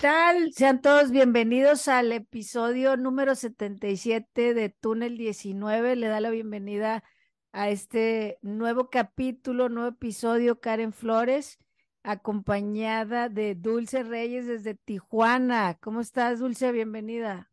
¿Qué 0.00 0.06
tal? 0.06 0.50
Sean 0.54 0.80
todos 0.80 1.10
bienvenidos 1.10 1.86
al 1.86 2.10
episodio 2.12 2.96
número 2.96 3.34
77 3.34 4.54
de 4.54 4.70
Túnel 4.70 5.18
19. 5.18 5.94
Le 5.94 6.08
da 6.08 6.20
la 6.20 6.30
bienvenida 6.30 7.04
a 7.52 7.68
este 7.68 8.38
nuevo 8.40 8.88
capítulo, 8.88 9.68
nuevo 9.68 9.90
episodio, 9.90 10.58
Karen 10.58 10.94
Flores, 10.94 11.58
acompañada 12.02 13.28
de 13.28 13.54
Dulce 13.54 14.02
Reyes 14.02 14.46
desde 14.46 14.74
Tijuana. 14.74 15.76
¿Cómo 15.82 16.00
estás, 16.00 16.38
Dulce? 16.38 16.72
Bienvenida. 16.72 17.50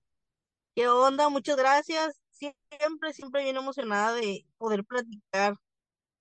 ¿Qué 0.74 0.88
onda? 0.88 1.28
Muchas 1.28 1.58
gracias. 1.58 2.22
Siempre, 2.30 3.12
siempre 3.12 3.44
bien 3.44 3.58
emocionada 3.58 4.14
de 4.14 4.46
poder 4.58 4.86
platicar 4.86 5.58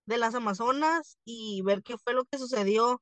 de 0.06 0.18
las 0.18 0.34
Amazonas 0.34 1.18
y 1.24 1.62
ver 1.62 1.84
qué 1.84 1.96
fue 1.98 2.14
lo 2.14 2.24
que 2.24 2.38
sucedió 2.38 3.00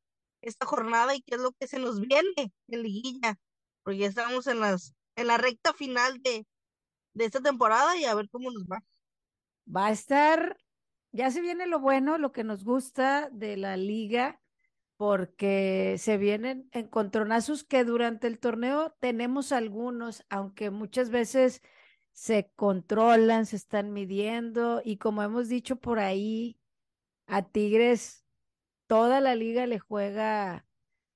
esta 0.49 0.67
jornada 0.67 1.15
y 1.15 1.23
qué 1.23 1.37
es 1.37 1.41
lo 1.41 1.53
que 1.53 1.67
se 1.67 1.79
nos 1.79 2.01
viene 2.01 2.53
en 2.69 2.83
liguilla, 2.83 3.37
porque 3.83 3.99
ya 3.99 4.07
estamos 4.09 4.47
en 4.47 4.61
las 4.61 4.95
en 5.17 5.29
la 5.29 5.39
recta 5.39 5.73
final 5.73 6.21
de, 6.23 6.47
de 7.15 7.25
esta 7.25 7.41
temporada 7.41 7.97
y 7.97 8.05
a 8.05 8.15
ver 8.15 8.29
cómo 8.31 8.51
nos 8.51 8.65
va. 8.65 8.81
Va 9.75 9.87
a 9.87 9.93
estar, 9.93 10.59
ya 11.13 11.31
se 11.31 11.41
viene 11.41 11.67
lo 11.67 11.81
bueno, 11.81 12.19
lo 12.19 12.33
que 12.33 12.45
nos 12.45 12.65
gusta 12.65 13.31
de 13.31 13.57
la 13.57 13.77
liga, 13.77 14.41
porque 14.97 15.97
se 15.99 16.19
vienen 16.19 16.69
encontronazos 16.73 17.65
que 17.65 17.85
durante 17.85 18.27
el 18.27 18.39
torneo 18.39 18.95
tenemos 19.01 19.53
algunos, 19.53 20.25
aunque 20.29 20.71
muchas 20.71 21.11
veces 21.11 21.63
se 22.13 22.51
controlan, 22.57 23.47
se 23.47 23.57
están 23.57 23.93
midiendo 23.93 24.83
y 24.85 24.99
como 24.99 25.23
hemos 25.23 25.49
dicho 25.49 25.77
por 25.77 25.99
ahí, 25.99 26.61
a 27.27 27.43
Tigres 27.43 28.24
toda 28.95 29.21
la 29.21 29.35
liga 29.35 29.67
le 29.67 29.81
juega 29.81 30.65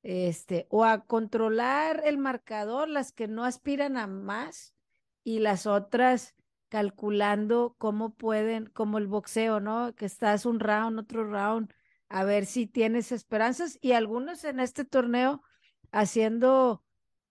este 0.02 0.66
o 0.68 0.84
a 0.84 1.04
controlar 1.04 2.02
el 2.04 2.18
marcador, 2.18 2.88
las 2.88 3.12
que 3.12 3.28
no 3.28 3.44
aspiran 3.44 3.96
a 3.96 4.08
más 4.08 4.74
y 5.22 5.38
las 5.38 5.64
otras 5.64 6.34
calculando 6.70 7.76
cómo 7.78 8.14
pueden, 8.14 8.66
como 8.66 8.98
el 8.98 9.06
boxeo, 9.06 9.60
¿no? 9.60 9.94
Que 9.94 10.06
estás 10.06 10.44
un 10.44 10.58
round, 10.58 10.98
otro 10.98 11.22
round, 11.30 11.72
a 12.08 12.24
ver 12.24 12.46
si 12.46 12.66
tienes 12.66 13.12
esperanzas 13.12 13.78
y 13.80 13.92
algunos 13.92 14.42
en 14.42 14.58
este 14.58 14.84
torneo 14.84 15.40
haciendo 15.92 16.82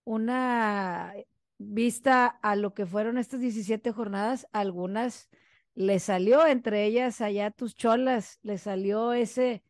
una 0.06 1.14
vista 1.58 2.26
a 2.26 2.56
lo 2.56 2.74
que 2.74 2.86
fueron 2.86 3.18
estas 3.18 3.42
17 3.42 3.92
jornadas, 3.92 4.48
algunas 4.54 5.28
le 5.76 6.00
salió, 6.00 6.48
entre 6.48 6.86
ellas 6.86 7.20
allá 7.20 7.52
tus 7.52 7.76
cholas, 7.76 8.40
le 8.44 8.58
salió 8.58 9.12
ese 9.12 9.62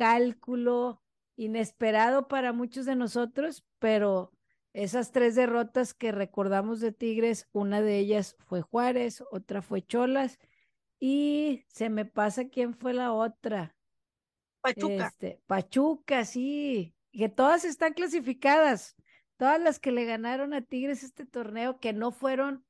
cálculo 0.00 1.02
inesperado 1.36 2.26
para 2.26 2.54
muchos 2.54 2.86
de 2.86 2.96
nosotros, 2.96 3.66
pero 3.78 4.32
esas 4.72 5.12
tres 5.12 5.34
derrotas 5.34 5.92
que 5.92 6.10
recordamos 6.10 6.80
de 6.80 6.90
Tigres, 6.90 7.50
una 7.52 7.82
de 7.82 7.98
ellas 7.98 8.34
fue 8.46 8.62
Juárez, 8.62 9.22
otra 9.30 9.60
fue 9.60 9.82
Cholas 9.82 10.38
y 10.98 11.66
se 11.68 11.90
me 11.90 12.06
pasa 12.06 12.48
quién 12.48 12.72
fue 12.72 12.94
la 12.94 13.12
otra. 13.12 13.76
Pachuca. 14.62 15.08
Este, 15.08 15.42
Pachuca, 15.46 16.24
sí, 16.24 16.96
que 17.12 17.28
todas 17.28 17.66
están 17.66 17.92
clasificadas, 17.92 18.96
todas 19.36 19.60
las 19.60 19.78
que 19.78 19.92
le 19.92 20.06
ganaron 20.06 20.54
a 20.54 20.62
Tigres 20.62 21.02
este 21.02 21.26
torneo, 21.26 21.78
que 21.78 21.92
no 21.92 22.10
fueron 22.10 22.64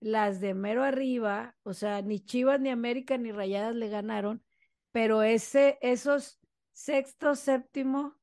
las 0.00 0.40
de 0.40 0.54
mero 0.54 0.82
arriba, 0.82 1.56
o 1.62 1.74
sea, 1.74 2.00
ni 2.00 2.20
Chivas, 2.20 2.58
ni 2.58 2.70
América, 2.70 3.18
ni 3.18 3.32
Rayadas 3.32 3.74
le 3.74 3.90
ganaron, 3.90 4.42
pero 4.92 5.22
ese, 5.22 5.76
esos 5.82 6.40
sexto, 6.74 7.34
séptimo, 7.36 8.14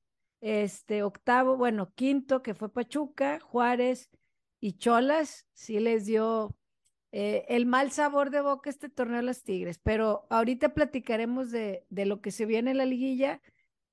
este, 0.42 1.02
octavo, 1.02 1.58
bueno, 1.58 1.92
quinto, 1.96 2.44
que 2.44 2.54
fue 2.54 2.72
Pachuca, 2.72 3.40
Juárez 3.40 4.10
y 4.60 4.74
Cholas, 4.74 5.48
sí 5.54 5.80
les 5.80 6.06
dio 6.06 6.56
eh, 7.12 7.46
el 7.50 7.66
mal 7.66 7.92
sabor 7.92 8.30
de 8.30 8.42
boca 8.42 8.70
este 8.70 8.90
torneo 8.90 9.20
a 9.20 9.24
las 9.24 9.44
Tigres, 9.44 9.80
pero 9.82 10.28
ahorita 10.30 10.74
platicaremos 10.74 11.50
de, 11.52 11.86
de 11.90 12.06
lo 12.06 12.22
que 12.22 12.32
se 12.32 12.46
viene 12.46 12.72
en 12.72 12.78
la 12.78 12.86
liguilla 12.86 13.42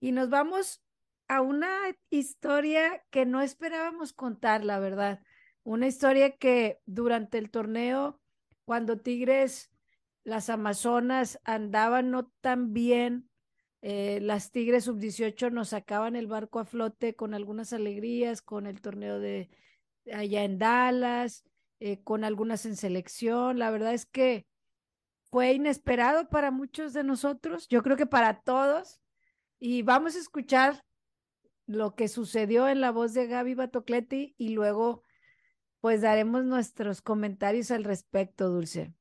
y 0.01 0.13
nos 0.13 0.29
vamos 0.29 0.83
a 1.29 1.41
una 1.41 1.71
historia 2.11 3.03
que 3.11 3.27
no 3.27 3.41
esperábamos 3.43 4.13
contar, 4.13 4.65
la 4.65 4.79
verdad. 4.79 5.21
Una 5.63 5.87
historia 5.87 6.37
que 6.37 6.81
durante 6.87 7.39
el 7.39 7.51
torneo, 7.51 8.21
cuando 8.65 8.99
Tigres, 8.99 9.71
las 10.25 10.49
Amazonas 10.49 11.39
andaban 11.45 12.11
no 12.11 12.31
tan 12.41 12.73
bien, 12.73 13.28
eh, 13.81 14.19
las 14.21 14.51
Tigres 14.51 14.85
sub-18 14.85 15.53
nos 15.53 15.69
sacaban 15.69 16.17
el 16.17 16.27
barco 16.27 16.59
a 16.59 16.65
flote 16.65 17.15
con 17.15 17.35
algunas 17.35 17.73
alegrías, 17.73 18.43
con 18.43 18.67
el 18.67 18.81
torneo 18.81 19.21
de 19.21 19.51
allá 20.13 20.45
en 20.45 20.59
Dallas, 20.59 21.45
eh, 21.81 22.03
con 22.03 22.25
algunas 22.25 22.67
en 22.67 22.77
selección. 22.77 23.59
La 23.59 23.71
verdad 23.71 23.95
es 23.95 24.07
que 24.07 24.47
fue 25.31 25.53
inesperado 25.53 26.29
para 26.29 26.51
muchos 26.51 26.93
de 26.93 27.05
nosotros, 27.05 27.69
yo 27.69 27.83
creo 27.83 27.97
que 27.97 28.07
para 28.07 28.41
todos. 28.41 29.01
Y 29.61 29.83
vamos 29.83 30.17
a 30.17 30.21
escuchar 30.21 30.85
lo 31.67 31.95
que 31.95 32.09
sucedió 32.09 32.69
en 32.69 32.81
la 32.81 32.91
voz 32.91 33.13
de 33.13 33.27
Gaby 33.27 33.55
Batocletti 33.55 34.35
y 34.39 34.51
luego 34.51 35.03
pues 35.81 36.01
daremos 36.01 36.45
nuestros 36.45 37.03
comentarios 37.03 37.71
al 37.71 37.85
respecto, 37.85 38.49
Dulce. 38.49 38.95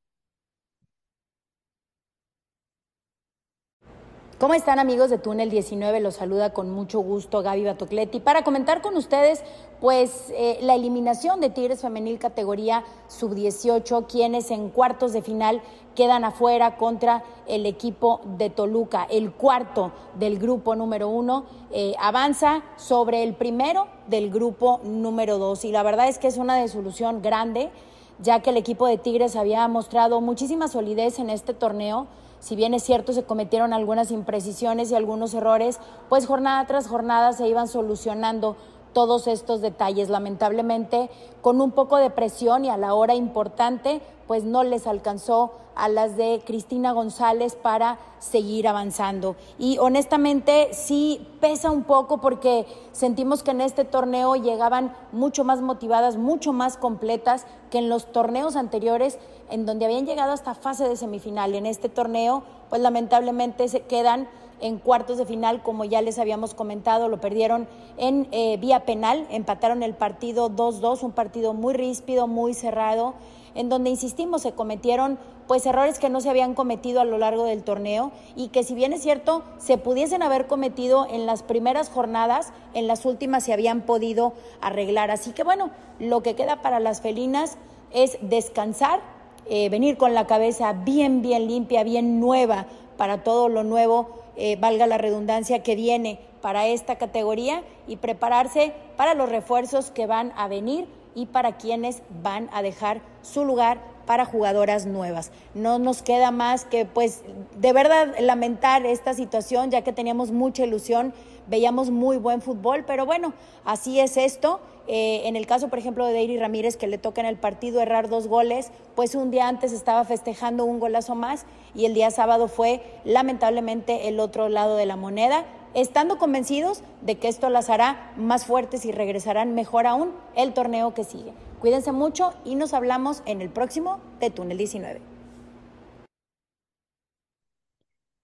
¿Cómo 4.40 4.54
están 4.54 4.78
amigos 4.78 5.10
de 5.10 5.18
Túnel 5.18 5.50
19? 5.50 6.00
Los 6.00 6.18
saluda 6.18 6.54
con 6.54 6.70
mucho 6.70 7.00
gusto 7.00 7.42
Gaby 7.42 7.64
Batocletti 7.64 8.20
para 8.20 8.44
comentar 8.44 8.84
con 8.84 8.96
ustedes 8.96 9.42
pues 9.82 10.30
eh, 10.30 10.60
la 10.62 10.76
eliminación 10.76 11.42
de 11.42 11.50
Tigres 11.50 11.82
Femenil 11.82 12.20
categoría 12.20 12.84
sub-18, 13.08 14.06
quienes 14.06 14.52
en 14.52 14.70
cuartos 14.70 15.12
de 15.14 15.24
final 15.24 15.64
quedan 15.96 16.24
afuera 16.24 16.78
contra 16.78 17.24
el 17.48 17.66
equipo 17.66 18.22
de 18.38 18.52
Toluca. 18.52 19.08
El 19.10 19.32
cuarto 19.32 19.92
del 20.20 20.38
grupo 20.38 20.76
número 20.76 21.10
uno 21.10 21.46
eh, 21.72 21.96
avanza 22.00 22.62
sobre 22.76 23.24
el 23.24 23.34
primero 23.34 23.88
del 24.06 24.30
grupo 24.30 24.82
número 24.84 25.40
dos 25.40 25.66
y 25.66 25.72
la 25.72 25.82
verdad 25.82 26.10
es 26.10 26.20
que 26.20 26.28
es 26.28 26.38
una 26.38 26.58
desolución 26.58 27.24
grande 27.24 27.72
ya 28.20 28.42
que 28.42 28.52
el 28.52 28.58
equipo 28.58 28.86
de 28.86 29.00
Tigres 29.00 29.36
había 29.36 29.68
mostrado 29.68 30.22
muchísima 30.22 30.68
solidez 30.68 31.18
en 31.18 31.32
este 31.32 31.56
torneo 31.56 32.06
si 32.40 32.56
bien 32.56 32.74
es 32.74 32.84
cierto 32.84 33.14
se 33.14 33.24
cometieron 33.24 33.74
algunas 33.74 34.12
imprecisiones 34.12 34.92
y 34.92 34.96
algunos 34.96 35.34
errores, 35.34 35.80
pues 36.10 36.26
jornada 36.26 36.66
tras 36.66 36.88
jornada 36.88 37.34
se 37.34 37.48
iban 37.48 37.68
solucionando 37.68 38.56
todos 38.94 39.28
estos 39.28 39.62
detalles. 39.62 40.10
Lamentablemente, 40.10 41.10
con 41.42 41.62
un 41.62 41.72
poco 41.72 41.98
de 41.98 42.10
presión 42.10 42.66
y 42.66 42.70
a 42.70 42.78
la 42.78 42.94
hora 42.94 43.16
importante, 43.16 44.02
pues 44.28 44.44
no 44.44 44.64
les 44.64 44.88
alcanzó 44.88 45.52
a 45.76 45.88
las 45.90 46.18
de 46.18 46.42
Cristina 46.44 46.92
González 46.92 47.56
para 47.56 48.00
seguir 48.18 48.68
avanzando. 48.68 49.36
Y 49.60 49.78
honestamente 49.78 50.70
sí 50.74 51.28
pesa 51.40 51.70
un 51.70 51.84
poco 51.84 52.20
porque 52.20 52.66
sentimos 52.92 53.44
que 53.44 53.52
en 53.52 53.62
este 53.62 53.86
torneo 53.86 54.36
llegaban 54.36 54.96
mucho 55.12 55.44
más 55.44 55.62
motivadas, 55.62 56.18
mucho 56.18 56.52
más 56.52 56.78
completas 56.78 57.46
que 57.70 57.78
en 57.78 57.90
los 57.90 58.12
torneos 58.12 58.56
anteriores 58.56 59.20
en 59.50 59.66
donde 59.66 59.86
habían 59.86 60.06
llegado 60.06 60.32
hasta 60.32 60.56
fase 60.56 60.88
de 60.88 60.96
semifinal. 60.96 61.56
En 61.56 61.66
este 61.66 61.90
torneo, 61.90 62.44
pues 62.70 62.82
lamentablemente 62.82 63.68
se 63.68 63.82
quedan 63.82 64.28
en 64.60 64.80
cuartos 64.80 65.18
de 65.18 65.26
final, 65.26 65.62
como 65.62 65.86
ya 65.86 66.02
les 66.02 66.18
habíamos 66.20 66.54
comentado, 66.54 67.10
lo 67.10 67.22
perdieron 67.22 67.68
en 67.98 68.28
eh, 68.32 68.58
vía 68.58 68.86
penal, 68.86 69.28
empataron 69.30 69.84
el 69.84 69.94
partido 69.94 70.50
2-2, 70.50 71.04
un 71.04 71.12
partido 71.12 71.54
muy 71.54 71.74
ríspido, 71.74 72.28
muy 72.28 72.54
cerrado, 72.54 73.14
en 73.54 73.70
donde, 73.70 73.90
insistimos, 73.90 74.42
se 74.42 74.54
cometieron 74.54 75.20
pues 75.48 75.66
errores 75.66 75.98
que 75.98 76.10
no 76.10 76.22
se 76.22 76.30
habían 76.30 76.54
cometido 76.54 77.00
a 77.00 77.06
lo 77.06 77.18
largo 77.18 77.46
del 77.46 77.64
torneo 77.64 78.12
y 78.36 78.50
que 78.50 78.64
si 78.64 78.76
bien 78.76 78.94
es 78.94 79.02
cierto, 79.02 79.44
se 79.58 79.78
pudiesen 79.78 80.22
haber 80.22 80.46
cometido 80.46 81.08
en 81.10 81.26
las 81.26 81.42
primeras 81.42 81.90
jornadas, 81.90 82.52
en 82.74 82.86
las 82.86 83.06
últimas 83.06 83.46
se 83.46 83.54
habían 83.54 83.82
podido 83.82 84.34
arreglar. 84.62 85.10
Así 85.10 85.32
que 85.32 85.44
bueno, 85.44 85.72
lo 86.00 86.22
que 86.22 86.36
queda 86.36 86.62
para 86.62 86.80
las 86.80 87.02
felinas 87.02 87.58
es 87.94 88.18
descansar, 88.22 89.00
eh, 89.50 89.70
venir 89.70 89.98
con 89.98 90.14
la 90.14 90.28
cabeza 90.28 90.74
bien, 90.74 91.22
bien 91.22 91.48
limpia, 91.48 91.84
bien 91.84 92.20
nueva 92.20 92.68
para 92.98 93.24
todo 93.24 93.50
lo 93.50 93.64
nuevo 93.64 94.10
eh, 94.40 94.56
valga 94.56 94.86
la 94.86 95.00
redundancia, 95.00 95.64
que 95.64 95.76
viene 95.76 96.20
para 96.42 96.68
esta 96.68 96.98
categoría 96.98 97.64
y 97.88 97.96
prepararse 97.96 98.72
para 98.96 99.16
los 99.16 99.30
refuerzos 99.30 99.90
que 99.90 100.06
van 100.06 100.32
a 100.38 100.48
venir 100.48 100.88
y 101.16 101.26
para 101.26 101.58
quienes 101.58 102.04
van 102.22 102.48
a 102.54 102.62
dejar 102.62 103.02
su 103.24 103.46
lugar 103.46 103.80
para 104.08 104.26
jugadoras 104.26 104.88
nuevas. 104.88 105.32
No 105.54 105.78
nos 105.78 106.02
queda 106.02 106.32
más 106.32 106.66
que, 106.66 106.86
pues, 106.86 107.22
de 107.58 107.74
verdad 107.74 108.16
lamentar 108.20 108.88
esta 108.88 109.14
situación, 109.14 109.70
ya 109.70 109.84
que 109.84 109.94
teníamos 109.94 110.32
mucha 110.32 110.64
ilusión, 110.64 111.14
veíamos 111.48 111.92
muy 111.92 112.18
buen 112.18 112.42
fútbol, 112.42 112.86
pero 112.88 113.06
bueno, 113.06 113.34
así 113.64 114.00
es 114.00 114.18
esto. 114.18 114.60
Eh, 114.88 115.24
en 115.26 115.36
el 115.36 115.46
caso, 115.46 115.68
por 115.68 115.78
ejemplo, 115.78 116.06
de 116.06 116.14
Deiri 116.14 116.38
Ramírez, 116.38 116.78
que 116.78 116.88
le 116.88 116.98
toca 116.98 117.20
en 117.20 117.28
el 117.28 117.36
partido 117.36 117.82
errar 117.82 118.08
dos 118.08 118.28
goles, 118.28 118.72
pues 118.96 119.14
un 119.16 119.30
día 119.30 119.50
antes 119.50 119.74
estaba 119.74 120.06
festejando 120.06 120.64
un 120.64 120.80
golazo 120.80 121.14
más 121.14 121.46
y 121.76 121.86
el 121.86 121.94
día 121.94 122.10
sábado 122.10 122.48
fue 122.48 122.82
lamentablemente 123.04 124.08
el 124.08 124.20
otro 124.22 124.48
lado 124.50 124.78
de 124.78 124.86
la 124.86 124.96
moneda. 124.96 125.46
estando 125.74 126.18
convencidos 126.18 126.82
de 127.02 127.20
que 127.20 127.28
esto 127.28 127.50
las 127.50 127.70
hará 127.70 128.12
más 128.16 128.46
fuertes 128.46 128.86
y 128.86 128.92
regresarán 128.92 129.54
mejor 129.54 129.86
aún 129.86 130.12
el 130.34 130.54
torneo 130.54 130.96
que 130.96 131.04
sigue. 131.04 131.34
Cuídense 131.60 131.92
mucho 131.92 132.40
y 132.46 132.54
nos 132.54 132.76
hablamos 132.76 133.24
en 133.26 133.42
el 133.42 133.50
próximo 133.50 134.00
de 134.20 134.30
Túnel 134.30 134.60
19. 134.60 135.02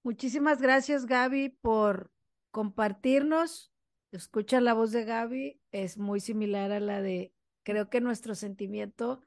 Muchísimas 0.04 0.62
gracias 0.62 1.08
Gaby 1.08 1.50
por 1.50 2.12
compartirnos. 2.52 3.74
Escucha 4.12 4.62
la 4.62 4.76
voz 4.76 4.92
de 4.92 5.06
Gaby, 5.06 5.60
es 5.72 5.98
muy 5.98 6.20
similar 6.20 6.72
a 6.72 6.80
la 6.80 7.02
de, 7.02 7.34
creo 7.64 7.90
que 7.90 8.02
nuestro 8.02 8.36
sentimiento 8.36 9.22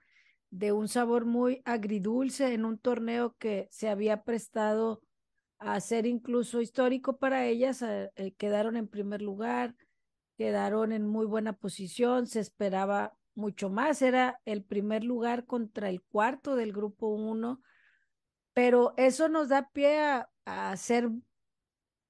de 0.50 0.70
un 0.70 0.86
sabor 0.86 1.24
muy 1.24 1.60
agridulce 1.64 2.54
en 2.54 2.64
un 2.64 2.78
torneo 2.78 3.34
que 3.38 3.66
se 3.72 3.88
había 3.88 4.22
prestado 4.22 5.02
a 5.58 5.80
ser 5.80 6.06
incluso 6.06 6.60
histórico 6.60 7.18
para 7.18 7.44
ellas. 7.46 7.82
Eh, 7.82 8.34
quedaron 8.38 8.76
en 8.76 8.86
primer 8.86 9.20
lugar, 9.20 9.74
quedaron 10.38 10.92
en 10.92 11.08
muy 11.08 11.26
buena 11.26 11.54
posición, 11.54 12.28
se 12.28 12.38
esperaba 12.38 13.16
mucho 13.36 13.70
más, 13.70 14.02
era 14.02 14.40
el 14.44 14.64
primer 14.64 15.04
lugar 15.04 15.44
contra 15.44 15.88
el 15.88 16.02
cuarto 16.02 16.56
del 16.56 16.72
grupo 16.72 17.08
uno, 17.08 17.60
pero 18.54 18.94
eso 18.96 19.28
nos 19.28 19.50
da 19.50 19.70
pie 19.70 19.98
a, 20.00 20.28
hacer 20.46 21.10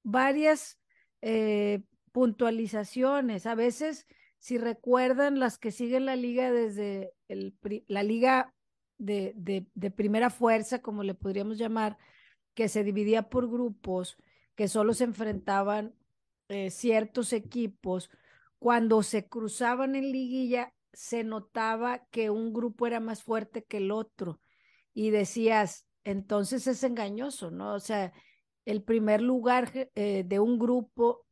varias 0.02 0.78
eh, 1.22 1.82
puntualizaciones. 2.12 3.46
A 3.46 3.54
veces, 3.54 4.06
si 4.38 4.58
recuerdan 4.58 5.40
las 5.40 5.58
que 5.58 5.72
siguen 5.72 6.06
la 6.06 6.16
liga 6.16 6.52
desde 6.52 7.12
el, 7.28 7.58
la 7.88 8.02
liga 8.02 8.54
de, 8.98 9.34
de, 9.74 9.90
primera 9.90 10.30
fuerza, 10.30 10.80
como 10.80 11.02
le 11.02 11.14
podríamos 11.14 11.58
llamar, 11.58 11.98
que 12.54 12.68
se 12.68 12.84
dividía 12.84 13.28
por 13.28 13.50
grupos, 13.50 14.16
que 14.54 14.68
solo 14.68 14.94
se 14.94 15.04
enfrentaban 15.04 15.94
eh, 16.48 16.70
ciertos 16.70 17.32
equipos, 17.32 18.10
cuando 18.58 19.02
se 19.02 19.28
cruzaban 19.28 19.96
en 19.96 20.12
liguilla, 20.12 20.72
se 20.96 21.24
notaba 21.24 22.06
que 22.06 22.30
un 22.30 22.54
grupo 22.54 22.86
era 22.86 23.00
más 23.00 23.22
fuerte 23.22 23.64
que 23.64 23.76
el 23.76 23.90
otro. 23.90 24.40
Y 24.94 25.10
decías, 25.10 25.86
entonces 26.04 26.66
es 26.66 26.82
engañoso, 26.84 27.50
¿no? 27.50 27.74
O 27.74 27.80
sea, 27.80 28.14
el 28.64 28.82
primer 28.82 29.20
lugar 29.20 29.90
eh, 29.94 30.24
de 30.24 30.40
un 30.40 30.58
grupo 30.58 31.26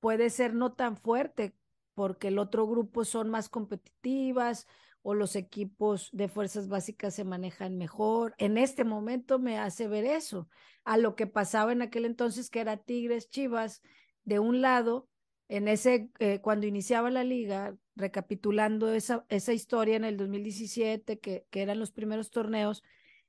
puede 0.00 0.28
ser 0.28 0.52
no 0.52 0.74
tan 0.74 0.98
fuerte 0.98 1.56
porque 1.94 2.28
el 2.28 2.38
otro 2.38 2.66
grupo 2.66 3.06
son 3.06 3.30
más 3.30 3.48
competitivas 3.48 4.66
o 5.00 5.14
los 5.14 5.34
equipos 5.34 6.10
de 6.12 6.28
fuerzas 6.28 6.68
básicas 6.68 7.14
se 7.14 7.24
manejan 7.24 7.78
mejor. 7.78 8.34
En 8.36 8.58
este 8.58 8.84
momento 8.84 9.38
me 9.38 9.58
hace 9.58 9.88
ver 9.88 10.04
eso, 10.04 10.46
a 10.84 10.98
lo 10.98 11.16
que 11.16 11.26
pasaba 11.26 11.72
en 11.72 11.80
aquel 11.80 12.04
entonces 12.04 12.50
que 12.50 12.60
era 12.60 12.76
Tigres, 12.76 13.30
Chivas, 13.30 13.80
de 14.24 14.40
un 14.40 14.60
lado, 14.60 15.08
en 15.48 15.68
ese, 15.68 16.10
eh, 16.18 16.40
cuando 16.42 16.66
iniciaba 16.66 17.10
la 17.10 17.24
liga, 17.24 17.76
recapitulando 17.96 18.92
esa, 18.92 19.24
esa 19.28 19.52
historia 19.52 19.96
en 19.96 20.04
el 20.04 20.16
2017, 20.16 21.18
que, 21.18 21.46
que 21.50 21.62
eran 21.62 21.80
los 21.80 21.90
primeros 21.90 22.30
torneos, 22.30 22.84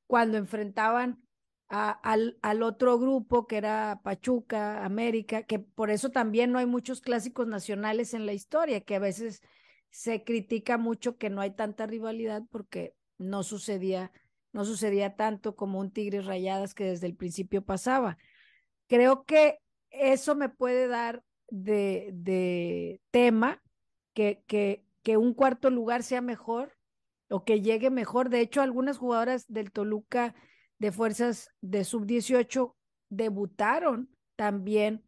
cuando 0.06 0.38
enfrentaban 0.38 1.24
al, 1.69 2.38
al, 2.42 2.64
otro 2.64 2.98
grupo 2.98 3.46
que 3.46 3.58
era 3.58 4.00
Pachuca, 4.04 4.86
América, 4.86 5.44
que 5.44 5.60
por 5.60 5.90
eso 5.90 6.12
también 6.12 6.52
no 6.52 6.60
hay 6.60 6.66
muchos 6.66 7.02
clásicos 7.02 7.48
nacionales 7.48 8.14
en 8.14 8.25
la 8.25 8.34
historia, 8.34 8.81
que 8.81 8.96
a 8.96 9.00
veces 9.00 9.42
se 9.90 10.24
critica 10.24 10.78
mucho 10.78 11.18
que 11.18 11.30
no 11.30 11.42
hay 11.42 11.52
tanta 11.52 11.86
rivalidad 11.86 12.44
porque 12.50 12.96
no 13.18 13.44
sucedía, 13.44 14.12
no 14.54 14.64
sucedía 14.64 15.16
tanto 15.16 15.56
como 15.56 15.80
un 15.80 15.92
Tigres 15.92 16.25
Rayadas 16.25 16.74
que 16.74 16.86
desde 16.86 17.08
el 17.08 17.16
principio 17.16 17.64
pasaba. 17.66 18.18
Creo 18.88 19.25
que 19.25 19.60
eso 19.90 20.36
me 20.36 20.48
puede 20.48 20.88
dar 20.88 21.24
de, 21.50 22.12
de 22.14 23.02
tema 23.12 23.62
que, 24.18 24.42
que, 24.48 24.84
que 25.04 25.16
un 25.16 25.36
cuarto 25.36 25.69
lugar 25.69 26.02
sea 26.02 26.22
mejor 26.22 26.75
o 27.30 27.46
que 27.46 27.62
llegue 27.62 27.92
mejor. 27.92 28.30
De 28.30 28.40
hecho, 28.40 28.64
algunas 28.64 28.98
jugadoras 28.98 29.46
del 29.48 29.72
Toluca 29.72 30.34
de 30.80 30.92
fuerzas 30.92 31.52
de 31.62 31.84
sub-18 31.84 32.74
debutaron 33.10 34.10
también 34.36 35.04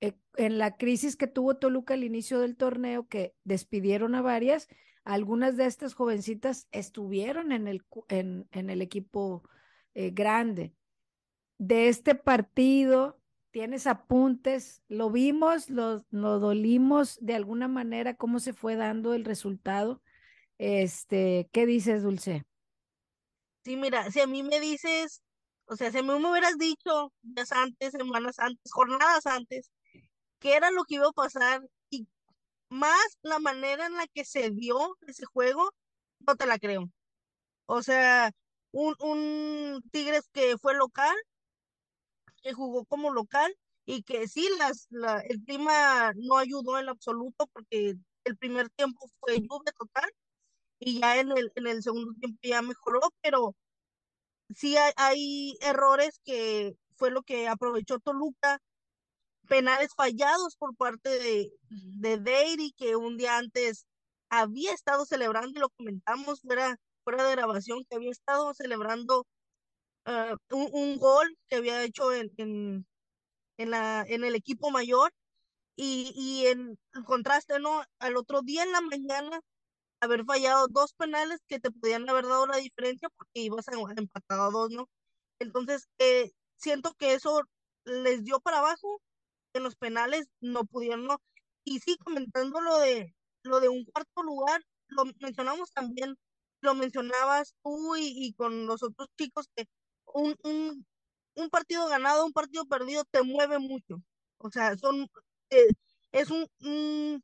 eh, 0.00 0.14
en 0.34 0.58
la 0.58 0.76
crisis 0.76 1.14
que 1.14 1.28
tuvo 1.28 1.54
Toluca 1.54 1.94
al 1.94 2.02
inicio 2.02 2.40
del 2.40 2.56
torneo, 2.56 3.06
que 3.06 3.36
despidieron 3.44 4.16
a 4.16 4.22
varias. 4.22 4.66
Algunas 5.04 5.56
de 5.56 5.66
estas 5.66 5.94
jovencitas 5.94 6.66
estuvieron 6.72 7.52
en 7.52 7.68
el, 7.68 7.84
en, 8.08 8.48
el 8.50 8.82
equipo 8.82 9.48
eh, 9.94 10.10
grande. 10.10 10.74
De 11.58 11.86
este 11.86 12.16
partido, 12.16 13.20
tienes 13.58 13.88
apuntes, 13.88 14.84
lo 14.86 15.10
vimos, 15.10 15.68
lo, 15.68 16.04
lo 16.10 16.38
dolimos 16.38 17.18
de 17.20 17.34
alguna 17.34 17.66
manera, 17.66 18.14
cómo 18.14 18.38
se 18.38 18.52
fue 18.52 18.76
dando 18.76 19.14
el 19.14 19.24
resultado. 19.24 20.00
Este, 20.58 21.50
¿qué 21.50 21.66
dices, 21.66 22.04
Dulce? 22.04 22.46
Sí, 23.64 23.76
mira, 23.76 24.12
si 24.12 24.20
a 24.20 24.28
mí 24.28 24.44
me 24.44 24.60
dices, 24.60 25.24
o 25.66 25.74
sea, 25.74 25.90
si 25.90 25.98
a 25.98 26.02
mí 26.02 26.06
me 26.06 26.30
hubieras 26.30 26.56
dicho 26.56 27.12
días 27.22 27.50
antes, 27.50 27.90
semanas 27.90 28.38
antes, 28.38 28.70
jornadas 28.70 29.26
antes, 29.26 29.72
qué 30.38 30.54
era 30.54 30.70
lo 30.70 30.84
que 30.84 30.94
iba 30.94 31.08
a 31.08 31.12
pasar 31.12 31.60
y 31.90 32.06
más 32.68 33.18
la 33.22 33.40
manera 33.40 33.86
en 33.86 33.94
la 33.94 34.06
que 34.06 34.24
se 34.24 34.50
dio 34.52 34.96
ese 35.08 35.26
juego, 35.26 35.68
no 36.20 36.36
te 36.36 36.46
la 36.46 36.60
creo. 36.60 36.88
O 37.66 37.82
sea, 37.82 38.30
un, 38.70 38.94
un 39.00 39.82
Tigres 39.90 40.28
que 40.32 40.56
fue 40.58 40.76
local, 40.76 41.16
que 42.42 42.52
jugó 42.52 42.84
como 42.86 43.12
local 43.12 43.54
y 43.86 44.02
que 44.02 44.28
sí, 44.28 44.48
las, 44.58 44.86
la, 44.90 45.20
el 45.20 45.42
clima 45.44 46.12
no 46.16 46.36
ayudó 46.36 46.78
en 46.78 46.88
absoluto 46.88 47.46
porque 47.52 47.96
el 48.24 48.36
primer 48.36 48.68
tiempo 48.70 49.08
fue 49.20 49.36
lluvia 49.40 49.72
total 49.78 50.10
y 50.78 51.00
ya 51.00 51.18
en 51.20 51.32
el, 51.36 51.52
en 51.56 51.66
el 51.66 51.82
segundo 51.82 52.12
tiempo 52.20 52.38
ya 52.42 52.62
mejoró, 52.62 53.00
pero 53.22 53.54
sí 54.54 54.76
hay, 54.96 55.56
errores 55.60 56.20
que 56.24 56.74
fue 56.96 57.10
lo 57.10 57.22
que 57.22 57.48
aprovechó 57.48 57.98
Toluca, 57.98 58.60
penales 59.48 59.90
fallados 59.96 60.56
por 60.56 60.76
parte 60.76 61.10
de, 61.10 61.52
de 61.70 62.18
Deiri, 62.18 62.72
que 62.76 62.96
un 62.96 63.16
día 63.16 63.38
antes 63.38 63.86
había 64.30 64.72
estado 64.74 65.06
celebrando, 65.06 65.58
y 65.58 65.60
lo 65.60 65.70
comentamos 65.70 66.42
fuera, 66.42 66.76
fuera 67.04 67.24
de 67.24 67.32
grabación, 67.32 67.84
que 67.88 67.96
había 67.96 68.10
estado 68.10 68.52
celebrando 68.54 69.26
ah, 70.08 70.36
un, 70.50 70.68
un, 70.72 70.98
gol 70.98 71.36
que 71.48 71.56
había 71.56 71.82
hecho 71.84 72.12
en, 72.12 72.30
en, 72.38 72.86
en, 73.58 73.70
la, 73.70 74.04
en 74.08 74.24
el 74.24 74.34
equipo 74.34 74.70
mayor. 74.70 75.12
Y, 75.76 76.12
y 76.16 76.46
en 76.48 76.78
contraste, 77.06 77.60
¿no? 77.60 77.84
Al 78.00 78.16
otro 78.16 78.42
día 78.42 78.64
en 78.64 78.72
la 78.72 78.80
mañana 78.82 79.40
haber 80.00 80.24
fallado 80.24 80.68
dos 80.68 80.92
penales 80.94 81.40
que 81.48 81.60
te 81.60 81.70
podían 81.70 82.08
haber 82.08 82.24
dado 82.26 82.46
la 82.46 82.58
diferencia 82.58 83.08
porque 83.16 83.40
ibas 83.42 83.68
a 83.68 83.72
empatado 83.96 84.42
a 84.44 84.50
dos, 84.50 84.70
¿no? 84.70 84.88
Entonces, 85.40 85.88
eh, 85.98 86.32
siento 86.56 86.92
que 86.98 87.14
eso 87.14 87.42
les 87.84 88.24
dio 88.24 88.40
para 88.40 88.58
abajo, 88.58 89.00
en 89.54 89.62
los 89.64 89.76
penales 89.76 90.26
no 90.40 90.64
pudieron, 90.64 91.06
¿no? 91.06 91.18
Y 91.64 91.80
sí, 91.80 91.96
comentando 91.98 92.60
lo 92.60 92.78
de, 92.78 93.14
lo 93.44 93.60
de 93.60 93.68
un 93.68 93.84
cuarto 93.84 94.22
lugar, 94.22 94.62
lo 94.88 95.04
mencionamos 95.20 95.72
también, 95.72 96.16
lo 96.60 96.74
mencionabas 96.74 97.54
tú 97.62 97.96
y, 97.96 98.34
con 98.34 98.66
los 98.66 98.82
otros 98.82 99.08
chicos, 99.18 99.48
que 99.56 99.66
un, 100.14 100.36
un, 100.44 100.86
un, 101.34 101.50
partido 101.50 101.88
ganado, 101.88 102.24
un 102.26 102.32
partido 102.32 102.64
perdido 102.66 103.04
te 103.04 103.22
mueve 103.22 103.58
mucho. 103.58 104.02
O 104.38 104.50
sea, 104.50 104.76
son, 104.76 105.08
eh, 105.50 105.68
es 106.12 106.30
un, 106.30 107.22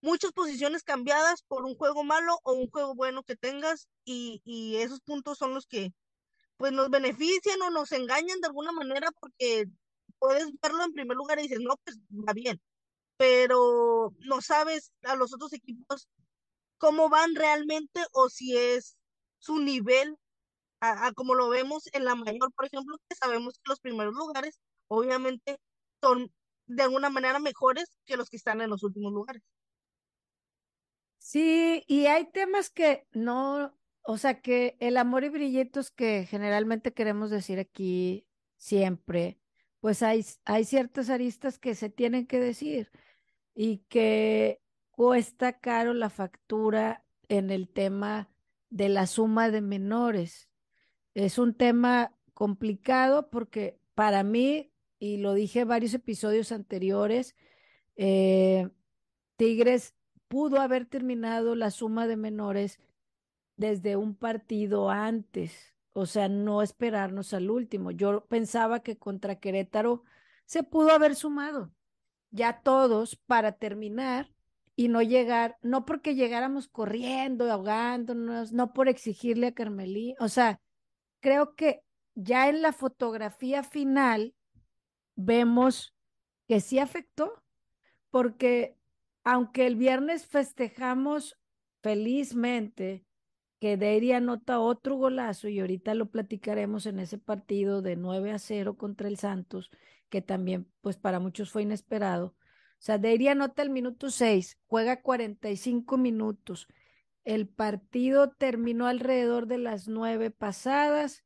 muchas 0.00 0.32
posiciones 0.32 0.82
cambiadas 0.82 1.42
por 1.42 1.64
un 1.64 1.76
juego 1.76 2.04
malo 2.04 2.38
o 2.44 2.52
un 2.54 2.70
juego 2.70 2.94
bueno 2.94 3.22
que 3.22 3.36
tengas 3.36 3.88
y, 4.04 4.40
y 4.44 4.76
esos 4.76 5.00
puntos 5.00 5.38
son 5.38 5.54
los 5.54 5.66
que 5.66 5.92
pues 6.56 6.72
nos 6.72 6.90
benefician 6.90 7.60
o 7.62 7.70
nos 7.70 7.92
engañan 7.92 8.40
de 8.40 8.46
alguna 8.48 8.72
manera 8.72 9.10
porque 9.20 9.66
puedes 10.18 10.48
verlo 10.62 10.84
en 10.84 10.92
primer 10.92 11.16
lugar 11.16 11.38
y 11.38 11.42
dices, 11.42 11.60
no, 11.60 11.76
pues 11.84 11.98
va 12.10 12.32
bien, 12.32 12.60
pero 13.16 14.14
no 14.20 14.40
sabes 14.40 14.92
a 15.02 15.16
los 15.16 15.34
otros 15.34 15.52
equipos 15.52 16.08
cómo 16.78 17.08
van 17.08 17.34
realmente 17.34 18.04
o 18.12 18.28
si 18.28 18.56
es 18.56 18.96
su 19.38 19.58
nivel 19.58 20.16
como 21.14 21.34
lo 21.34 21.48
vemos 21.48 21.88
en 21.92 22.04
la 22.04 22.14
mayor, 22.14 22.52
por 22.54 22.66
ejemplo, 22.66 22.96
que 23.08 23.16
sabemos 23.16 23.54
que 23.54 23.70
los 23.70 23.80
primeros 23.80 24.14
lugares 24.14 24.58
obviamente 24.88 25.58
son 26.00 26.32
de 26.66 26.82
alguna 26.82 27.10
manera 27.10 27.38
mejores 27.38 27.98
que 28.04 28.16
los 28.16 28.30
que 28.30 28.36
están 28.36 28.60
en 28.60 28.70
los 28.70 28.82
últimos 28.82 29.12
lugares. 29.12 29.42
Sí, 31.18 31.84
y 31.88 32.06
hay 32.06 32.30
temas 32.30 32.70
que 32.70 33.06
no, 33.12 33.76
o 34.02 34.18
sea, 34.18 34.40
que 34.40 34.76
el 34.80 34.96
amor 34.96 35.24
y 35.24 35.28
brillitos 35.28 35.90
que 35.90 36.24
generalmente 36.26 36.94
queremos 36.94 37.30
decir 37.30 37.58
aquí 37.58 38.28
siempre, 38.56 39.40
pues 39.80 40.02
hay, 40.02 40.24
hay 40.44 40.64
ciertas 40.64 41.10
aristas 41.10 41.58
que 41.58 41.74
se 41.74 41.90
tienen 41.90 42.26
que 42.26 42.38
decir 42.40 42.90
y 43.54 43.78
que 43.88 44.62
cuesta 44.90 45.58
caro 45.60 45.94
la 45.94 46.10
factura 46.10 47.04
en 47.28 47.50
el 47.50 47.68
tema 47.68 48.30
de 48.70 48.88
la 48.88 49.06
suma 49.06 49.50
de 49.50 49.60
menores. 49.62 50.48
Es 51.16 51.38
un 51.38 51.54
tema 51.54 52.12
complicado 52.34 53.30
porque 53.30 53.78
para 53.94 54.22
mí, 54.22 54.70
y 54.98 55.16
lo 55.16 55.32
dije 55.32 55.60
en 55.60 55.68
varios 55.68 55.94
episodios 55.94 56.52
anteriores, 56.52 57.34
Eh, 57.96 58.68
Tigres 59.36 59.94
pudo 60.28 60.60
haber 60.60 60.86
terminado 60.86 61.54
la 61.56 61.70
suma 61.70 62.06
de 62.06 62.16
menores 62.16 62.80
desde 63.56 63.96
un 63.96 64.14
partido 64.16 64.90
antes, 64.90 65.74
o 65.94 66.06
sea, 66.06 66.28
no 66.28 66.62
esperarnos 66.62 67.34
al 67.34 67.50
último. 67.50 67.90
Yo 67.92 68.26
pensaba 68.26 68.82
que 68.82 68.98
contra 68.98 69.40
Querétaro 69.40 70.04
se 70.46 70.62
pudo 70.62 70.90
haber 70.92 71.16
sumado 71.16 71.72
ya 72.30 72.60
todos 72.62 73.16
para 73.16 73.52
terminar 73.52 74.30
y 74.76 74.88
no 74.88 75.02
llegar, 75.02 75.58
no 75.62 75.86
porque 75.86 76.14
llegáramos 76.14 76.68
corriendo, 76.68 77.50
ahogándonos, 77.50 78.52
no 78.52 78.72
por 78.74 78.88
exigirle 78.88 79.48
a 79.48 79.54
Carmelí, 79.54 80.14
o 80.20 80.28
sea, 80.28 80.60
creo 81.20 81.54
que 81.54 81.82
ya 82.14 82.48
en 82.48 82.62
la 82.62 82.72
fotografía 82.72 83.62
final 83.62 84.34
vemos 85.14 85.94
que 86.48 86.60
sí 86.60 86.78
afectó, 86.78 87.42
porque 88.10 88.76
aunque 89.24 89.66
el 89.66 89.76
viernes 89.76 90.26
festejamos 90.26 91.38
felizmente 91.82 93.04
que 93.58 93.76
Deiri 93.76 94.12
anota 94.12 94.60
otro 94.60 94.96
golazo 94.96 95.48
y 95.48 95.60
ahorita 95.60 95.94
lo 95.94 96.10
platicaremos 96.10 96.86
en 96.86 97.00
ese 97.00 97.18
partido 97.18 97.82
de 97.82 97.96
9 97.96 98.32
a 98.32 98.38
0 98.38 98.76
contra 98.76 99.08
el 99.08 99.16
Santos, 99.16 99.70
que 100.08 100.22
también 100.22 100.70
pues 100.80 100.96
para 100.96 101.20
muchos 101.20 101.50
fue 101.50 101.62
inesperado. 101.62 102.26
O 102.26 102.82
sea, 102.86 102.98
Deiri 102.98 103.28
anota 103.28 103.62
el 103.62 103.70
minuto 103.70 104.10
6, 104.10 104.58
juega 104.66 105.00
45 105.00 105.96
minutos. 105.96 106.68
El 107.26 107.48
partido 107.48 108.30
terminó 108.30 108.86
alrededor 108.86 109.48
de 109.48 109.58
las 109.58 109.88
9 109.88 110.30
pasadas. 110.30 111.24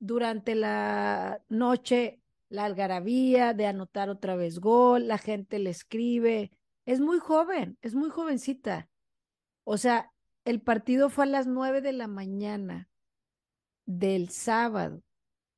Durante 0.00 0.54
la 0.54 1.44
noche, 1.50 2.22
la 2.48 2.64
algarabía 2.64 3.52
de 3.52 3.66
anotar 3.66 4.08
otra 4.08 4.36
vez 4.36 4.58
gol, 4.58 5.06
la 5.06 5.18
gente 5.18 5.58
le 5.58 5.68
escribe. 5.68 6.50
Es 6.86 7.00
muy 7.00 7.18
joven, 7.18 7.76
es 7.82 7.94
muy 7.94 8.08
jovencita. 8.08 8.88
O 9.64 9.76
sea, 9.76 10.10
el 10.46 10.62
partido 10.62 11.10
fue 11.10 11.24
a 11.24 11.28
las 11.28 11.46
9 11.46 11.82
de 11.82 11.92
la 11.92 12.08
mañana 12.08 12.88
del 13.84 14.30
sábado. 14.30 15.02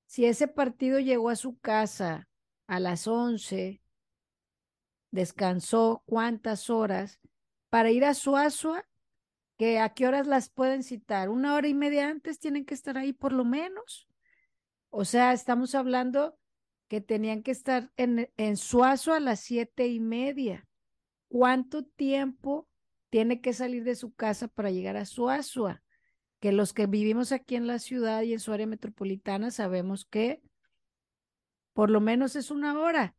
Si 0.07 0.25
ese 0.27 0.49
partido 0.49 0.99
llegó 0.99 1.31
a 1.31 1.37
su 1.37 1.61
casa 1.61 2.29
a 2.67 2.81
las 2.81 3.07
11, 3.07 3.81
descansó 5.13 6.03
cuántas 6.07 6.71
horas 6.71 7.21
para 7.69 7.93
ir 7.93 8.05
a 8.05 8.15
Suazua, 8.15 8.85
que 9.61 9.79
a 9.79 9.91
qué 9.91 10.07
horas 10.07 10.27
las 10.27 10.49
pueden 10.49 10.83
citar, 10.83 11.29
una 11.29 11.55
hora 11.55 11.69
y 11.69 11.75
media 11.75 12.09
antes 12.09 12.39
tienen 12.39 12.65
que 12.65 12.73
estar 12.73 12.97
ahí 12.97 13.13
por 13.13 13.35
lo 13.35 13.45
menos. 13.45 14.09
O 14.89 15.05
sea, 15.05 15.35
estamos 15.35 15.75
hablando 15.75 16.39
que 16.89 17.03
tenían 17.03 17.43
que 17.43 17.51
estar 17.51 17.93
en, 17.99 18.31
en 18.39 18.57
Suazo 18.57 19.13
a 19.13 19.21
las 19.21 19.41
siete 19.41 19.87
y 19.89 20.01
media. 20.01 20.67
¿Cuánto 21.29 21.85
tiempo 21.85 22.71
tiene 23.11 23.43
que 23.43 23.53
salir 23.53 23.85
de 23.85 23.97
su 23.97 24.15
casa 24.15 24.49
para 24.49 24.71
llegar 24.71 24.97
a 24.97 25.05
Suazua? 25.05 25.83
Que 26.39 26.53
los 26.53 26.73
que 26.73 26.87
vivimos 26.87 27.31
aquí 27.31 27.55
en 27.55 27.67
la 27.67 27.81
ciudad 27.81 28.23
y 28.23 28.33
en 28.33 28.41
su 28.41 28.55
área 28.55 28.67
metropolitana 28.67 29.51
sabemos 29.51 30.07
que 30.07 30.41
por 31.75 31.91
lo 31.91 32.01
menos 32.01 32.35
es 32.35 32.51
una 32.51 32.81
hora. 32.81 33.15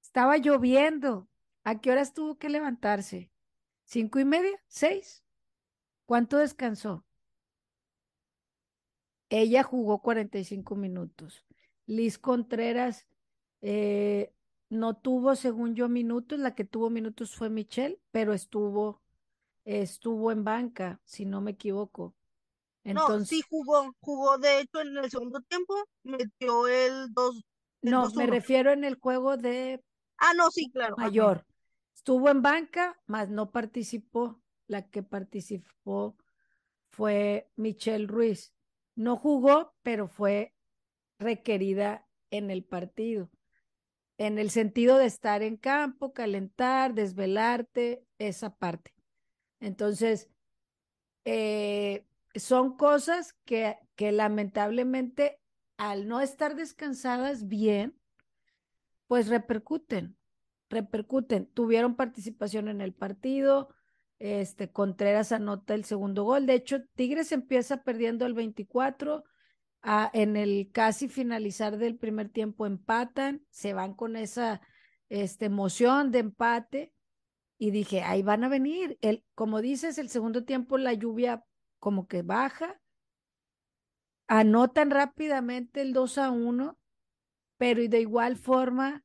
Estaba 0.00 0.38
lloviendo. 0.38 1.28
¿A 1.62 1.78
qué 1.82 1.90
horas 1.90 2.14
tuvo 2.14 2.38
que 2.38 2.48
levantarse? 2.48 3.30
¿Cinco 3.84 4.18
y 4.18 4.24
media? 4.24 4.58
¿Seis? 4.66 5.23
¿Cuánto 6.06 6.38
descansó? 6.38 7.04
Ella 9.30 9.62
jugó 9.62 10.00
45 10.02 10.76
minutos. 10.76 11.44
Liz 11.86 12.18
Contreras 12.18 13.06
eh, 13.62 14.32
no 14.68 14.96
tuvo, 14.96 15.34
según 15.34 15.74
yo, 15.74 15.88
minutos. 15.88 16.38
La 16.38 16.54
que 16.54 16.64
tuvo 16.64 16.90
minutos 16.90 17.34
fue 17.34 17.50
Michelle, 17.50 17.98
pero 18.10 18.32
estuvo, 18.32 19.02
estuvo 19.64 20.30
en 20.30 20.44
banca, 20.44 21.00
si 21.04 21.24
no 21.24 21.40
me 21.40 21.52
equivoco. 21.52 22.14
Entonces, 22.84 23.20
no, 23.20 23.24
sí 23.24 23.42
jugó, 23.48 23.94
jugó 24.00 24.36
de 24.36 24.60
hecho 24.60 24.80
en 24.82 24.98
el 24.98 25.10
segundo 25.10 25.40
tiempo, 25.40 25.74
metió 26.02 26.68
el 26.68 27.12
2. 27.12 27.42
No, 27.80 28.10
me 28.10 28.26
refiero 28.26 28.72
en 28.72 28.84
el 28.84 28.96
juego 28.96 29.36
de 29.36 29.82
Ah, 30.18 30.32
no, 30.34 30.50
sí, 30.50 30.70
claro. 30.70 30.96
Mayor. 30.96 31.46
Estuvo 31.94 32.28
en 32.28 32.42
banca, 32.42 33.00
mas 33.06 33.28
no 33.28 33.50
participó. 33.50 34.40
La 34.66 34.88
que 34.88 35.02
participó 35.02 36.16
fue 36.90 37.50
Michelle 37.56 38.06
Ruiz. 38.06 38.54
No 38.94 39.16
jugó, 39.16 39.74
pero 39.82 40.08
fue 40.08 40.54
requerida 41.18 42.06
en 42.30 42.50
el 42.50 42.64
partido, 42.64 43.30
en 44.18 44.38
el 44.38 44.50
sentido 44.50 44.98
de 44.98 45.06
estar 45.06 45.42
en 45.42 45.56
campo, 45.56 46.12
calentar, 46.12 46.94
desvelarte, 46.94 48.04
esa 48.18 48.56
parte. 48.56 48.94
Entonces, 49.60 50.28
eh, 51.24 52.06
son 52.34 52.76
cosas 52.76 53.34
que, 53.44 53.78
que 53.96 54.12
lamentablemente 54.12 55.40
al 55.76 56.06
no 56.06 56.20
estar 56.20 56.54
descansadas 56.54 57.48
bien, 57.48 57.98
pues 59.06 59.28
repercuten, 59.28 60.16
repercuten. 60.68 61.46
Tuvieron 61.46 61.96
participación 61.96 62.68
en 62.68 62.80
el 62.80 62.92
partido, 62.92 63.68
este 64.24 64.70
Contreras 64.70 65.32
anota 65.32 65.74
el 65.74 65.84
segundo 65.84 66.24
gol. 66.24 66.46
De 66.46 66.54
hecho, 66.54 66.84
Tigres 66.94 67.32
empieza 67.32 67.82
perdiendo 67.82 68.26
el 68.26 68.34
24. 68.34 69.24
Ah, 69.82 70.10
en 70.14 70.36
el 70.36 70.70
casi 70.72 71.08
finalizar 71.08 71.76
del 71.76 71.96
primer 71.96 72.30
tiempo 72.30 72.64
empatan, 72.64 73.44
se 73.50 73.74
van 73.74 73.94
con 73.94 74.16
esa 74.16 74.62
este, 75.10 75.44
emoción 75.46 76.10
de 76.10 76.20
empate 76.20 76.92
y 77.58 77.70
dije, 77.70 78.02
ahí 78.02 78.22
van 78.22 78.44
a 78.44 78.48
venir. 78.48 78.98
El, 79.02 79.24
como 79.34 79.60
dices, 79.60 79.98
el 79.98 80.08
segundo 80.08 80.44
tiempo 80.44 80.78
la 80.78 80.94
lluvia 80.94 81.44
como 81.78 82.08
que 82.08 82.22
baja, 82.22 82.80
anotan 84.26 84.90
rápidamente 84.90 85.82
el 85.82 85.92
2 85.92 86.18
a 86.18 86.30
1 86.30 86.78
pero 87.56 87.86
de 87.88 88.00
igual 88.00 88.36
forma, 88.36 89.04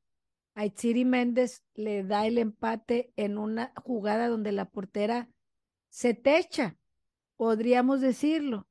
Aitziri 0.54 1.04
Méndez 1.04 1.62
le 1.74 2.04
da 2.04 2.26
el 2.26 2.38
empate 2.38 3.12
en 3.16 3.38
una 3.38 3.72
jugada 3.76 4.28
donde 4.28 4.52
la 4.52 4.66
portera 4.66 5.28
se 5.88 6.14
techa, 6.14 6.76
podríamos 7.36 8.00
decirlo. 8.00 8.66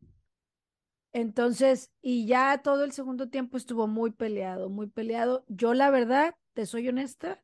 Entonces, 1.11 1.91
y 2.01 2.27
ya 2.27 2.61
todo 2.61 2.83
el 2.83 2.91
segundo 2.91 3.29
tiempo 3.29 3.57
estuvo 3.57 3.87
muy 3.87 4.11
peleado, 4.11 4.69
muy 4.69 4.87
peleado. 4.87 5.43
Yo 5.47 5.73
la 5.73 5.89
verdad, 5.89 6.35
te 6.53 6.65
soy 6.65 6.87
honesta, 6.87 7.41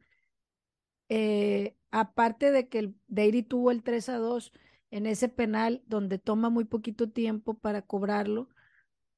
eh, 1.09 1.75
aparte 1.91 2.51
de 2.51 2.67
que 2.67 2.79
el 2.79 2.95
Deiri 3.07 3.43
tuvo 3.43 3.71
el 3.71 3.83
3 3.83 4.09
a 4.09 4.17
2 4.17 4.51
en 4.91 5.05
ese 5.05 5.29
penal 5.29 5.83
donde 5.87 6.19
toma 6.19 6.49
muy 6.49 6.65
poquito 6.65 7.09
tiempo 7.09 7.55
para 7.55 7.81
cobrarlo, 7.81 8.49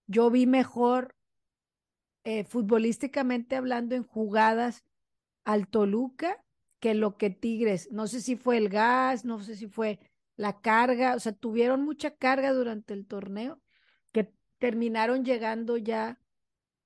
yo 0.08 0.30
vi 0.32 0.46
mejor 0.46 1.16
eh, 2.24 2.46
futbolísticamente 2.46 3.56
hablando 3.56 3.96
en 3.96 4.04
jugadas 4.04 4.84
al 5.48 5.70
Toluca 5.70 6.44
que 6.82 6.94
lo 6.94 7.18
que 7.18 7.30
Tigres, 7.30 7.90
no 7.90 8.08
sé 8.08 8.20
si 8.20 8.36
fue 8.36 8.58
el 8.58 8.68
gas, 8.68 9.24
no 9.24 9.42
sé 9.42 9.56
si 9.56 9.68
fue 9.68 9.98
la 10.36 10.60
carga, 10.60 11.16
o 11.16 11.20
sea, 11.22 11.32
tuvieron 11.32 11.86
mucha 11.86 12.12
carga 12.12 12.52
durante 12.52 12.94
el 12.94 13.08
torneo 13.08 13.62
que 14.12 14.30
terminaron 14.58 15.24
llegando 15.24 15.78
ya 15.78 16.20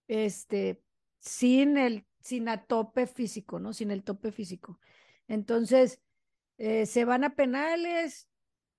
este 0.07 0.83
sin 1.17 1.77
el 1.77 2.05
sin 2.19 2.49
a 2.49 2.63
tope 2.63 3.07
físico, 3.07 3.59
¿no? 3.59 3.73
Sin 3.73 3.89
el 3.89 4.03
tope 4.03 4.31
físico. 4.31 4.79
Entonces, 5.27 5.99
eh, 6.59 6.85
se 6.85 7.03
van 7.03 7.23
a 7.23 7.33
penales, 7.33 8.29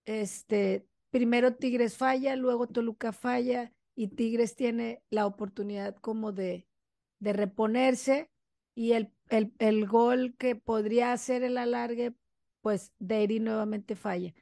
este, 0.05 0.87
primero 1.11 1.57
Tigres 1.57 1.97
falla, 1.97 2.37
luego 2.37 2.69
Toluca 2.69 3.11
falla, 3.13 3.73
y 3.97 4.09
Tigres 4.09 4.55
tiene 4.55 5.03
la 5.11 5.27
oportunidad 5.27 5.97
como 5.97 6.31
de, 6.31 6.69
de 7.19 7.33
reponerse 7.33 8.32
y 8.75 8.93
el, 8.93 9.13
el, 9.29 9.53
el, 9.59 9.87
gol 9.87 10.35
que 10.39 10.57
podría 10.57 11.13
hacer 11.13 11.43
el 11.43 11.59
alargue, 11.59 12.15
pues 12.61 12.93
Deiri 12.99 13.41
nuevamente 13.41 13.97
falla. 13.97 14.35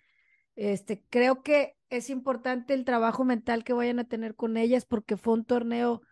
Este, 0.56 1.04
creo 1.08 1.42
que 1.42 1.76
es 1.88 2.10
importante 2.10 2.74
el 2.74 2.84
trabajo 2.84 3.24
mental 3.24 3.64
que 3.64 3.72
vayan 3.72 3.98
a 3.98 4.08
tener 4.08 4.34
con 4.36 4.56
ellas 4.56 4.84
porque 4.84 5.16
fue 5.16 5.34
un 5.34 5.44
torneo 5.44 6.02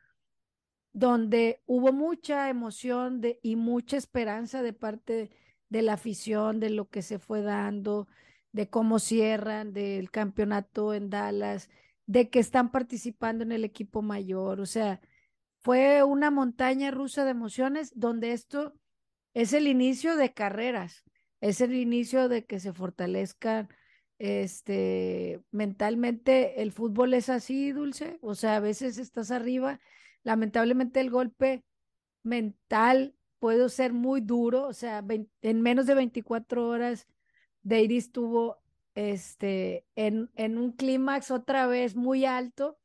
donde 0.92 1.62
hubo 1.66 1.92
mucha 1.92 2.48
emoción 2.48 3.20
de, 3.20 3.38
y 3.42 3.56
mucha 3.56 3.96
esperanza 3.96 4.62
de 4.62 4.72
parte 4.72 5.30
de 5.68 5.82
la 5.82 5.94
afición, 5.94 6.60
de 6.60 6.70
lo 6.70 6.88
que 6.88 7.02
se 7.02 7.18
fue 7.18 7.42
dando, 7.42 8.08
de 8.52 8.68
cómo 8.68 8.98
cierran, 8.98 9.72
del 9.72 10.10
campeonato 10.10 10.94
en 10.94 11.10
Dallas, 11.10 11.68
de 12.06 12.30
que 12.30 12.40
están 12.40 12.70
participando 12.70 13.44
en 13.44 13.52
el 13.52 13.64
equipo 13.64 14.02
mayor. 14.02 14.60
O 14.60 14.66
sea, 14.66 15.00
fue 15.68 16.02
una 16.02 16.30
montaña 16.30 16.90
rusa 16.90 17.26
de 17.26 17.32
emociones 17.32 17.92
donde 17.94 18.32
esto 18.32 18.72
es 19.34 19.52
el 19.52 19.66
inicio 19.66 20.16
de 20.16 20.32
carreras, 20.32 21.04
es 21.42 21.60
el 21.60 21.75
inicio 21.75 22.30
de 22.30 22.46
que 22.46 22.58
se 22.58 22.72
fortalezcan 22.72 23.68
este 24.18 25.42
mentalmente 25.50 26.62
el 26.62 26.72
fútbol 26.72 27.12
es 27.12 27.28
así 27.28 27.72
dulce, 27.72 28.16
o 28.22 28.34
sea, 28.34 28.56
a 28.56 28.60
veces 28.60 28.96
estás 28.96 29.30
arriba, 29.30 29.78
lamentablemente 30.22 31.00
el 31.00 31.10
golpe 31.10 31.66
mental 32.22 33.14
puede 33.38 33.68
ser 33.68 33.92
muy 33.92 34.22
duro, 34.22 34.68
o 34.68 34.72
sea, 34.72 35.04
en 35.42 35.60
menos 35.60 35.84
de 35.84 35.94
24 35.96 36.66
horas, 36.66 37.06
Deiri 37.60 37.98
estuvo 37.98 38.56
este, 38.94 39.84
en, 39.96 40.30
en 40.34 40.56
un 40.56 40.72
clímax 40.72 41.30
otra 41.30 41.66
vez 41.66 41.94
muy 41.94 42.25
alto 42.25 42.78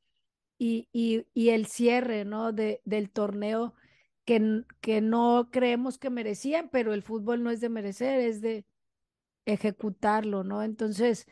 y, 0.64 1.50
el 1.50 1.66
cierre, 1.66 2.26
¿no? 2.26 2.54
De, 2.54 2.82
del 2.86 3.10
torneo 3.10 3.74
que, 4.26 4.64
que 4.82 5.02
no 5.02 5.50
creemos 5.52 5.98
que 5.98 6.10
merecían, 6.10 6.70
pero 6.72 6.94
el 6.94 7.04
fútbol 7.04 7.44
no 7.44 7.52
es 7.52 7.60
de 7.60 7.70
merecer, 7.70 8.20
es 8.22 8.42
de 8.42 8.66
ejecutarlo, 9.46 10.44
¿no? 10.44 10.64
Entonces, 10.64 11.28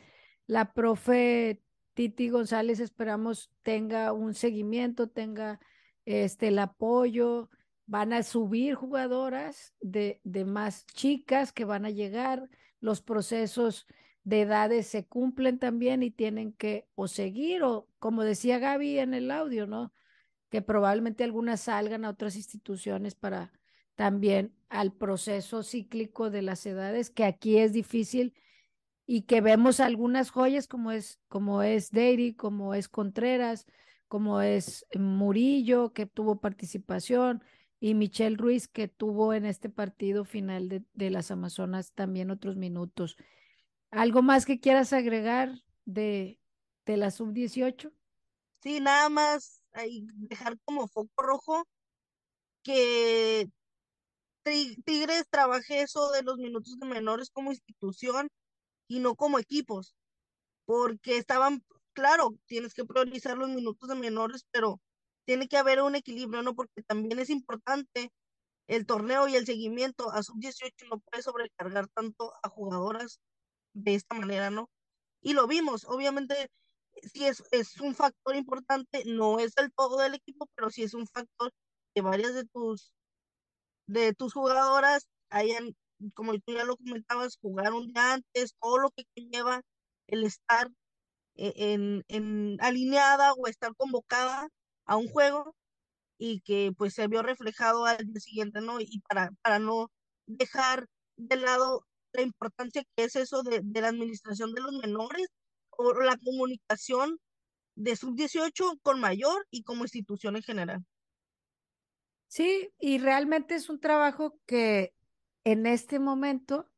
la 0.47 0.73
profe 0.73 1.61
Titi 1.93 2.29
González 2.29 2.79
esperamos 2.79 3.51
tenga 3.63 4.11
un 4.11 4.33
seguimiento, 4.33 5.07
tenga 5.07 5.59
este, 6.05 6.49
el 6.49 6.59
apoyo, 6.59 7.49
van 7.85 8.13
a 8.13 8.23
subir 8.23 8.75
jugadoras 8.75 9.73
de, 9.79 10.19
de 10.23 10.45
más 10.45 10.85
chicas 10.87 11.53
que 11.53 11.65
van 11.65 11.85
a 11.85 11.89
llegar, 11.89 12.49
los 12.79 13.01
procesos 13.01 13.87
de 14.23 14.41
edades 14.41 14.87
se 14.87 15.05
cumplen 15.05 15.59
también 15.59 16.03
y 16.03 16.11
tienen 16.11 16.53
que 16.53 16.87
o 16.95 17.07
seguir 17.07 17.63
o 17.63 17.87
como 17.99 18.23
decía 18.23 18.59
Gaby 18.59 18.99
en 18.99 19.13
el 19.13 19.31
audio, 19.31 19.67
¿no? 19.67 19.93
Que 20.49 20.61
probablemente 20.61 21.23
algunas 21.23 21.61
salgan 21.61 22.05
a 22.05 22.09
otras 22.09 22.35
instituciones 22.35 23.15
para 23.15 23.51
también 23.95 24.53
al 24.69 24.93
proceso 24.93 25.63
cíclico 25.63 26.29
de 26.29 26.41
las 26.41 26.65
edades, 26.65 27.09
que 27.09 27.25
aquí 27.25 27.57
es 27.57 27.73
difícil 27.73 28.33
y 29.05 29.23
que 29.23 29.41
vemos 29.41 29.79
algunas 29.79 30.29
joyas 30.31 30.67
como 30.67 30.91
es 30.91 31.19
como 31.27 31.63
es 31.63 31.91
Deiry, 31.91 32.33
como 32.33 32.73
es 32.73 32.87
Contreras, 32.89 33.65
como 34.07 34.41
es 34.41 34.85
Murillo 34.97 35.93
que 35.93 36.05
tuvo 36.05 36.39
participación 36.39 37.43
y 37.79 37.95
Michelle 37.95 38.37
Ruiz 38.37 38.67
que 38.67 38.87
tuvo 38.87 39.33
en 39.33 39.45
este 39.45 39.69
partido 39.69 40.25
final 40.25 40.69
de, 40.69 40.83
de 40.93 41.09
las 41.09 41.31
Amazonas 41.31 41.93
también 41.93 42.29
otros 42.31 42.55
minutos. 42.55 43.17
¿Algo 43.91 44.21
más 44.21 44.45
que 44.45 44.59
quieras 44.59 44.93
agregar 44.93 45.53
de, 45.85 46.39
de 46.85 46.97
la 46.97 47.11
sub-18? 47.11 47.93
Sí, 48.63 48.79
nada 48.79 49.09
más 49.09 49.63
dejar 50.29 50.57
como 50.65 50.87
foco 50.87 51.21
rojo 51.21 51.67
que 52.63 53.47
Tigres 54.43 55.25
trabaje 55.29 55.81
eso 55.81 56.11
de 56.11 56.23
los 56.23 56.37
minutos 56.37 56.79
de 56.79 56.85
menores 56.85 57.29
como 57.29 57.51
institución 57.51 58.29
y 58.87 58.99
no 58.99 59.15
como 59.15 59.39
equipos, 59.39 59.95
porque 60.65 61.17
estaban, 61.17 61.63
claro, 61.93 62.35
tienes 62.45 62.73
que 62.73 62.85
priorizar 62.85 63.37
los 63.37 63.49
minutos 63.49 63.89
de 63.89 63.95
menores, 63.95 64.45
pero 64.51 64.81
tiene 65.25 65.47
que 65.47 65.57
haber 65.57 65.81
un 65.81 65.95
equilibrio, 65.95 66.41
¿no? 66.41 66.55
Porque 66.55 66.81
también 66.83 67.19
es 67.19 67.29
importante 67.29 68.11
el 68.67 68.85
torneo 68.85 69.27
y 69.27 69.35
el 69.35 69.45
seguimiento 69.45 70.11
a 70.11 70.23
sub-18 70.23 70.87
no 70.89 70.99
puede 70.99 71.23
sobrecargar 71.23 71.87
tanto 71.89 72.33
a 72.41 72.49
jugadoras 72.49 73.19
de 73.73 73.95
esta 73.95 74.15
manera, 74.15 74.49
¿no? 74.49 74.69
Y 75.21 75.33
lo 75.33 75.47
vimos, 75.47 75.85
obviamente, 75.85 76.49
sí 77.13 77.25
es, 77.25 77.43
es 77.51 77.79
un 77.81 77.95
factor 77.95 78.35
importante, 78.35 79.03
no 79.05 79.39
es 79.39 79.53
el 79.57 79.71
todo 79.73 79.97
del 79.99 80.15
equipo, 80.15 80.47
pero 80.55 80.69
sí 80.69 80.83
es 80.83 80.93
un 80.93 81.07
factor 81.07 81.51
que 81.93 82.01
varias 82.01 82.33
de 82.33 82.45
tus, 82.45 82.93
de 83.87 84.13
tus 84.13 84.33
jugadoras 84.33 85.07
hayan, 85.29 85.75
como 86.15 86.33
tú 86.39 86.53
ya 86.53 86.65
lo 86.65 86.77
comentabas, 86.77 87.37
jugar 87.41 87.73
un 87.73 87.87
día 87.87 88.13
antes, 88.13 88.55
todo 88.61 88.77
lo 88.79 88.91
que 88.91 89.05
lleva 89.15 89.61
el 90.07 90.23
estar 90.23 90.69
e, 91.35 91.53
en, 91.73 92.03
en 92.07 92.57
alineada 92.61 93.33
o 93.33 93.47
estar 93.47 93.75
convocada 93.75 94.49
a 94.85 94.97
un 94.97 95.07
juego 95.07 95.55
y 96.17 96.41
que 96.41 96.71
pues 96.77 96.93
se 96.93 97.07
vio 97.07 97.23
reflejado 97.23 97.85
al 97.85 97.97
día 98.05 98.19
siguiente, 98.21 98.61
¿no? 98.61 98.79
Y 98.79 99.01
para, 99.09 99.31
para 99.41 99.59
no 99.59 99.89
dejar 100.27 100.87
de 101.17 101.35
lado 101.37 101.85
la 102.13 102.21
importancia 102.21 102.83
que 102.95 103.03
es 103.05 103.15
eso 103.15 103.43
de, 103.43 103.61
la 103.81 103.87
administración 103.87 104.53
de 104.53 104.61
los 104.61 104.73
menores 104.73 105.27
o 105.69 105.93
la 105.93 106.17
comunicación 106.17 107.19
de 107.75 107.95
sub-18 107.95 108.79
con 108.81 108.99
mayor 108.99 109.45
y 109.49 109.63
como 109.63 109.83
institución 109.83 110.35
en 110.35 110.43
general. 110.43 110.85
Sí, 112.27 112.69
y 112.79 112.99
realmente 112.99 113.55
es 113.55 113.69
un 113.69 113.79
trabajo 113.79 114.39
que 114.45 114.93
en 115.43 115.65
este 115.65 115.99
momento 115.99 116.69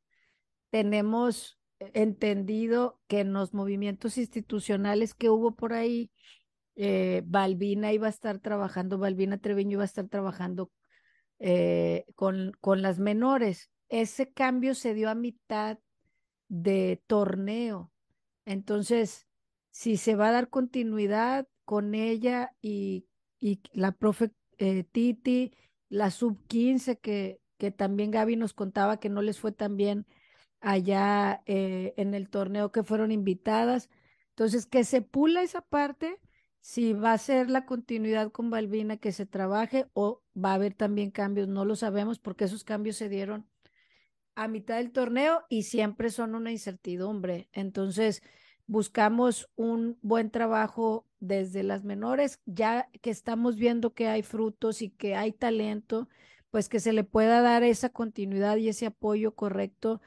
tenemos 0.72 1.60
entendido 1.93 3.00
que 3.08 3.19
en 3.19 3.34
los 3.34 3.54
movimientos 3.54 4.17
institucionales 4.17 5.13
que 5.13 5.30
hubo 5.30 5.56
por 5.56 5.74
ahí, 5.74 6.12
eh, 6.76 7.22
Balbina 7.26 7.93
iba 7.93 8.08
a 8.08 8.10
estar 8.10 8.39
trabajando, 8.39 8.98
Balbina 8.98 9.38
Treviño 9.38 9.74
iba 9.74 9.84
a 9.84 9.86
estar 9.86 10.08
trabajando 10.08 10.72
eh, 11.39 12.06
con, 12.15 12.54
con 12.62 12.82
las 12.82 13.00
menores 13.00 13.69
ese 13.89 14.32
cambio 14.32 14.76
se 14.76 14.93
dio 14.93 15.10
a 15.10 15.15
mitad 15.15 15.80
de 16.48 17.02
torneo. 17.08 17.91
Entonces, 18.46 19.28
si 19.72 19.98
se 19.98 20.15
va 20.15 20.30
a 20.30 20.32
dar 20.32 20.50
continuidad 20.50 21.48
con 21.65 21.96
ella 21.96 22.56
y, 22.62 23.08
y 23.39 23.62
la 23.74 23.91
profe 23.91 24.32
eh, 24.58 24.84
Titi, 24.84 25.54
la 25.89 26.12
sub 26.12 26.46
15, 26.48 27.00
que, 27.00 27.41
que 27.58 27.72
también 27.72 28.12
Gaby 28.12 28.36
nos 28.36 28.54
contaba 28.54 29.00
que 29.00 29.10
no 29.10 29.22
les 29.22 29.39
fue 29.39 29.52
tan 29.52 29.78
bien 29.78 30.06
allá 30.62 31.43
eh, 31.46 31.93
en 31.98 32.13
el 32.13 32.30
torneo 32.30 32.72
que 32.72 32.84
fueron 32.84 33.12
invitadas. 33.12 33.89
Entonces, 34.30 34.65
que 34.65 34.84
se 34.84 35.02
pula 35.02 35.43
esa 35.43 35.62
parte, 35.62 36.19
si 36.62 36.93
va 36.93 37.13
a 37.13 37.17
ser 37.17 37.50
la 37.50 37.65
continuidad 37.65 38.32
con 38.32 38.50
Balbina, 38.50 38.98
que 38.98 39.12
se 39.12 39.26
trabaje 39.26 39.88
o 39.93 40.24
va 40.36 40.52
a 40.52 40.56
haber 40.56 40.74
también 40.74 41.12
cambios, 41.12 41.48
no 41.48 41.65
lo 41.65 41.76
sabemos 41.76 42.19
porque 42.19 42.46
esos 42.46 42.63
cambios 42.63 42.96
se 42.98 43.10
dieron 43.10 43.48
a 44.36 44.48
mitad 44.48 44.78
del 44.78 44.91
torneo 44.91 45.43
y 45.50 45.63
siempre 45.63 46.10
son 46.10 46.36
una 46.36 46.52
incertidumbre. 46.52 47.50
Entonces, 47.54 48.22
buscamos 48.65 49.50
un 49.56 49.98
buen 50.02 50.32
trabajo 50.32 51.08
desde 51.19 51.63
las 51.63 51.84
menores, 51.84 52.41
ya 52.46 52.89
que 53.02 53.10
estamos 53.10 53.56
viendo 53.56 53.93
que 53.93 54.08
hay 54.08 54.24
frutos 54.24 54.82
y 54.82 54.89
que 54.89 55.15
hay 55.15 55.32
talento, 55.32 56.10
pues 56.52 56.69
que 56.69 56.80
se 56.80 56.93
le 56.93 57.04
pueda 57.04 57.41
dar 57.41 57.63
esa 57.63 57.89
continuidad 57.89 58.58
y 58.58 58.69
ese 58.69 58.86
apoyo 58.88 59.36
correcto 59.36 60.02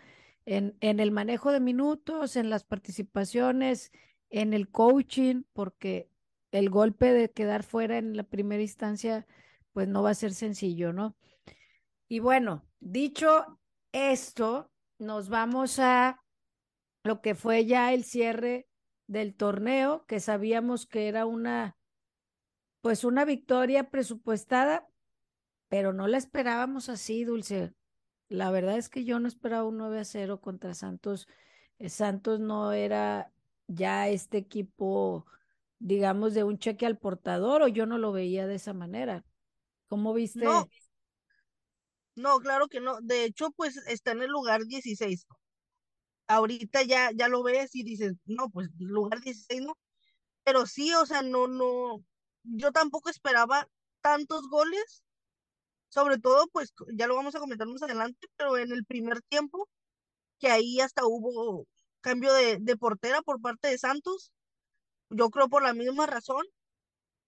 en, 0.44 0.76
en 0.80 1.00
el 1.00 1.10
manejo 1.10 1.52
de 1.52 1.60
minutos, 1.60 2.36
en 2.36 2.50
las 2.50 2.64
participaciones, 2.64 3.92
en 4.30 4.54
el 4.54 4.70
coaching, 4.70 5.42
porque 5.52 6.10
el 6.52 6.70
golpe 6.70 7.12
de 7.12 7.30
quedar 7.30 7.62
fuera 7.62 7.98
en 7.98 8.16
la 8.16 8.22
primera 8.22 8.62
instancia, 8.62 9.26
pues 9.72 9.88
no 9.88 10.02
va 10.02 10.10
a 10.10 10.14
ser 10.14 10.32
sencillo, 10.34 10.92
¿no? 10.92 11.16
Y 12.08 12.20
bueno, 12.20 12.64
dicho 12.80 13.55
esto, 13.96 14.70
nos 14.98 15.28
vamos 15.28 15.78
a 15.78 16.22
lo 17.02 17.20
que 17.20 17.34
fue 17.34 17.64
ya 17.64 17.92
el 17.94 18.04
cierre 18.04 18.68
del 19.06 19.34
torneo, 19.34 20.04
que 20.06 20.20
sabíamos 20.20 20.86
que 20.86 21.08
era 21.08 21.24
una, 21.24 21.76
pues 22.82 23.04
una 23.04 23.24
victoria 23.24 23.90
presupuestada, 23.90 24.86
pero 25.68 25.92
no 25.92 26.08
la 26.08 26.18
esperábamos 26.18 26.88
así, 26.88 27.24
Dulce. 27.24 27.74
La 28.28 28.50
verdad 28.50 28.76
es 28.76 28.88
que 28.88 29.04
yo 29.04 29.18
no 29.18 29.28
esperaba 29.28 29.64
un 29.64 29.78
9 29.78 30.00
a 30.00 30.04
0 30.04 30.40
contra 30.40 30.74
Santos. 30.74 31.28
Eh, 31.78 31.88
Santos 31.88 32.40
no 32.40 32.72
era 32.72 33.32
ya 33.66 34.08
este 34.08 34.38
equipo, 34.38 35.26
digamos, 35.78 36.34
de 36.34 36.44
un 36.44 36.58
cheque 36.58 36.86
al 36.86 36.98
portador, 36.98 37.62
o 37.62 37.68
yo 37.68 37.86
no 37.86 37.98
lo 37.98 38.12
veía 38.12 38.46
de 38.46 38.56
esa 38.56 38.74
manera. 38.74 39.24
¿Cómo 39.88 40.12
viste? 40.12 40.46
No, 42.16 42.38
claro 42.40 42.68
que 42.68 42.80
no. 42.80 43.00
De 43.02 43.24
hecho, 43.24 43.50
pues 43.52 43.76
está 43.86 44.12
en 44.12 44.22
el 44.22 44.30
lugar 44.30 44.64
16. 44.66 45.26
Ahorita 46.28 46.82
ya, 46.82 47.10
ya 47.14 47.28
lo 47.28 47.42
ves 47.42 47.74
y 47.74 47.84
dices, 47.84 48.14
no, 48.26 48.50
pues 48.50 48.68
lugar 48.78 49.20
16 49.20 49.62
no. 49.62 49.74
Pero 50.44 50.66
sí, 50.66 50.94
o 50.94 51.06
sea, 51.06 51.22
no, 51.22 51.48
no, 51.48 52.04
yo 52.44 52.72
tampoco 52.72 53.10
esperaba 53.10 53.68
tantos 54.02 54.48
goles. 54.48 55.04
Sobre 55.88 56.18
todo, 56.18 56.48
pues 56.48 56.74
ya 56.94 57.06
lo 57.06 57.16
vamos 57.16 57.34
a 57.34 57.40
comentar 57.40 57.66
más 57.68 57.82
adelante, 57.82 58.28
pero 58.36 58.58
en 58.58 58.72
el 58.72 58.84
primer 58.84 59.22
tiempo, 59.22 59.68
que 60.38 60.48
ahí 60.50 60.80
hasta 60.80 61.06
hubo 61.06 61.66
cambio 62.02 62.32
de, 62.34 62.58
de 62.60 62.76
portera 62.78 63.22
por 63.22 63.40
parte 63.40 63.68
de 63.68 63.78
Santos. 63.78 64.32
Yo 65.10 65.30
creo 65.30 65.48
por 65.48 65.62
la 65.62 65.74
misma 65.74 66.06
razón, 66.06 66.44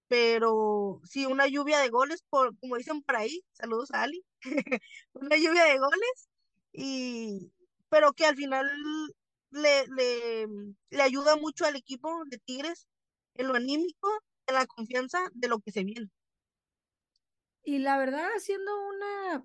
pero 0.09 1.01
sí, 1.05 1.27
una 1.27 1.46
lluvia 1.46 1.79
de 1.81 1.90
goles, 1.90 2.22
por, 2.31 2.59
como 2.59 2.77
dicen 2.77 3.03
por 3.03 3.16
ahí, 3.16 3.42
saludos 3.53 3.90
a 3.92 4.03
Ali, 4.03 4.24
una 5.14 5.37
lluvia 5.37 5.64
de 5.64 5.79
goles, 5.79 6.29
y, 6.72 7.53
pero 7.88 8.12
que 8.12 8.27
al 8.27 8.37
final 8.37 8.66
le, 9.51 9.87
le, 9.88 10.46
le 10.90 11.03
ayuda 11.03 11.37
mucho 11.37 11.64
al 11.64 11.77
equipo 11.77 12.24
de 12.27 12.38
Tigres 12.38 12.88
en 13.35 13.48
lo 13.48 13.55
anímico, 13.55 14.09
en 14.46 14.55
la 14.55 14.66
confianza 14.66 15.18
de 15.33 15.48
lo 15.48 15.61
que 15.61 15.72
se 15.72 15.85
viene. 15.85 16.09
Y 17.64 17.79
la 17.79 17.98
verdad, 17.98 18.29
haciendo 18.35 18.70
una, 18.88 19.44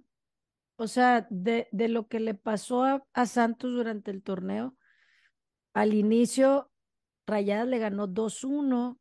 o 0.77 0.87
sea, 0.87 1.27
de, 1.29 1.67
de 1.71 1.89
lo 1.89 2.07
que 2.07 2.19
le 2.19 2.33
pasó 2.35 2.83
a, 2.83 3.05
a 3.13 3.25
Santos 3.25 3.71
durante 3.71 4.11
el 4.11 4.23
torneo, 4.23 4.77
al 5.73 5.93
inicio 5.93 6.71
Rayadas 7.27 7.67
le 7.67 7.79
ganó 7.79 8.07
2-1, 8.07 8.99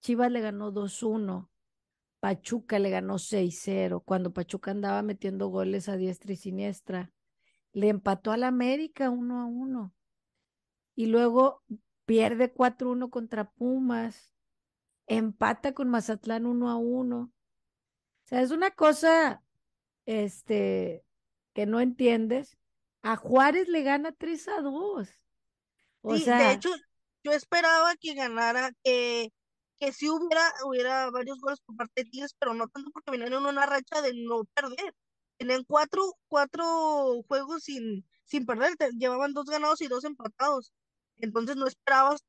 Chivas 0.00 0.30
le 0.30 0.40
ganó 0.40 0.72
2-1. 0.72 1.50
Pachuca 2.20 2.78
le 2.78 2.90
ganó 2.90 3.18
6-0 3.18 4.02
cuando 4.04 4.32
Pachuca 4.32 4.70
andaba 4.70 5.02
metiendo 5.02 5.48
goles 5.48 5.88
a 5.88 5.96
diestra 5.96 6.32
y 6.32 6.36
siniestra. 6.36 7.12
Le 7.72 7.88
empató 7.88 8.32
al 8.32 8.44
América 8.44 9.10
1 9.10 9.40
a 9.40 9.44
1. 9.46 9.94
Y 10.94 11.06
luego 11.06 11.62
pierde 12.06 12.52
4-1 12.52 13.10
contra 13.10 13.50
Pumas. 13.50 14.34
Empata 15.06 15.72
con 15.72 15.88
Mazatlán 15.88 16.46
1 16.46 16.70
a 16.70 16.76
1. 16.76 17.18
O 17.20 17.30
sea, 18.24 18.40
es 18.40 18.50
una 18.50 18.70
cosa 18.70 19.42
este, 20.06 21.04
que 21.52 21.66
no 21.66 21.80
entiendes. 21.80 22.56
A 23.02 23.16
Juárez 23.16 23.68
le 23.68 23.82
gana 23.82 24.12
3 24.12 24.48
a 24.48 24.60
2. 24.62 25.08
O 26.02 26.16
Sí, 26.16 26.24
sea, 26.24 26.38
de 26.38 26.54
hecho, 26.54 26.70
yo 27.22 27.32
esperaba 27.32 27.94
que 27.96 28.14
ganara, 28.14 28.72
que, 28.82 29.32
que 29.78 29.92
sí 29.92 30.08
hubiera, 30.10 30.42
hubiera 30.64 31.10
varios 31.10 31.38
goles 31.40 31.60
por 31.60 31.76
parte 31.76 32.02
de 32.02 32.10
Tigres, 32.10 32.34
pero 32.38 32.54
no 32.54 32.68
tanto 32.68 32.90
porque 32.92 33.10
venían 33.10 33.32
en 33.32 33.46
una 33.46 33.66
racha 33.66 34.02
de 34.02 34.12
no 34.14 34.44
perder. 34.54 34.94
Tenían 35.38 35.64
cuatro, 35.64 36.14
cuatro 36.28 37.22
juegos 37.28 37.64
sin, 37.64 38.06
sin 38.24 38.46
perder, 38.46 38.74
llevaban 38.98 39.34
dos 39.34 39.46
ganados 39.46 39.80
y 39.82 39.88
dos 39.88 40.04
empatados. 40.04 40.72
Entonces 41.18 41.56
no 41.56 41.66
esperabas 41.66 42.24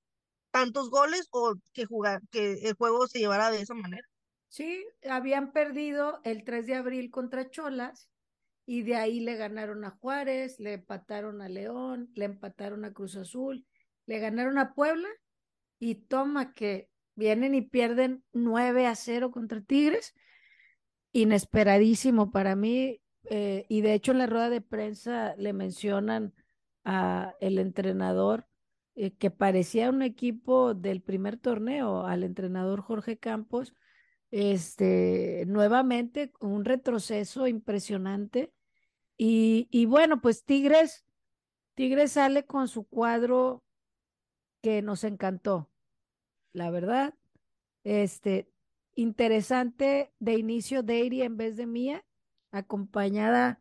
tantos 0.52 0.90
goles 0.90 1.28
o 1.32 1.56
que 1.74 1.86
jugar, 1.86 2.22
que 2.32 2.54
el 2.54 2.74
juego 2.76 3.08
se 3.08 3.20
llevara 3.20 3.52
de 3.52 3.62
esa 3.62 3.74
manera. 3.74 4.04
sí, 4.50 4.86
habían 5.10 5.52
perdido 5.52 6.20
el 6.24 6.44
3 6.44 6.66
de 6.68 6.76
abril 6.76 7.12
contra 7.12 7.50
Cholas 7.50 8.10
y 8.66 8.84
de 8.84 8.96
ahí 8.96 9.20
le 9.22 9.36
ganaron 9.36 9.86
a 9.86 9.92
Juárez, 9.92 10.60
le 10.60 10.74
empataron 10.74 11.42
a 11.42 11.50
León, 11.50 12.12
le 12.16 12.26
empataron 12.26 12.86
a 12.86 12.94
Cruz 12.94 13.16
Azul, 13.16 13.66
le 14.06 14.20
ganaron 14.20 14.58
a 14.58 14.74
Puebla 14.74 15.10
y 15.80 15.96
toma 15.96 16.54
que 16.54 16.90
vienen 17.18 17.56
y 17.56 17.62
pierden 17.62 18.24
9 18.32 18.88
a 18.88 18.96
0 18.96 19.32
contra 19.32 19.62
Tigres. 19.62 20.14
Inesperadísimo 21.12 22.32
para 22.32 22.56
mí. 22.56 23.02
eh, 23.30 23.66
y 23.68 23.82
de 23.82 23.94
hecho 23.94 24.14
en 24.14 24.20
la 24.20 24.28
rueda 24.28 24.50
de 24.50 24.62
prensa 24.62 25.36
le 25.38 25.52
mencionan 25.52 26.34
a 26.86 27.34
el 27.42 27.60
entrenador 27.60 28.48
eh, 28.96 29.12
que 29.18 29.32
parecía 29.32 29.90
un 29.90 30.02
equipo 30.02 30.74
del 30.74 31.02
primer 31.02 31.38
torneo, 31.38 32.06
al 32.08 32.24
entrenador 32.24 32.82
Jorge 32.82 33.18
Campos, 33.18 33.74
este, 34.32 35.46
nuevamente 35.48 36.32
un 36.40 36.66
retroceso 36.66 37.48
impresionante. 37.48 38.54
Y, 39.18 39.68
y 39.72 39.86
bueno, 39.88 40.22
pues 40.22 40.46
Tigres, 40.46 41.06
Tigres 41.76 42.14
sale 42.14 42.46
con 42.46 42.68
su 42.68 42.88
cuadro 42.88 43.64
que 44.62 44.82
nos 44.82 45.04
encantó, 45.04 45.70
la 46.54 46.72
verdad. 46.72 47.14
Este, 47.84 48.50
interesante 48.96 50.12
de 50.20 50.36
inicio 50.36 50.84
Deiri 50.84 51.22
en 51.24 51.38
vez 51.38 51.58
de 51.58 51.68
Mía, 51.68 52.06
acompañada. 52.52 53.60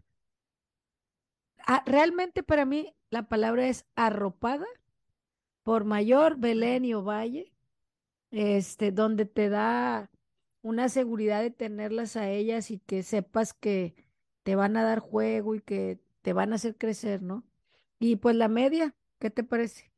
ah, 1.67 1.83
realmente 1.87 2.43
para 2.43 2.65
mí 2.65 2.95
la 3.11 3.29
palabra 3.29 3.69
es 3.69 3.87
arropada 3.97 4.67
por 5.63 5.85
Mayor, 5.85 6.37
Belén 6.39 6.85
y 6.85 6.95
Ovalle, 6.95 7.53
este, 8.31 8.93
donde 8.93 9.27
te 9.27 9.49
da 9.51 10.11
una 10.63 10.89
seguridad 10.89 11.43
de 11.43 11.51
tenerlas 11.51 12.17
a 12.17 12.31
ellas 12.31 12.71
y 12.71 12.81
que 12.81 13.03
sepas 13.03 13.55
que 13.55 13.97
te 14.45 14.57
van 14.57 14.77
a 14.77 14.85
dar 14.85 15.01
juego 15.01 15.55
y 15.55 15.61
que 15.63 16.01
te 16.23 16.33
van 16.33 16.53
a 16.53 16.57
hacer 16.57 16.77
crecer, 16.79 17.23
¿no? 17.23 17.45
Y 18.01 18.17
pues 18.17 18.37
la 18.37 18.49
media, 18.49 18.95
¿qué 19.21 19.31
te 19.31 19.45
parece? 19.45 19.93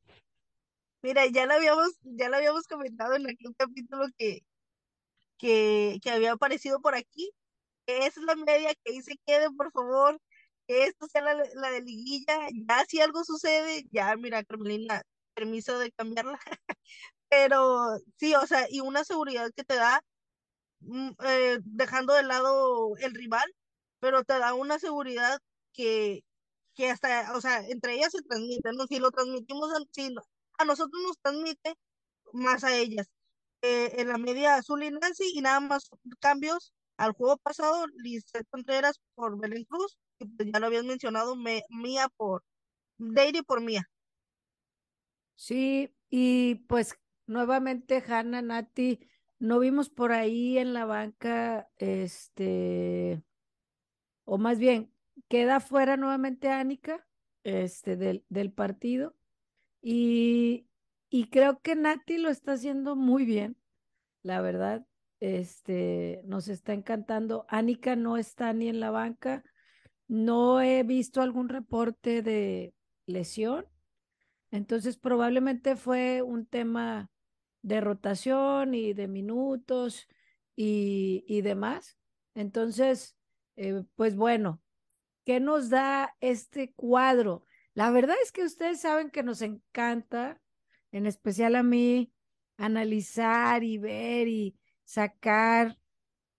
Mira, 1.02 1.26
ya 1.26 1.46
lo 1.46 1.54
habíamos, 1.54 1.88
ya 2.02 2.28
lo 2.28 2.36
habíamos 2.36 2.66
comentado 2.66 3.14
en 3.14 3.26
aquel 3.28 3.54
capítulo 3.56 4.06
que, 4.16 4.40
que, 5.38 5.98
que 6.02 6.10
había 6.10 6.32
aparecido 6.32 6.80
por 6.80 6.94
aquí. 6.94 7.30
Esa 7.86 8.20
es 8.20 8.26
la 8.26 8.36
media, 8.36 8.74
que 8.84 8.92
ahí 8.92 9.02
se 9.02 9.16
quede, 9.26 9.50
por 9.52 9.72
favor. 9.72 10.20
Que 10.68 10.84
esto 10.86 11.06
sea 11.08 11.22
la, 11.22 11.34
la 11.54 11.70
de 11.72 11.82
liguilla. 11.82 12.38
Ya 12.68 12.84
si 12.88 13.00
algo 13.00 13.24
sucede, 13.24 13.84
ya 13.92 14.16
mira, 14.16 14.44
Carmelina, 14.44 15.02
permiso 15.34 15.78
de 15.78 15.92
cambiarla. 15.92 16.38
Pero 17.30 17.98
sí, 18.18 18.34
o 18.36 18.46
sea, 18.46 18.66
y 18.70 18.80
una 18.80 19.04
seguridad 19.04 19.50
que 19.56 19.64
te 19.64 19.76
da, 19.76 20.02
mm, 20.80 21.10
eh, 21.24 21.58
dejando 21.64 22.14
de 22.14 22.22
lado 22.24 22.96
el 22.98 23.14
rival, 23.14 23.44
pero 24.00 24.24
te 24.24 24.38
da 24.38 24.54
una 24.54 24.78
seguridad 24.78 25.38
que, 25.72 26.22
que 26.74 26.90
hasta, 26.90 27.34
o 27.36 27.40
sea, 27.40 27.66
entre 27.68 27.94
ellas 27.94 28.12
se 28.12 28.22
transmite, 28.22 28.70
¿no? 28.74 28.86
Si 28.86 28.98
lo 28.98 29.10
transmitimos, 29.10 29.70
si 29.92 30.14
a 30.58 30.64
nosotros 30.64 31.02
nos 31.02 31.18
transmite, 31.18 31.74
más 32.32 32.64
a 32.64 32.76
ellas. 32.76 33.08
Eh, 33.62 34.00
en 34.00 34.08
la 34.08 34.18
media 34.18 34.56
azul 34.56 34.82
y 34.82 34.90
Nancy, 34.90 35.32
y 35.34 35.40
nada 35.40 35.58
más 35.60 35.90
cambios 36.20 36.72
al 36.96 37.12
juego 37.12 37.36
pasado, 37.38 37.86
Lisette 37.96 38.46
Contreras 38.50 39.00
por 39.14 39.38
Belén 39.38 39.64
Cruz, 39.64 39.98
y 40.18 40.26
pues 40.26 40.48
ya 40.52 40.60
lo 40.60 40.66
habías 40.66 40.84
mencionado, 40.84 41.34
me, 41.36 41.62
Mía 41.68 42.08
por, 42.16 42.44
Deiri 42.98 43.42
por 43.42 43.60
Mía. 43.60 43.88
Sí, 45.34 45.94
y 46.10 46.56
pues 46.66 46.98
nuevamente 47.26 48.02
Hanna, 48.06 48.42
Nati, 48.42 49.00
no 49.38 49.58
vimos 49.58 49.90
por 49.90 50.12
ahí 50.12 50.58
en 50.58 50.72
la 50.72 50.84
banca, 50.84 51.68
este, 51.78 53.22
o 54.24 54.38
más 54.38 54.58
bien, 54.58 54.92
queda 55.28 55.60
fuera 55.60 55.96
nuevamente 55.96 56.48
Ánica, 56.48 57.06
este, 57.44 57.96
del, 57.96 58.24
del 58.28 58.52
partido, 58.52 59.17
y, 59.90 60.66
y 61.08 61.30
creo 61.30 61.60
que 61.62 61.74
Nati 61.74 62.18
lo 62.18 62.28
está 62.28 62.52
haciendo 62.52 62.94
muy 62.94 63.24
bien, 63.24 63.56
la 64.22 64.42
verdad, 64.42 64.86
este, 65.18 66.20
nos 66.26 66.48
está 66.48 66.74
encantando. 66.74 67.46
Ánica 67.48 67.96
no 67.96 68.18
está 68.18 68.52
ni 68.52 68.68
en 68.68 68.80
la 68.80 68.90
banca, 68.90 69.42
no 70.08 70.60
he 70.60 70.82
visto 70.82 71.22
algún 71.22 71.48
reporte 71.48 72.20
de 72.20 72.74
lesión. 73.06 73.64
Entonces 74.50 74.98
probablemente 74.98 75.74
fue 75.74 76.20
un 76.20 76.44
tema 76.44 77.10
de 77.62 77.80
rotación 77.80 78.74
y 78.74 78.92
de 78.92 79.08
minutos 79.08 80.06
y, 80.54 81.24
y 81.26 81.40
demás. 81.40 81.96
Entonces, 82.34 83.16
eh, 83.56 83.84
pues 83.96 84.16
bueno, 84.16 84.60
¿qué 85.24 85.40
nos 85.40 85.70
da 85.70 86.14
este 86.20 86.74
cuadro? 86.74 87.46
La 87.78 87.92
verdad 87.92 88.16
es 88.24 88.32
que 88.32 88.42
ustedes 88.42 88.80
saben 88.80 89.08
que 89.08 89.22
nos 89.22 89.40
encanta, 89.40 90.42
en 90.90 91.06
especial 91.06 91.54
a 91.54 91.62
mí, 91.62 92.12
analizar 92.56 93.62
y 93.62 93.78
ver 93.78 94.26
y 94.26 94.58
sacar, 94.82 95.78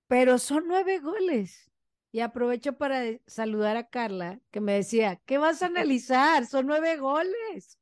pero 0.07 0.37
son 0.37 0.65
nueve 0.67 0.99
goles. 0.99 1.71
Y 2.11 2.19
aprovecho 2.19 2.77
para 2.77 3.03
saludar 3.25 3.77
a 3.77 3.87
Carla, 3.87 4.41
que 4.51 4.59
me 4.59 4.73
decía, 4.73 5.21
¿qué 5.25 5.37
vas 5.37 5.63
a 5.63 5.67
analizar? 5.67 6.45
Son 6.45 6.67
nueve 6.67 6.97
goles. 6.97 7.79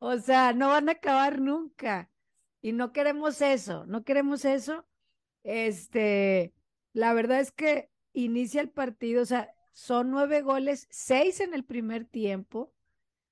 O 0.00 0.18
sea, 0.18 0.52
no 0.52 0.70
van 0.70 0.88
a 0.88 0.92
acabar 0.92 1.40
nunca. 1.40 2.10
Y 2.60 2.72
no 2.72 2.92
queremos 2.92 3.40
eso, 3.40 3.86
no 3.86 4.02
queremos 4.02 4.44
eso. 4.44 4.84
Este, 5.44 6.54
la 6.92 7.14
verdad 7.14 7.38
es 7.38 7.52
que 7.52 7.88
inicia 8.14 8.60
el 8.60 8.70
partido, 8.70 9.22
o 9.22 9.26
sea, 9.26 9.54
son 9.70 10.10
nueve 10.10 10.42
goles, 10.42 10.88
seis 10.90 11.38
en 11.38 11.54
el 11.54 11.64
primer 11.64 12.04
tiempo. 12.04 12.72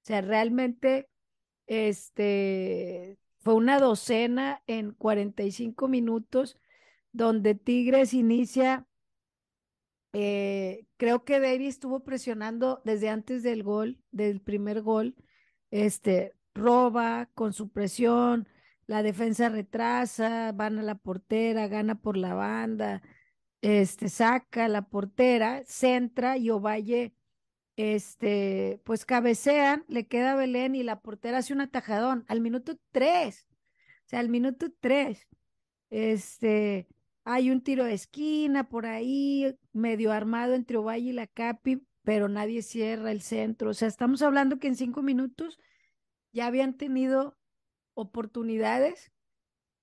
O 0.05 0.07
sea, 0.07 0.21
realmente, 0.21 1.09
este, 1.67 3.19
fue 3.41 3.55
una 3.55 3.79
docena 3.81 4.63
en 4.67 4.93
45 4.93 5.89
minutos, 5.89 6.59
donde 7.13 7.55
Tigres 7.55 8.15
inicia. 8.15 8.87
eh, 10.13 10.87
creo 10.97 11.25
que 11.25 11.41
Deiri 11.41 11.67
estuvo 11.67 12.05
presionando 12.05 12.81
desde 12.85 13.09
antes 13.09 13.43
del 13.43 13.63
gol, 13.63 13.99
del 14.11 14.41
primer 14.41 14.83
gol. 14.83 15.17
Este, 15.71 16.35
roba 16.55 17.31
con 17.35 17.53
su 17.53 17.71
presión, 17.71 18.49
la 18.87 19.03
defensa 19.03 19.49
retrasa, 19.49 20.53
van 20.53 20.79
a 20.79 20.83
la 20.83 20.95
portera, 20.97 21.67
gana 21.69 21.97
por 22.01 22.17
la 22.17 22.35
banda, 22.35 23.03
este, 23.63 24.09
saca 24.09 24.69
la 24.69 24.83
portera, 24.89 25.63
centra 25.67 26.37
y 26.39 26.51
Ovalle, 26.51 27.15
este, 27.77 28.81
pues 28.85 29.05
cabecean, 29.05 29.85
le 29.89 30.07
queda 30.07 30.37
Belén 30.37 30.75
y 30.75 30.83
la 30.83 31.01
portera 31.01 31.39
hace 31.39 31.53
un 31.53 31.61
atajadón 31.61 32.25
al 32.29 32.41
minuto 32.41 32.79
tres, 32.93 33.47
o 34.07 34.09
sea, 34.09 34.21
al 34.21 34.29
minuto 34.29 34.67
tres, 34.81 35.27
este, 35.91 36.87
hay 37.25 37.51
un 37.51 37.63
tiro 37.63 37.85
de 37.85 37.95
esquina 37.95 38.69
por 38.69 38.87
ahí, 38.87 39.57
medio 39.73 40.13
armado 40.13 40.55
entre 40.55 40.77
Ovalle 40.77 41.11
y 41.11 41.13
la 41.13 41.27
Capi, 41.27 41.87
pero 42.03 42.29
nadie 42.29 42.63
cierra 42.63 43.11
el 43.11 43.23
centro, 43.23 43.71
o 43.71 43.75
sea, 43.75 43.89
estamos 43.89 44.23
hablando 44.23 44.59
que 44.59 44.69
en 44.69 44.77
cinco 44.77 45.03
minutos 45.03 45.59
ya 46.33 46.47
habían 46.47 46.77
tenido 46.77 47.37
oportunidades 47.95 49.13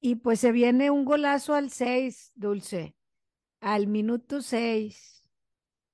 y 0.02 0.16
pues 0.16 0.40
se 0.40 0.52
viene 0.52 0.90
un 0.90 1.06
golazo 1.06 1.54
al 1.54 1.70
6, 1.70 2.32
Dulce, 2.36 2.96
al 3.62 3.88
minuto 3.88 4.42
6. 4.42 5.21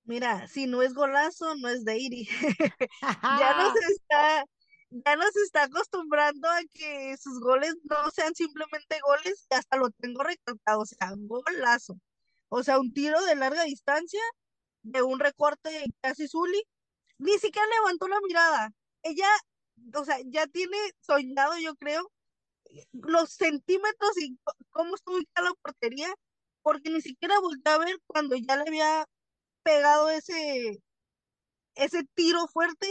Mira, 0.08 0.48
si 0.48 0.68
no 0.68 0.82
es 0.82 0.94
golazo, 0.94 1.56
no 1.56 1.68
es 1.68 1.84
Deiri. 1.84 2.28
Ya 3.02 3.58
nos 3.58 3.76
está, 3.92 4.46
ya 4.90 5.16
nos 5.18 5.36
está 5.36 5.64
acostumbrando 5.64 6.48
a 6.50 6.62
que 6.74 7.18
sus 7.18 7.42
goles 7.42 7.76
no 7.84 8.10
sean 8.12 8.34
simplemente 8.34 9.00
goles, 9.06 9.48
y 9.52 9.56
hasta 9.56 9.76
lo 9.78 9.90
tengo 9.92 10.24
recalcado, 10.24 10.80
o 10.82 10.86
sea, 10.86 11.12
golazo. 11.16 12.00
O 12.50 12.64
sea, 12.64 12.80
un 12.80 12.94
tiro 12.94 13.22
de 13.26 13.36
larga 13.36 13.64
distancia, 13.64 14.22
de 14.84 15.02
un 15.04 15.20
recorte 15.20 15.86
casi 16.02 16.28
Zuli, 16.30 16.64
ni 17.18 17.34
siquiera 17.40 17.68
levantó 17.68 18.08
la 18.08 18.22
mirada. 18.26 18.72
Ella, 19.04 19.28
o 19.94 20.06
sea, 20.06 20.18
ya 20.26 20.48
tiene 20.48 20.78
soñado, 21.02 21.58
yo 21.60 21.76
creo, 21.76 22.10
los 22.94 23.32
centímetros 23.34 24.18
y 24.22 24.38
cómo 24.72 24.96
estuvo 24.96 25.18
la 25.36 25.54
portería, 25.62 26.14
porque 26.62 26.90
ni 26.92 27.02
siquiera 27.02 27.40
volvió 27.42 27.62
a 27.74 27.78
ver 27.80 27.98
cuando 28.08 28.36
ya 28.38 28.56
le 28.58 28.64
había 28.68 29.06
pegado 29.68 30.10
ese, 30.10 30.82
ese 31.76 32.04
tiro 32.16 32.48
fuerte 32.48 32.88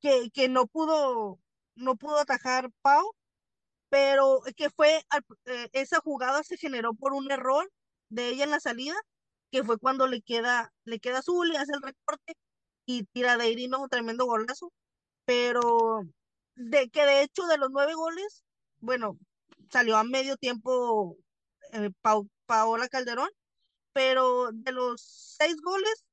que, 0.00 0.30
que 0.34 0.48
no 0.48 0.66
pudo, 0.66 1.38
no 1.76 1.94
pudo 1.96 2.18
atajar 2.18 2.70
Pau, 2.82 3.14
pero 3.88 4.40
que 4.56 4.68
fue, 4.70 5.04
eh, 5.46 5.68
esa 5.72 6.00
jugada 6.00 6.42
se 6.42 6.56
generó 6.56 6.94
por 6.94 7.12
un 7.12 7.30
error 7.30 7.70
de 8.08 8.30
ella 8.30 8.44
en 8.44 8.50
la 8.50 8.58
salida, 8.58 8.96
que 9.52 9.62
fue 9.62 9.78
cuando 9.78 10.08
le 10.08 10.22
queda, 10.22 10.72
le 10.84 10.98
queda 10.98 11.20
azul 11.20 11.52
y 11.52 11.56
hace 11.56 11.72
el 11.72 11.82
recorte 11.82 12.34
y 12.84 13.04
tira 13.04 13.36
de 13.36 13.50
Irino 13.50 13.80
un 13.80 13.88
tremendo 13.88 14.26
golazo, 14.26 14.72
pero 15.24 16.02
de 16.56 16.90
que 16.90 17.06
de 17.06 17.22
hecho 17.22 17.46
de 17.46 17.58
los 17.58 17.70
nueve 17.70 17.94
goles, 17.94 18.42
bueno, 18.80 19.18
salió 19.70 19.96
a 19.96 20.04
medio 20.04 20.36
tiempo 20.36 21.16
eh, 21.72 21.90
Paola 22.46 22.88
Calderón, 22.88 23.30
pero 23.92 24.50
de 24.52 24.72
los 24.72 25.02
seis 25.38 25.56
goles, 25.62 26.04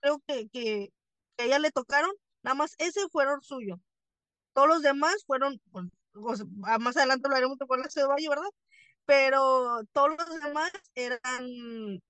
creo 0.00 0.20
que, 0.26 0.48
que, 0.50 0.92
a 1.38 1.44
ella 1.44 1.58
le 1.58 1.70
tocaron, 1.72 2.12
nada 2.42 2.54
más 2.54 2.74
ese 2.78 3.08
fueron 3.10 3.42
suyo. 3.42 3.80
Todos 4.54 4.68
los 4.68 4.82
demás 4.82 5.24
fueron, 5.26 5.60
pues, 5.72 6.44
más 6.80 6.96
adelante 6.96 7.28
hablaremos 7.28 7.58
de 7.58 7.66
cuál 7.66 7.82
de 7.82 8.04
Valle, 8.04 8.28
¿verdad? 8.28 8.50
Pero 9.06 9.82
todos 9.92 10.10
los 10.18 10.42
demás 10.42 10.72
eran 10.94 12.00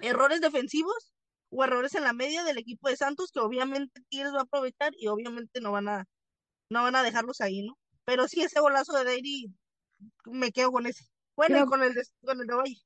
errores 0.00 0.40
defensivos 0.40 1.14
o 1.50 1.64
errores 1.64 1.94
en 1.94 2.04
la 2.04 2.12
media 2.12 2.44
del 2.44 2.58
equipo 2.58 2.88
de 2.88 2.96
Santos 2.96 3.30
que 3.32 3.40
obviamente 3.40 4.02
Tigres 4.08 4.32
va 4.34 4.40
a 4.40 4.42
aprovechar 4.42 4.92
y 4.96 5.08
obviamente 5.08 5.60
no 5.60 5.72
van 5.72 5.88
a 5.88 6.04
no 6.70 6.82
van 6.82 6.96
a 6.96 7.02
dejarlos 7.02 7.40
ahí, 7.40 7.62
¿no? 7.62 7.78
Pero 8.04 8.28
sí 8.28 8.42
ese 8.42 8.60
golazo 8.60 8.92
de 8.94 9.04
Dairy 9.04 9.52
me 10.26 10.52
quedo 10.52 10.72
con 10.72 10.86
ese. 10.86 11.04
Bueno, 11.36 11.64
y 11.64 11.66
con 11.66 11.82
el 11.82 11.94
de, 11.94 12.02
con 12.24 12.40
el 12.40 12.46
de 12.46 12.54
Valle. 12.54 12.82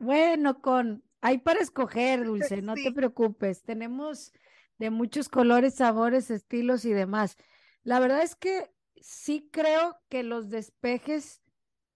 bueno, 0.00 0.60
con 0.60 1.02
hay 1.20 1.38
para 1.38 1.60
escoger, 1.60 2.24
Dulce, 2.26 2.60
no 2.60 2.74
te 2.74 2.92
preocupes. 2.92 3.62
Tenemos 3.62 4.32
de 4.78 4.90
muchos 4.90 5.28
colores, 5.28 5.74
sabores, 5.74 6.30
estilos 6.30 6.84
y 6.84 6.92
demás. 6.92 7.36
La 7.82 7.98
verdad 8.00 8.22
es 8.22 8.36
que 8.36 8.70
sí 9.00 9.48
creo 9.50 9.98
que 10.08 10.22
los 10.22 10.50
despejes, 10.50 11.42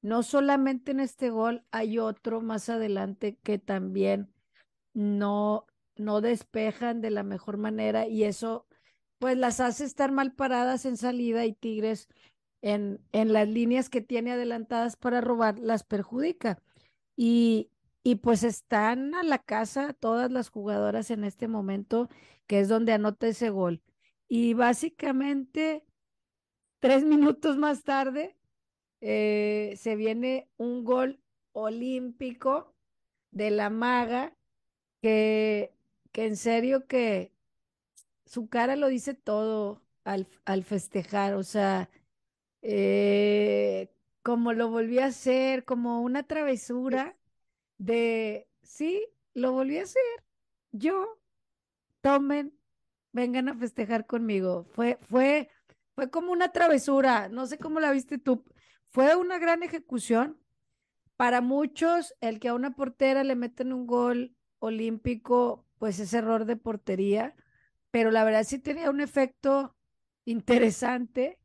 no 0.01 0.22
solamente 0.22 0.92
en 0.92 1.01
este 1.01 1.31
gol, 1.31 1.64
hay 1.70 1.98
otro 1.98 2.40
más 2.40 2.68
adelante 2.68 3.38
que 3.42 3.59
también 3.59 4.33
no, 4.94 5.66
no 5.96 6.20
despejan 6.20 7.01
de 7.01 7.11
la 7.11 7.22
mejor 7.22 7.57
manera 7.57 8.07
y 8.07 8.24
eso 8.24 8.66
pues 9.18 9.37
las 9.37 9.61
hace 9.61 9.85
estar 9.85 10.12
mal 10.12 10.33
paradas 10.33 10.85
en 10.85 10.96
salida 10.96 11.44
y 11.44 11.53
Tigres 11.53 12.09
en, 12.62 13.01
en 13.12 13.33
las 13.33 13.49
líneas 13.49 13.88
que 13.90 14.01
tiene 14.01 14.33
adelantadas 14.33 14.97
para 14.97 15.21
robar 15.21 15.59
las 15.59 15.85
perjudica. 15.85 16.62
Y, 17.16 17.71
y 18.03 18.16
pues 18.16 18.42
están 18.44 19.14
a 19.14 19.23
la 19.23 19.38
casa 19.38 19.92
todas 19.94 20.31
las 20.31 20.51
jugadoras 20.51 21.11
en 21.11 21.25
este 21.25 21.49
momento, 21.49 22.09
que 22.47 22.61
es 22.61 22.68
donde 22.68 22.92
anota 22.92 23.29
ese 23.29 23.51
gol. 23.51 23.83
Y 24.29 24.55
básicamente, 24.55 25.85
tres 26.81 27.05
minutos 27.05 27.57
más 27.57 27.85
tarde, 27.85 28.37
eh, 29.01 29.75
se 29.79 29.97
viene 29.97 30.51
un 30.57 30.85
gol 30.85 31.21
olímpico 31.53 32.75
de 33.31 33.51
la 33.51 33.71
maga, 33.71 34.37
que, 35.03 35.75
que 36.12 36.27
en 36.27 36.37
serio 36.37 36.87
que 36.88 37.33
su 38.27 38.49
cara 38.49 38.77
lo 38.77 38.88
dice 38.88 39.14
todo 39.14 39.83
al, 40.05 40.29
al 40.44 40.64
festejar, 40.64 41.35
o 41.35 41.42
sea, 41.42 41.90
eh, 42.70 43.90
como 44.22 44.52
lo 44.52 44.68
volví 44.68 44.98
a 44.98 45.07
hacer, 45.07 45.64
como 45.64 46.02
una 46.02 46.24
travesura 46.24 47.16
de, 47.78 48.46
sí, 48.62 49.09
lo 49.33 49.52
volví 49.52 49.78
a 49.78 49.85
hacer, 49.85 50.02
yo, 50.70 51.18
tomen, 52.02 52.52
vengan 53.12 53.48
a 53.48 53.54
festejar 53.54 54.04
conmigo. 54.07 54.64
Fue, 54.72 54.98
fue, 55.09 55.48
fue 55.94 56.11
como 56.11 56.31
una 56.31 56.52
travesura, 56.52 57.31
no 57.31 57.46
sé 57.46 57.57
cómo 57.57 57.81
la 57.81 57.90
viste 57.90 58.18
tú, 58.18 58.44
fue 58.90 59.16
una 59.16 59.38
gran 59.38 59.62
ejecución. 59.62 60.38
Para 61.16 61.40
muchos, 61.40 62.14
el 62.20 62.38
que 62.38 62.48
a 62.48 62.54
una 62.54 62.72
portera 62.76 63.24
le 63.24 63.35
meten 63.35 63.72
un 63.72 63.87
gol 63.87 64.37
olímpico, 64.59 65.66
pues 65.78 66.00
es 66.00 66.12
error 66.12 66.44
de 66.44 66.57
portería, 66.57 67.35
pero 67.90 68.11
la 68.11 68.24
verdad 68.24 68.44
sí 68.44 68.59
tenía 68.59 68.90
un 68.90 69.00
efecto 69.00 69.74
interesante 70.26 71.38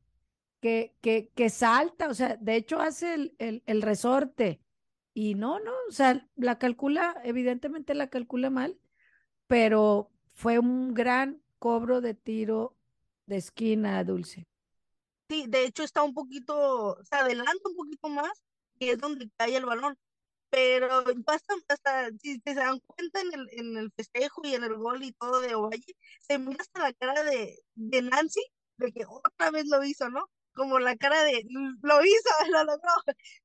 que, 0.63 0.95
que, 1.01 1.29
que 1.35 1.49
salta, 1.49 2.07
o 2.07 2.13
sea, 2.13 2.37
de 2.37 2.55
hecho 2.55 2.79
hace 2.79 3.15
el, 3.15 3.35
el, 3.37 3.63
el 3.65 3.81
resorte 3.81 4.61
y 5.13 5.35
no, 5.35 5.59
no, 5.59 5.73
o 5.89 5.91
sea, 5.91 6.25
la 6.37 6.57
calcula, 6.57 7.19
evidentemente 7.25 7.93
la 7.93 8.09
calcula 8.09 8.49
mal, 8.49 8.79
pero 9.45 10.09
fue 10.31 10.59
un 10.59 10.93
gran 10.93 11.43
cobro 11.59 11.99
de 11.99 12.13
tiro 12.13 12.77
de 13.25 13.35
esquina, 13.35 14.01
Dulce. 14.05 14.47
Sí, 15.29 15.47
de 15.49 15.65
hecho 15.65 15.83
está 15.83 16.01
un 16.01 16.13
poquito, 16.13 16.97
se 17.03 17.17
adelanta 17.17 17.67
un 17.69 17.75
poquito 17.75 18.07
más 18.07 18.31
y 18.79 18.87
es 18.87 18.97
donde 18.99 19.29
cae 19.35 19.57
el 19.57 19.65
balón. 19.65 19.97
Pero 20.49 21.03
basta, 21.25 21.55
hasta, 21.67 22.09
si 22.21 22.39
se 22.39 22.53
dan 22.53 22.79
cuenta 22.79 23.19
en 23.19 23.33
el, 23.33 23.49
en 23.51 23.77
el 23.77 23.91
festejo 23.91 24.43
y 24.45 24.53
en 24.53 24.63
el 24.63 24.75
gol 24.75 25.03
y 25.03 25.11
todo 25.11 25.41
de 25.41 25.55
Ovalle, 25.55 25.93
se 26.21 26.39
mira 26.39 26.61
hasta 26.61 26.83
la 26.83 26.93
cara 26.93 27.21
de, 27.23 27.59
de 27.75 28.01
Nancy, 28.01 28.45
de 28.77 28.93
que 28.93 29.03
otra 29.05 29.51
vez 29.51 29.65
lo 29.67 29.83
hizo, 29.83 30.07
¿no? 30.09 30.29
Como 30.53 30.79
la 30.79 30.95
cara 30.95 31.23
de, 31.23 31.43
lo 31.81 32.05
hizo, 32.05 32.29
lo 32.51 32.63
logró. 32.63 32.91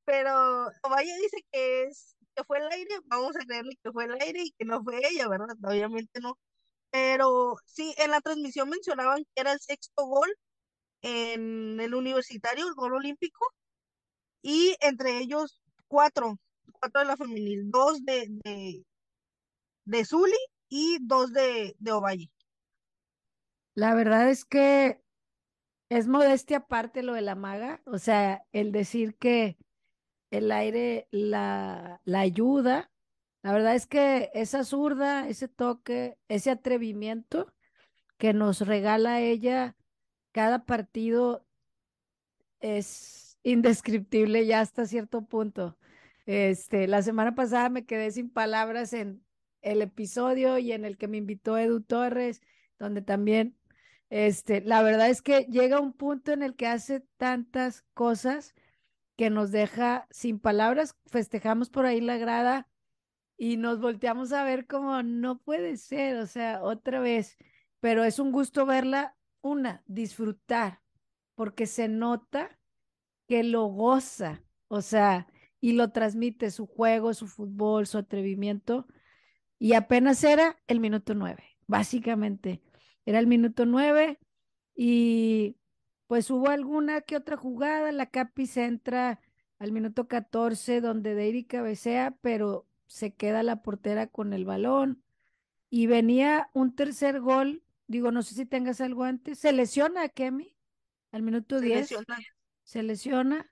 Pero 0.05 0.67
Ovalle 0.83 1.17
dice 1.23 1.45
que 1.53 1.85
es 1.85 2.17
que 2.35 2.45
fue 2.45 2.59
el 2.59 2.69
aire, 2.71 2.95
vamos 3.07 3.35
a 3.37 3.41
creerle 3.41 3.77
que 3.83 3.93
fue 3.93 4.05
el 4.05 4.21
aire 4.21 4.43
y 4.43 4.53
que 4.53 4.65
no 4.65 4.83
fue 4.83 5.01
ella, 5.09 5.29
¿verdad? 5.29 5.57
Obviamente 5.65 6.21
no. 6.21 6.39
Pero 6.91 7.57
sí, 7.67 7.95
en 7.99 8.11
la 8.13 8.21
transmisión 8.21 8.69
mencionaban 8.69 9.25
que 9.25 9.41
era 9.41 9.53
el 9.53 9.61
sexto 9.61 10.07
gol 10.07 10.29
en 11.03 11.81
el 11.81 11.95
universitario, 11.95 12.67
el 12.67 12.75
gol 12.75 12.95
olímpico, 12.95 13.47
y 14.43 14.77
entre 14.81 15.19
ellos 15.19 15.61
cuatro, 15.89 16.39
cuatro 16.73 17.01
de 17.01 17.07
la 17.07 17.17
femenil, 17.17 17.71
dos 17.71 18.05
de, 18.05 18.27
de, 18.45 18.85
de 19.85 20.05
Zuli 20.05 20.39
y 20.69 20.99
dos 21.01 21.33
de, 21.33 21.75
de 21.79 21.93
Ovalle. 21.93 22.31
La 23.75 23.95
verdad 23.95 24.29
es 24.31 24.45
que 24.45 25.01
es 25.89 26.07
modestia 26.09 26.59
aparte 26.59 27.03
lo 27.03 27.15
de 27.15 27.23
la 27.23 27.35
maga, 27.35 27.83
o 27.87 27.99
sea, 27.99 28.45
el 28.53 28.73
decir 28.73 29.17
que 29.17 29.57
el 30.31 30.53
aire 30.53 31.09
la, 31.11 32.01
la 32.05 32.21
ayuda, 32.21 32.91
la 33.43 33.53
verdad 33.53 33.75
es 33.75 33.87
que 33.87 34.31
esa 34.35 34.65
zurda, 34.65 35.29
ese 35.29 35.49
toque, 35.49 36.19
ese 36.29 36.51
atrevimiento 36.51 37.53
que 38.19 38.35
nos 38.35 38.61
regala 38.63 39.21
ella 39.21 39.77
cada 40.33 40.65
partido 40.65 41.47
es 42.61 43.39
indescriptible 43.43 44.47
ya 44.47 44.61
hasta 44.61 44.87
cierto 44.87 45.23
punto. 45.23 45.77
Este, 46.27 46.87
la 46.87 47.03
semana 47.03 47.35
pasada 47.35 47.71
me 47.71 47.87
quedé 47.87 48.11
sin 48.11 48.31
palabras 48.31 48.93
en 48.93 49.25
el 49.63 49.83
episodio 49.83 50.59
y 50.59 50.73
en 50.73 50.85
el 50.85 50.99
que 50.99 51.09
me 51.09 51.17
invitó 51.17 51.59
Edu 51.59 51.81
Torres, 51.81 52.43
donde 52.79 53.03
también, 53.03 53.57
este, 54.11 54.61
la 54.63 54.83
verdad 54.83 55.11
es 55.11 55.23
que 55.23 55.47
llega 55.51 55.81
un 55.81 55.93
punto 55.93 56.33
en 56.33 56.43
el 56.43 56.57
que 56.57 56.67
hace 56.67 57.01
tantas 57.17 57.85
cosas 57.95 58.55
que 59.17 59.31
nos 59.31 59.51
deja 59.51 60.07
sin 60.11 60.39
palabras, 60.39 60.97
festejamos 61.07 61.71
por 61.71 61.87
ahí 61.87 62.01
la 62.01 62.19
grada 62.19 62.69
y 63.37 63.57
nos 63.57 63.81
volteamos 63.81 64.33
a 64.33 64.45
ver 64.45 64.67
como 64.67 65.03
no 65.03 65.39
puede 65.41 65.77
ser, 65.77 66.17
o 66.19 66.27
sea, 66.27 66.63
otra 66.63 67.01
vez, 67.01 67.37
pero 67.81 68.05
es 68.05 68.19
un 68.19 68.33
gusto 68.33 68.67
verla 68.67 69.17
una, 69.41 69.83
disfrutar, 69.87 70.81
porque 71.35 71.67
se 71.67 71.89
nota 71.89 72.59
que 73.27 73.45
lo 73.45 73.67
goza, 73.67 74.43
o 74.69 74.83
sea, 74.83 75.29
y 75.61 75.73
lo 75.73 75.91
transmite 75.91 76.51
su 76.51 76.67
juego, 76.67 77.15
su 77.15 77.27
fútbol, 77.27 77.87
su 77.87 77.99
atrevimiento, 77.99 78.87
y 79.59 79.75
apenas 79.75 80.23
era 80.25 80.57
el 80.67 80.81
minuto 80.81 81.15
nueve, 81.15 81.59
básicamente. 81.67 82.63
Era 83.09 83.19
el 83.21 83.27
minuto 83.27 83.65
nueve 83.65 84.19
y 84.75 85.57
pues 86.09 86.31
hubo 86.31 86.49
alguna 86.49 87.01
que 87.01 87.17
otra 87.17 87.37
jugada, 87.37 87.91
la 87.93 88.07
Capi 88.07 88.47
se 88.47 88.65
entra 88.65 89.21
al 89.59 89.73
minuto 89.73 90.09
14 90.09 90.81
donde 90.81 91.15
Deiri 91.15 91.45
cabecea, 91.45 92.17
pero 92.21 92.67
se 92.87 93.15
queda 93.15 93.43
la 93.43 93.63
portera 93.63 94.09
con 94.09 94.33
el 94.33 94.45
balón 94.45 95.03
y 95.71 95.87
venía 95.87 96.51
un 96.53 96.75
tercer 96.75 97.21
gol 97.21 97.63
Digo, 97.89 98.13
no 98.13 98.23
sé 98.23 98.35
si 98.35 98.45
tengas 98.45 98.83
algo 98.83 99.03
antes. 99.05 99.39
Se 99.39 99.51
lesiona 99.53 100.03
a 100.03 100.09
Kemi 100.11 100.55
al 101.11 101.23
minuto 101.23 101.59
10. 101.59 101.97
Se 102.63 102.83
lesiona. 102.83 103.51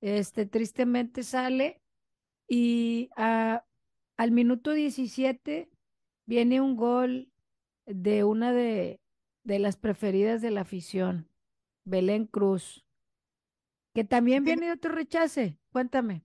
Este, 0.00 0.46
tristemente 0.46 1.22
sale. 1.22 1.82
Y 2.48 3.10
ah, 3.16 3.64
al 4.16 4.30
minuto 4.30 4.72
17 4.72 5.68
viene 6.24 6.60
un 6.62 6.76
gol 6.76 7.30
de 7.86 8.24
una 8.24 8.52
de, 8.52 9.00
de 9.44 9.58
las 9.58 9.76
preferidas 9.76 10.42
de 10.42 10.50
la 10.50 10.62
afición, 10.62 11.28
Belén 11.84 12.26
Cruz, 12.26 12.84
que 13.94 14.04
también 14.04 14.44
viene 14.44 14.66
de 14.66 14.72
otro 14.72 14.92
rechace. 14.92 15.58
Cuéntame. 15.72 16.22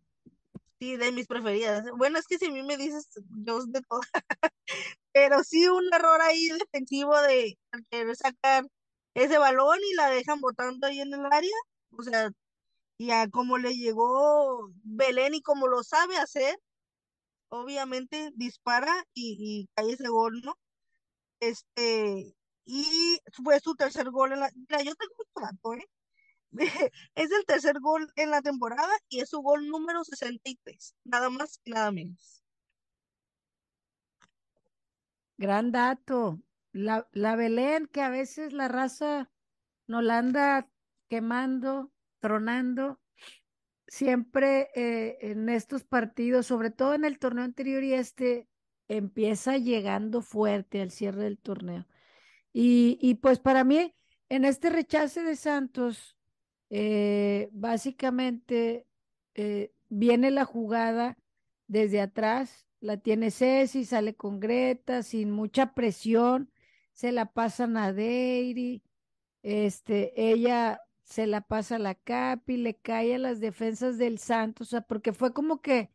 Sí, 0.80 0.97
de 0.97 1.12
mis 1.12 1.28
preferidas. 1.28 1.86
Bueno, 1.95 2.17
es 2.17 2.28
que 2.28 2.38
si 2.38 2.47
a 2.47 2.52
mí 2.52 2.63
me 2.63 2.76
dices, 2.76 3.08
yo 3.45 3.63
de 3.65 3.82
todo. 3.82 4.02
Pero 5.13 5.43
sí 5.43 5.67
un 5.67 5.86
error 5.93 6.21
ahí 6.21 6.47
defensivo 6.50 7.19
de 7.21 7.58
querer 7.89 8.15
sacar 8.15 8.65
ese 9.13 9.38
balón 9.38 9.80
y 9.91 9.95
la 9.95 10.10
dejan 10.10 10.41
botando 10.41 10.88
ahí 10.88 11.02
en 11.02 11.13
el 11.13 11.26
área. 11.32 11.56
O 11.91 12.04
sea, 12.04 12.32
y 12.97 13.12
a 13.12 13.30
como 13.30 13.58
le 13.58 13.76
llegó 13.76 14.69
Belén 14.84 15.36
y 15.36 15.41
como 15.41 15.67
lo 15.67 15.84
sabe 15.84 16.17
hacer, 16.17 16.60
obviamente 17.50 18.32
dispara 18.36 18.93
y, 19.13 19.38
y 19.39 19.69
cae 19.76 19.93
ese 19.93 20.10
gol, 20.10 20.41
¿no? 20.43 20.56
Este, 21.41 22.36
y 22.65 23.19
fue 23.43 23.60
su 23.60 23.75
tercer 23.75 24.10
gol 24.12 24.32
en 24.32 24.39
la... 24.39 24.51
Mira, 24.56 24.84
yo 24.84 24.95
tengo 24.95 25.13
un 25.17 25.43
dato, 25.43 25.73
¿eh? 25.73 25.89
Es 27.15 27.32
el 27.32 27.45
tercer 27.45 27.80
gol 27.80 28.12
en 28.15 28.30
la 28.30 28.41
temporada 28.41 28.93
y 29.10 29.21
es 29.21 29.30
su 29.30 29.41
gol 29.41 29.67
número 29.67 30.04
63, 30.04 30.95
nada 31.04 31.30
más 31.30 31.60
y 31.63 31.71
nada 31.71 31.91
menos. 31.91 32.43
Gran 35.38 35.71
dato. 35.71 36.39
La, 36.73 37.10
la 37.12 37.36
Belén, 37.36 37.88
que 37.88 38.01
a 38.01 38.10
veces 38.10 38.54
la 38.54 38.67
raza 38.67 39.30
no 39.88 40.01
la 40.01 40.19
anda 40.19 40.69
quemando, 41.10 41.91
tronando, 42.19 43.01
siempre 43.88 44.69
eh, 44.75 45.17
en 45.19 45.49
estos 45.49 45.84
partidos, 45.84 46.45
sobre 46.45 46.69
todo 46.69 46.93
en 46.93 47.04
el 47.04 47.19
torneo 47.19 47.43
anterior 47.43 47.84
y 47.84 47.93
este, 47.93 48.47
empieza 48.97 49.58
llegando 49.58 50.21
fuerte 50.21 50.82
al 50.82 50.91
cierre 50.91 51.23
del 51.23 51.38
torneo. 51.38 51.88
Y, 52.54 52.97
y 53.01 53.15
pues 53.15 53.39
para 53.39 53.63
mí, 53.63 53.95
en 54.30 54.45
este 54.45 54.69
rechace 54.69 55.23
de 55.23 55.36
Santos, 55.36 56.17
eh, 56.69 57.49
básicamente 57.51 58.88
eh, 59.36 59.73
viene 59.89 60.32
la 60.32 60.45
jugada 60.45 61.17
desde 61.67 62.01
atrás, 62.01 62.65
la 62.80 62.97
tiene 62.97 63.32
Ceci, 63.32 63.86
sale 63.86 64.15
con 64.15 64.39
Greta, 64.39 65.04
sin 65.04 65.32
mucha 65.32 65.73
presión, 65.73 66.51
se 66.93 67.12
la 67.12 67.32
pasan 67.32 67.77
a 67.77 67.93
Deiri, 67.93 68.84
este, 69.43 70.13
ella 70.32 70.82
se 71.04 71.27
la 71.27 71.41
pasa 71.41 71.75
a 71.75 71.80
la 71.80 71.95
Capi, 71.95 72.58
le 72.58 72.75
cae 72.77 73.15
a 73.15 73.19
las 73.19 73.39
defensas 73.39 73.97
del 73.97 74.17
Santos, 74.19 74.67
o 74.67 74.71
sea, 74.71 74.82
porque 74.82 75.13
fue 75.13 75.34
como 75.34 75.62
que 75.62 75.91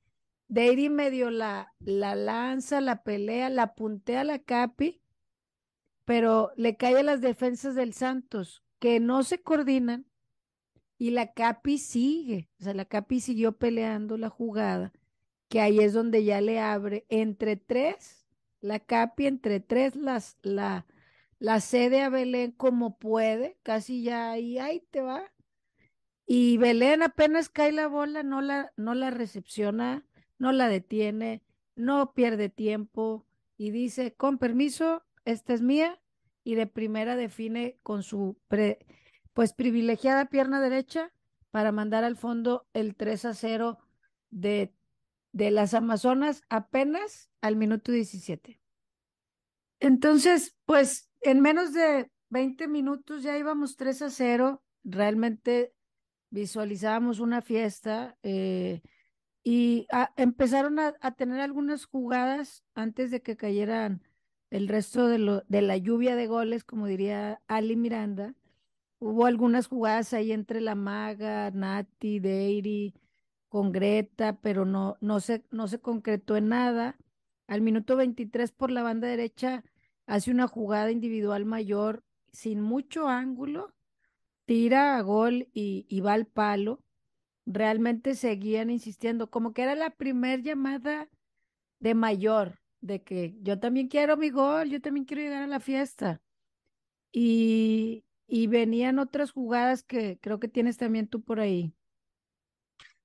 Deiri 0.48 0.88
medio 0.88 1.30
la, 1.30 1.74
la 1.80 2.14
lanza, 2.14 2.80
la 2.80 3.02
pelea, 3.02 3.50
la 3.50 3.74
puntea 3.74 4.20
a 4.20 4.24
la 4.24 4.38
Capi, 4.38 5.02
pero 6.04 6.52
le 6.56 6.76
cae 6.76 6.98
a 6.98 7.02
las 7.02 7.20
defensas 7.20 7.74
del 7.74 7.92
Santos, 7.92 8.62
que 8.78 9.00
no 9.00 9.22
se 9.24 9.42
coordinan, 9.42 10.06
y 10.98 11.11
la 11.11 11.32
Capi 11.32 11.78
sigue, 11.78 12.48
o 12.61 12.64
sea, 12.64 12.74
la 12.74 12.85
Capi 12.85 13.20
siguió 13.20 13.52
peleando 13.59 14.16
la 14.16 14.30
jugada, 14.30 14.92
que 15.48 15.61
ahí 15.61 15.80
es 15.80 15.92
donde 15.92 16.24
ya 16.24 16.40
le 16.40 16.61
abre 16.61 17.06
entre 17.09 17.56
tres, 17.56 18.26
la 18.61 18.80
Capi 18.80 19.26
entre 19.26 19.61
tres 19.61 19.96
las, 19.96 20.38
la, 20.42 20.87
la 21.38 21.61
cede 21.61 22.02
a 22.02 22.09
Belén 22.09 22.52
como 22.52 22.98
puede, 22.98 23.59
casi 23.62 24.02
ya 24.02 24.30
ahí, 24.30 24.59
ahí 24.59 24.80
te 24.90 25.02
va. 25.02 25.32
Y 26.24 26.56
Belén 26.56 27.02
apenas 27.02 27.48
cae 27.48 27.72
la 27.72 27.87
bola, 27.88 28.22
no 28.22 28.40
la, 28.40 28.72
no 28.76 28.94
la 28.94 29.11
recepciona, 29.11 30.04
no 30.38 30.53
la 30.53 30.68
detiene, 30.68 31.42
no 31.75 32.12
pierde 32.12 32.49
tiempo 32.49 33.27
y 33.57 33.70
dice, 33.70 34.14
con 34.14 34.38
permiso, 34.38 35.05
esta 35.25 35.55
es 35.55 35.62
mía, 35.62 36.01
y 36.44 36.55
de 36.55 36.66
primera 36.66 37.16
define 37.16 37.79
con 37.83 38.03
su 38.03 38.38
pre- 38.49 38.79
pues 39.33 39.53
privilegiada 39.53 40.27
pierna 40.27 40.61
derecha 40.61 41.12
para 41.51 41.72
mandar 41.72 42.05
al 42.05 42.16
fondo 42.16 42.66
el 42.72 42.94
3 42.94 43.25
a 43.25 43.35
0 43.35 43.79
de, 44.31 44.72
de 45.33 45.51
las 45.51 45.75
Amazonas 45.75 46.42
apenas 46.49 47.31
al 47.40 47.57
minuto 47.57 47.92
17. 47.92 48.61
Entonces, 49.81 50.57
pues 50.64 51.11
en 51.20 51.40
menos 51.40 51.72
de 51.72 52.11
20 52.29 52.68
minutos 52.68 53.22
ya 53.22 53.37
íbamos 53.37 53.77
3 53.77 54.03
a 54.03 54.11
0, 54.11 54.62
realmente 54.85 55.75
visualizábamos 56.31 57.20
una 57.20 57.42
fiesta 57.42 58.16
eh, 58.22 58.83
y 59.48 59.87
empezaron 60.16 60.80
a, 60.80 60.96
a 61.00 61.12
tener 61.12 61.40
algunas 61.40 61.85
jugadas 61.85 62.64
antes 62.74 63.12
de 63.12 63.22
que 63.22 63.37
cayeran 63.37 64.02
el 64.50 64.66
resto 64.66 65.06
de, 65.06 65.18
lo, 65.18 65.42
de 65.46 65.62
la 65.62 65.76
lluvia 65.76 66.16
de 66.16 66.26
goles, 66.26 66.64
como 66.64 66.88
diría 66.88 67.40
Ali 67.46 67.76
Miranda. 67.76 68.35
Hubo 68.98 69.24
algunas 69.26 69.68
jugadas 69.68 70.12
ahí 70.14 70.32
entre 70.32 70.61
la 70.61 70.74
Maga, 70.74 71.52
Nati, 71.52 72.18
Deiri, 72.18 72.94
con 73.48 73.70
Greta, 73.70 74.40
pero 74.40 74.64
no, 74.64 74.96
no 75.00 75.20
se, 75.20 75.44
no 75.52 75.68
se 75.68 75.80
concretó 75.80 76.37
en 76.37 76.48
nada. 76.48 76.96
Al 77.46 77.61
minuto 77.61 77.94
23 77.96 78.50
por 78.50 78.72
la 78.72 78.82
banda 78.82 79.06
derecha 79.06 79.62
hace 80.06 80.32
una 80.32 80.48
jugada 80.48 80.90
individual 80.90 81.44
mayor 81.44 82.02
sin 82.32 82.61
mucho 82.62 83.09
ángulo, 83.09 83.72
tira 84.46 84.96
a 84.96 85.02
gol 85.02 85.48
y, 85.52 85.87
y 85.88 86.00
va 86.00 86.14
al 86.14 86.26
palo. 86.26 86.82
Realmente 87.46 88.14
seguían 88.14 88.70
insistiendo, 88.70 89.30
como 89.30 89.52
que 89.52 89.62
era 89.62 89.74
la 89.74 89.90
primer 89.90 90.42
llamada 90.42 91.09
de 91.78 91.94
mayor, 91.94 92.59
de 92.80 93.02
que 93.02 93.37
yo 93.40 93.59
también 93.61 93.88
quiero 93.88 94.16
mi 94.16 94.30
gol, 94.30 94.68
yo 94.68 94.80
también 94.80 95.06
quiero 95.06 95.22
llegar 95.22 95.42
a 95.42 95.46
la 95.46 95.61
fiesta. 95.61 96.20
Y, 97.12 98.04
y 98.26 98.48
venían 98.48 98.98
otras 98.98 99.30
jugadas 99.30 99.82
que 99.82 100.18
creo 100.20 100.40
que 100.40 100.48
tienes 100.48 100.76
también 100.76 101.09
tú 101.09 101.22
por 101.22 101.40
ahí. 101.40 101.72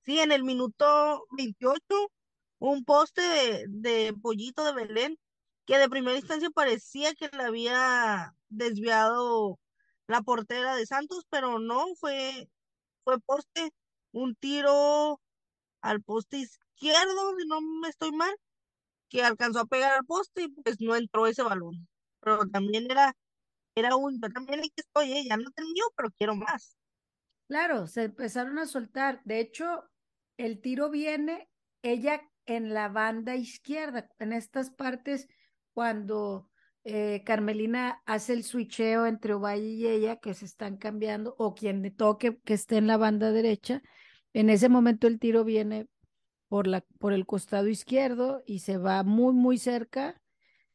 Sí, 0.02 0.20
en 0.20 0.32
el 0.32 0.44
minuto 0.44 1.26
28, 1.38 2.12
un 2.60 2.84
poste 2.84 3.22
de, 3.22 3.66
de 3.70 4.14
Pollito 4.22 4.66
de 4.66 4.74
Belén, 4.74 5.18
que 5.66 5.78
de 5.78 5.90
primera 5.90 6.18
instancia 6.18 6.50
parecía 6.50 7.14
que 7.14 7.30
le 7.32 7.44
había 7.44 8.34
desviado 8.50 9.60
la 10.08 10.22
portera 10.22 10.76
de 10.76 10.86
Santos, 10.86 11.26
pero 11.30 11.60
no, 11.60 11.86
fue, 11.96 12.50
fue 13.04 13.20
poste, 13.20 13.72
un 14.12 14.36
tiro 14.36 15.22
al 15.82 16.02
poste 16.02 16.38
izquierdo, 16.38 17.38
si 17.38 17.48
no 17.48 17.62
me 17.62 17.90
estoy 17.90 18.12
mal, 18.12 18.34
que 19.10 19.24
alcanzó 19.24 19.62
a 19.62 19.66
pegar 19.66 19.94
al 19.94 20.06
poste 20.06 20.44
y 20.44 20.48
pues 20.50 20.80
no 20.82 20.96
entró 20.96 21.28
ese 21.28 21.44
balón. 21.44 21.88
Pero 22.22 22.48
también 22.48 22.90
era, 22.90 23.16
era 23.76 23.96
un, 23.96 24.20
yo 24.22 24.30
también 24.30 24.60
aquí 24.60 24.74
estoy, 24.76 25.14
eh, 25.14 25.26
ya 25.28 25.38
no 25.38 25.50
terminó, 25.52 25.86
pero 25.96 26.10
quiero 26.18 26.36
más. 26.36 26.78
Claro, 27.48 27.88
se 27.88 28.04
empezaron 28.04 28.60
a 28.60 28.66
soltar. 28.66 29.22
De 29.26 29.40
hecho, 29.40 29.84
el 30.38 30.62
tiro 30.62 30.90
viene 30.90 31.50
ella 31.82 32.22
en 32.46 32.74
la 32.74 32.90
banda 32.90 33.36
izquierda, 33.36 34.10
en 34.20 34.34
estas 34.34 34.72
partes 34.72 35.28
cuando 35.74 36.50
eh, 36.84 37.24
Carmelina 37.26 38.02
hace 38.06 38.34
el 38.34 38.44
switcheo 38.44 39.06
entre 39.06 39.34
Ovalle 39.34 39.68
y 39.68 39.88
ella, 39.88 40.18
que 40.18 40.34
se 40.34 40.46
están 40.46 40.78
cambiando, 40.78 41.36
o 41.38 41.54
quien 41.54 41.82
le 41.82 41.92
toque 41.92 42.40
que 42.44 42.54
esté 42.54 42.78
en 42.78 42.88
la 42.88 42.98
banda 42.98 43.32
derecha. 43.32 43.82
En 44.34 44.50
ese 44.50 44.70
momento 44.70 45.08
el 45.08 45.20
tiro 45.20 45.44
viene 45.44 45.88
por 46.50 46.68
la, 46.68 46.82
por 47.00 47.14
el 47.14 47.26
costado 47.26 47.68
izquierdo 47.70 48.44
y 48.46 48.60
se 48.60 48.78
va 48.78 49.04
muy, 49.04 49.34
muy 49.34 49.58
cerca. 49.58 50.22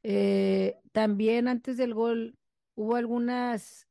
Eh, 0.03 0.79
también 0.93 1.49
antes 1.49 1.77
del 1.77 1.95
gol 1.95 2.39
hubo 2.75 2.97
algunas 2.97 3.89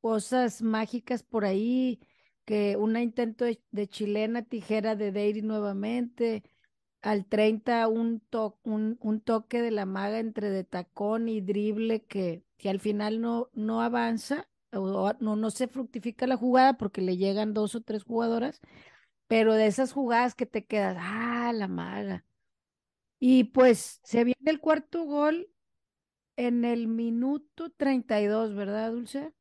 cosas 0.00 0.62
mágicas 0.62 1.22
por 1.22 1.44
ahí, 1.44 2.00
que 2.44 2.76
un 2.76 2.96
intento 2.98 3.44
de, 3.46 3.88
chilena 3.88 4.42
tijera 4.42 4.96
de 4.96 5.12
Deiri 5.12 5.42
nuevamente, 5.42 6.42
al 7.02 7.26
30 7.26 7.88
un, 7.88 8.20
to- 8.20 8.58
un, 8.64 8.98
un 9.00 9.20
toque 9.20 9.62
de 9.62 9.70
la 9.70 9.86
maga 9.86 10.18
entre 10.20 10.50
de 10.50 10.64
tacón 10.64 11.28
y 11.28 11.40
drible 11.40 12.04
que, 12.04 12.44
que 12.58 12.70
al 12.70 12.80
final 12.80 13.20
no, 13.20 13.50
no 13.54 13.82
avanza, 13.82 14.48
o 14.72 15.12
no, 15.20 15.36
no 15.36 15.50
se 15.50 15.68
fructifica 15.68 16.26
la 16.26 16.36
jugada 16.36 16.76
porque 16.78 17.00
le 17.02 17.16
llegan 17.16 17.54
dos 17.54 17.74
o 17.74 17.80
tres 17.82 18.04
jugadoras, 18.04 18.60
pero 19.26 19.54
de 19.54 19.66
esas 19.66 19.92
jugadas 19.92 20.34
que 20.34 20.46
te 20.46 20.64
quedas, 20.64 20.96
ah, 20.98 21.52
la 21.54 21.68
maga. 21.68 22.24
Y 23.18 23.44
pues 23.44 24.00
se 24.04 24.24
viene 24.24 24.50
el 24.50 24.60
cuarto 24.60 25.04
gol 25.04 25.48
en 26.36 26.64
el 26.64 26.88
minuto 26.88 27.70
32, 27.70 28.54
¿verdad, 28.54 28.90
Dulce? 28.90 29.32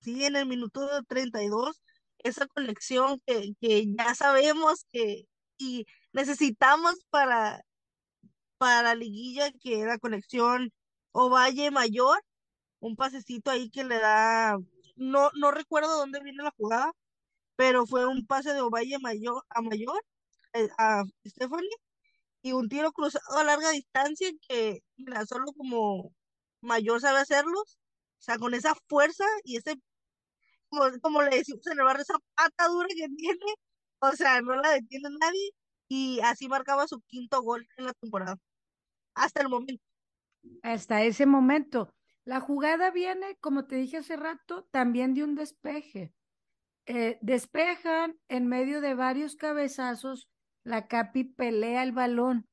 Sí, 0.00 0.24
en 0.24 0.36
el 0.36 0.46
minuto 0.46 0.88
32, 1.08 1.82
esa 2.18 2.46
conexión 2.46 3.20
que, 3.26 3.54
ya 3.96 4.14
sabemos 4.14 4.86
que 4.90 5.24
y 5.58 5.86
necesitamos 6.12 6.94
para, 7.10 7.62
para 8.58 8.82
la 8.82 8.94
liguilla, 8.94 9.50
que 9.52 9.80
era 9.80 9.98
conexión 9.98 10.72
Ovalle 11.12 11.70
Mayor, 11.70 12.22
un 12.80 12.96
pasecito 12.96 13.50
ahí 13.50 13.70
que 13.70 13.84
le 13.84 13.98
da, 13.98 14.56
no, 14.96 15.30
no 15.34 15.50
recuerdo 15.50 15.96
dónde 15.96 16.20
viene 16.22 16.42
la 16.42 16.52
jugada, 16.56 16.92
pero 17.56 17.86
fue 17.86 18.06
un 18.06 18.26
pase 18.26 18.52
de 18.54 18.60
Ovalle 18.62 18.98
Mayor 19.00 19.42
a 19.50 19.62
Mayor, 19.62 20.02
eh, 20.54 20.68
a 20.78 21.04
Stephanie, 21.26 21.68
y 22.42 22.52
un 22.52 22.68
tiro 22.68 22.92
cruzado 22.92 23.38
a 23.38 23.44
larga 23.44 23.70
distancia 23.72 24.30
que, 24.48 24.80
mira, 24.96 25.26
solo 25.26 25.46
como 25.56 26.12
mayor 26.62 27.00
sabe 27.00 27.20
hacerlos, 27.20 27.78
o 28.20 28.22
sea, 28.22 28.38
con 28.38 28.54
esa 28.54 28.74
fuerza 28.88 29.24
y 29.44 29.56
ese, 29.58 29.76
como, 30.68 30.84
como 31.02 31.22
le 31.22 31.36
decimos 31.38 31.66
en 31.68 31.78
el 31.78 31.84
barrio, 31.84 32.02
esa 32.02 32.18
pata 32.34 32.68
dura 32.68 32.88
que 32.88 33.08
tiene, 33.16 33.54
o 34.00 34.12
sea, 34.12 34.40
no 34.42 34.56
la 34.56 34.70
detiene 34.72 35.08
nadie, 35.20 35.50
y 35.88 36.20
así 36.20 36.48
marcaba 36.48 36.86
su 36.88 37.00
quinto 37.08 37.42
gol 37.42 37.66
en 37.76 37.86
la 37.86 37.92
temporada, 37.94 38.36
hasta 39.14 39.42
el 39.42 39.48
momento. 39.48 39.82
Hasta 40.62 41.02
ese 41.02 41.26
momento. 41.26 41.94
La 42.24 42.40
jugada 42.40 42.90
viene, 42.90 43.36
como 43.40 43.66
te 43.66 43.76
dije 43.76 43.98
hace 43.98 44.16
rato, 44.16 44.64
también 44.72 45.14
de 45.14 45.24
un 45.24 45.34
despeje. 45.36 46.12
Eh, 46.86 47.18
despejan 47.20 48.16
en 48.28 48.46
medio 48.46 48.80
de 48.80 48.94
varios 48.94 49.34
cabezazos, 49.34 50.28
la 50.62 50.86
Capi 50.86 51.24
pelea 51.24 51.82
el 51.82 51.92
balón, 51.92 52.48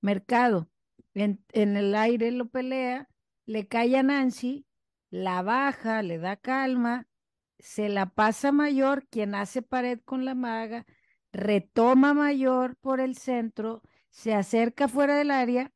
Mercado, 0.00 0.70
en, 1.14 1.42
en 1.52 1.76
el 1.76 1.94
aire 1.94 2.30
lo 2.30 2.48
pelea, 2.48 3.08
le 3.46 3.66
cae 3.66 3.96
a 3.96 4.02
Nancy, 4.02 4.66
la 5.10 5.42
baja, 5.42 6.02
le 6.02 6.18
da 6.18 6.36
calma, 6.36 7.06
se 7.58 7.88
la 7.88 8.10
pasa 8.10 8.52
Mayor, 8.52 9.06
quien 9.08 9.34
hace 9.34 9.62
pared 9.62 10.00
con 10.04 10.26
la 10.26 10.34
maga, 10.34 10.84
retoma 11.32 12.12
Mayor 12.12 12.76
por 12.76 13.00
el 13.00 13.16
centro, 13.16 13.82
se 14.10 14.34
acerca 14.34 14.88
fuera 14.88 15.16
del 15.16 15.30
área 15.30 15.72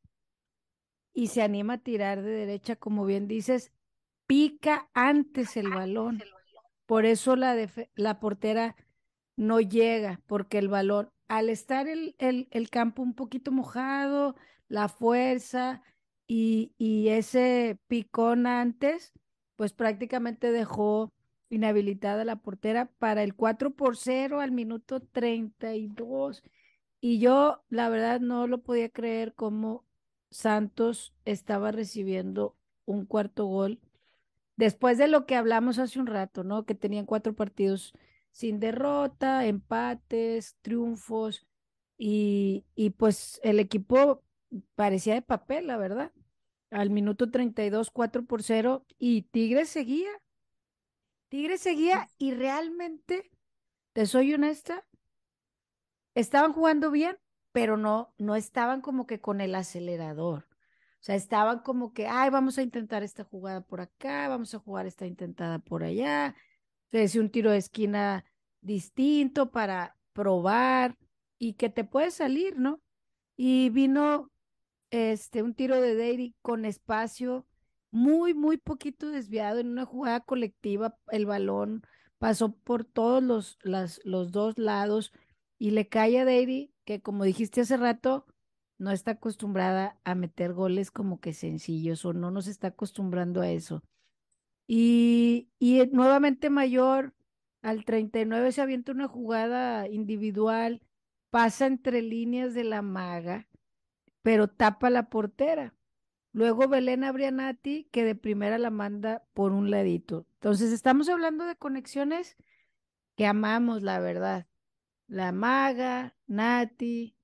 y 1.14 1.28
se 1.28 1.42
anima 1.42 1.74
a 1.74 1.78
tirar 1.78 2.22
de 2.22 2.30
derecha, 2.30 2.76
como 2.76 3.04
bien 3.04 3.26
dices, 3.26 3.72
pica 4.26 4.90
antes 4.94 5.56
el 5.56 5.70
balón. 5.70 6.22
Por 6.93 7.07
eso 7.07 7.36
la, 7.36 7.57
la 7.95 8.20
portera 8.20 8.76
no 9.34 9.61
llega, 9.61 10.20
porque 10.26 10.59
el 10.59 10.68
balón, 10.68 11.09
al 11.26 11.49
estar 11.49 11.88
el, 11.88 12.14
el, 12.18 12.68
campo 12.68 13.01
un 13.01 13.14
poquito 13.14 13.51
mojado, 13.51 14.36
la 14.68 14.88
fuerza 14.88 15.82
y, 16.26 16.74
y 16.76 17.09
ese 17.09 17.78
picón 17.86 18.47
antes, 18.47 19.14
pues 19.57 19.72
prácticamente 19.72 20.53
dejó 20.53 21.14
inhabilitada 21.49 22.26
la 22.26 22.36
portera 22.36 22.90
para 22.99 23.22
el 23.22 23.34
4 23.34 23.70
por 23.70 23.97
0 23.97 24.40
al 24.40 24.53
minuto 24.53 25.01
32. 25.01 26.43
Y 27.01 27.20
yo, 27.20 27.64
la 27.70 27.88
verdad, 27.88 28.20
no 28.20 28.47
lo 28.47 28.59
podía 28.59 28.90
creer 28.90 29.32
como 29.32 29.86
Santos 30.30 31.14
estaba 31.24 31.72
recibiendo 31.72 32.55
un 32.84 33.07
cuarto 33.07 33.47
gol 33.47 33.80
después 34.57 34.98
de 34.98 35.09
lo 35.09 35.26
que 35.26 35.36
hablamos 35.36 35.78
hace 35.78 36.00
un 36.00 36.07
rato, 36.07 36.44
¿no? 36.44 36.64
Que 36.64 36.74
tenían 36.74 37.07
cuatro 37.07 37.34
partidos 37.34 37.92
sin 38.30 38.61
derrota, 38.61 39.46
empates, 39.46 40.57
triunfos 40.62 41.46
y, 41.98 42.64
y 42.74 42.90
pues 42.90 43.40
el 43.42 43.61
equipo 43.61 44.22
parecía 44.74 45.14
de 45.14 45.22
papel, 45.22 45.66
la 45.66 45.76
verdad. 45.76 46.12
Al 46.70 46.90
minuto 46.90 47.30
32, 47.30 47.90
4 47.90 48.24
por 48.24 48.42
0 48.42 48.86
y 48.98 49.22
Tigres 49.22 49.68
seguía. 49.68 50.11
Tigres 51.28 51.61
seguía 51.61 52.11
y 52.18 52.34
realmente, 52.34 53.30
te 53.94 54.07
soy 54.07 54.34
honesta, 54.34 54.84
estaban 56.14 56.53
jugando 56.53 56.90
bien, 56.90 57.18
pero 57.53 57.76
no, 57.76 58.14
no 58.18 58.36
estaban 58.36 58.80
como 58.80 59.07
que 59.07 59.20
con 59.20 59.40
el 59.40 59.55
acelerador. 59.55 60.46
O 61.03 61.05
sea, 61.05 61.16
estaban 61.16 61.59
como 61.59 61.92
que, 61.92 62.07
ay, 62.07 62.30
vamos 62.30 62.59
a 62.59 62.62
intentar 62.62 63.03
esta 63.03 63.24
jugada 63.24 63.61
por 63.61 63.80
acá, 63.80 64.28
vamos 64.28 64.55
a 64.55 64.61
jugar 64.61 64.86
esta 64.86 65.05
intentada 65.05 65.59
por 65.59 65.82
allá. 65.82 66.36
Entonces, 66.92 67.20
un 67.20 67.28
tiro 67.28 67.50
de 67.50 67.59
esquina 67.59 68.24
distinto 68.61 69.50
para 69.50 69.96
probar 70.12 70.96
y 71.40 71.55
que 71.55 71.68
te 71.70 71.82
puede 71.82 72.12
salir, 72.12 72.57
¿no? 72.57 72.80
Y 73.36 73.70
vino 73.70 74.30
este 74.90 75.42
un 75.42 75.55
tiro 75.55 75.80
de 75.80 75.96
Dairy 75.96 76.36
con 76.40 76.64
espacio 76.64 77.48
muy, 77.90 78.32
muy 78.32 78.57
poquito 78.57 79.11
desviado 79.11 79.59
en 79.59 79.70
una 79.70 79.84
jugada 79.84 80.20
colectiva. 80.20 80.96
El 81.09 81.26
balón 81.26 81.82
pasó 82.18 82.55
por 82.55 82.84
todos 82.84 83.20
los, 83.24 83.59
las, 83.62 84.00
los 84.05 84.30
dos 84.30 84.57
lados 84.57 85.12
y 85.59 85.72
le 85.72 85.88
cae 85.88 86.20
a 86.20 86.24
Dairy, 86.24 86.72
que 86.84 87.03
como 87.03 87.24
dijiste 87.24 87.62
hace 87.62 87.76
rato, 87.76 88.24
no 88.82 88.90
está 88.90 89.12
acostumbrada 89.12 89.96
a 90.02 90.16
meter 90.16 90.52
goles 90.52 90.90
como 90.90 91.20
que 91.20 91.32
sencillos 91.32 92.04
o 92.04 92.12
no 92.12 92.32
nos 92.32 92.48
está 92.48 92.68
acostumbrando 92.68 93.40
a 93.40 93.48
eso. 93.48 93.84
Y, 94.66 95.48
y 95.60 95.86
nuevamente 95.92 96.50
Mayor 96.50 97.14
al 97.62 97.84
39 97.84 98.50
se 98.50 98.60
avienta 98.60 98.90
una 98.90 99.06
jugada 99.06 99.86
individual, 99.88 100.82
pasa 101.30 101.66
entre 101.66 102.02
líneas 102.02 102.54
de 102.54 102.64
la 102.64 102.82
maga, 102.82 103.48
pero 104.22 104.48
tapa 104.48 104.90
la 104.90 105.08
portera. 105.08 105.76
Luego 106.32 106.66
Belén 106.66 107.04
Abrianati, 107.04 107.88
que 107.92 108.02
de 108.02 108.16
primera 108.16 108.58
la 108.58 108.70
manda 108.70 109.24
por 109.32 109.52
un 109.52 109.70
ladito. 109.70 110.26
Entonces, 110.34 110.72
estamos 110.72 111.08
hablando 111.08 111.44
de 111.44 111.54
conexiones 111.54 112.36
que 113.16 113.26
amamos, 113.26 113.82
la 113.82 114.00
verdad. 114.00 114.48
La 115.06 115.30
maga, 115.30 116.16
Nati, 116.26 117.16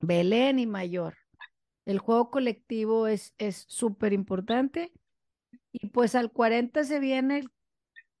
Belén 0.00 0.58
y 0.58 0.66
Mayor. 0.66 1.16
El 1.84 1.98
juego 1.98 2.30
colectivo 2.30 3.06
es 3.06 3.34
súper 3.68 4.12
importante. 4.12 4.92
Y 5.72 5.88
pues 5.88 6.14
al 6.14 6.32
40 6.32 6.84
se 6.84 6.98
viene 6.98 7.44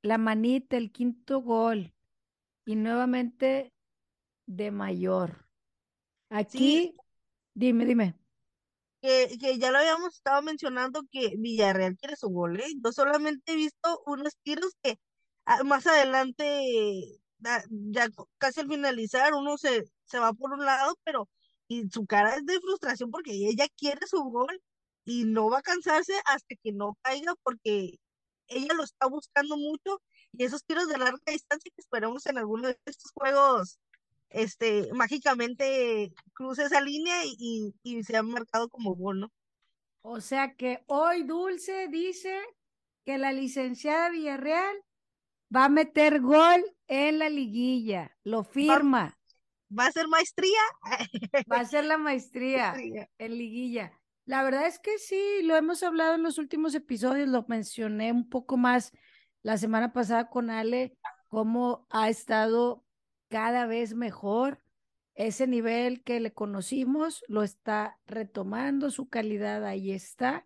la 0.02 0.18
manita, 0.18 0.76
el 0.76 0.92
quinto 0.92 1.40
gol. 1.40 1.92
Y 2.64 2.76
nuevamente 2.76 3.72
de 4.46 4.70
Mayor. 4.70 5.46
Aquí, 6.28 6.94
dime, 7.54 7.84
dime. 7.84 8.14
Que, 9.02 9.36
que, 9.40 9.58
ya 9.58 9.70
lo 9.70 9.78
habíamos 9.78 10.14
estado 10.14 10.42
mencionando 10.42 11.02
que 11.10 11.34
Villarreal 11.38 11.96
quiere 11.96 12.16
su 12.16 12.28
gol, 12.28 12.60
¿eh? 12.60 12.66
Yo 12.84 12.92
solamente 12.92 13.52
he 13.52 13.56
visto 13.56 14.02
unos 14.06 14.36
tiros 14.42 14.76
que 14.82 14.98
ah, 15.46 15.64
más 15.64 15.86
adelante, 15.86 17.18
ya 17.70 18.08
casi 18.38 18.60
al 18.60 18.68
finalizar, 18.68 19.32
uno 19.34 19.56
se, 19.56 19.84
se 20.04 20.18
va 20.18 20.32
por 20.34 20.52
un 20.52 20.64
lado, 20.64 20.94
pero 21.02 21.28
y 21.70 21.88
su 21.88 22.04
cara 22.04 22.34
es 22.34 22.44
de 22.44 22.60
frustración 22.60 23.12
porque 23.12 23.30
ella 23.30 23.68
quiere 23.76 24.04
su 24.08 24.20
gol 24.24 24.60
y 25.04 25.24
no 25.24 25.48
va 25.48 25.58
a 25.58 25.62
cansarse 25.62 26.14
hasta 26.26 26.56
que 26.56 26.72
no 26.72 26.98
caiga 27.00 27.32
porque 27.44 28.00
ella 28.48 28.74
lo 28.74 28.82
está 28.82 29.06
buscando 29.06 29.56
mucho 29.56 30.02
y 30.32 30.42
esos 30.42 30.64
tiros 30.64 30.88
de 30.88 30.98
larga 30.98 31.20
distancia 31.28 31.70
que 31.72 31.80
esperamos 31.80 32.26
en 32.26 32.38
alguno 32.38 32.66
de 32.66 32.78
estos 32.84 33.12
juegos 33.12 33.78
este 34.30 34.92
mágicamente 34.94 36.12
cruce 36.32 36.64
esa 36.64 36.80
línea 36.80 37.24
y, 37.24 37.72
y, 37.84 38.02
se 38.02 38.16
ha 38.16 38.22
marcado 38.22 38.68
como 38.68 38.96
gol, 38.96 39.20
¿no? 39.20 39.32
O 40.02 40.20
sea 40.20 40.54
que 40.56 40.82
hoy 40.86 41.22
Dulce 41.22 41.86
dice 41.88 42.36
que 43.04 43.16
la 43.16 43.32
licenciada 43.32 44.10
Villarreal 44.10 44.76
va 45.54 45.66
a 45.66 45.68
meter 45.68 46.20
gol 46.20 46.64
en 46.88 47.20
la 47.20 47.28
liguilla, 47.28 48.16
lo 48.24 48.42
firma 48.42 49.19
va 49.76 49.86
a 49.86 49.92
ser 49.92 50.08
maestría. 50.08 50.60
Va 51.50 51.60
a 51.60 51.64
ser 51.64 51.84
la 51.84 51.98
maestría 51.98 52.74
en 53.18 53.38
liguilla. 53.38 53.92
La 54.24 54.42
verdad 54.42 54.66
es 54.66 54.78
que 54.78 54.98
sí, 54.98 55.42
lo 55.42 55.56
hemos 55.56 55.82
hablado 55.82 56.14
en 56.14 56.22
los 56.22 56.38
últimos 56.38 56.74
episodios, 56.74 57.28
lo 57.28 57.44
mencioné 57.48 58.12
un 58.12 58.28
poco 58.28 58.56
más 58.56 58.92
la 59.42 59.58
semana 59.58 59.92
pasada 59.92 60.28
con 60.28 60.50
Ale, 60.50 60.96
cómo 61.28 61.86
ha 61.90 62.08
estado 62.08 62.84
cada 63.28 63.66
vez 63.66 63.94
mejor. 63.94 64.60
Ese 65.14 65.46
nivel 65.46 66.02
que 66.02 66.20
le 66.20 66.32
conocimos 66.32 67.24
lo 67.28 67.42
está 67.42 67.98
retomando, 68.06 68.90
su 68.90 69.08
calidad 69.08 69.64
ahí 69.64 69.92
está. 69.92 70.44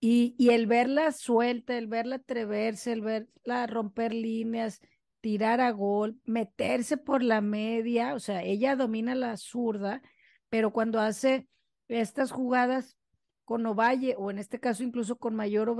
Y, 0.00 0.34
y 0.36 0.50
el 0.50 0.66
verla 0.66 1.12
suelta, 1.12 1.78
el 1.78 1.86
verla 1.86 2.16
atreverse, 2.16 2.92
el 2.92 3.00
verla 3.00 3.66
romper 3.66 4.12
líneas, 4.12 4.80
tirar 5.24 5.62
a 5.62 5.70
gol, 5.70 6.20
meterse 6.26 6.98
por 6.98 7.22
la 7.22 7.40
media, 7.40 8.12
o 8.12 8.18
sea, 8.18 8.42
ella 8.42 8.76
domina 8.76 9.14
la 9.14 9.38
zurda, 9.38 10.02
pero 10.50 10.70
cuando 10.70 11.00
hace 11.00 11.48
estas 11.88 12.30
jugadas 12.30 12.98
con 13.46 13.64
Ovalle, 13.64 14.16
o 14.18 14.30
en 14.30 14.38
este 14.38 14.60
caso 14.60 14.82
incluso 14.82 15.16
con 15.16 15.34
Mayor 15.34 15.70
o 15.70 15.78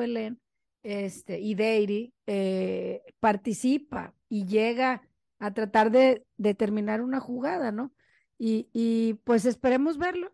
este, 0.83 1.41
y 1.41 1.55
Deiri, 1.57 2.15
eh, 2.27 3.03
participa 3.21 4.15
y 4.31 4.47
llega 4.47 5.03
a 5.39 5.53
tratar 5.53 5.91
de, 5.91 6.25
de, 6.39 6.55
terminar 6.55 7.03
una 7.03 7.21
jugada, 7.21 7.71
¿no? 7.71 7.93
Y, 8.39 8.71
y 8.73 9.21
pues 9.25 9.45
esperemos 9.45 9.99
verlo. 9.99 10.33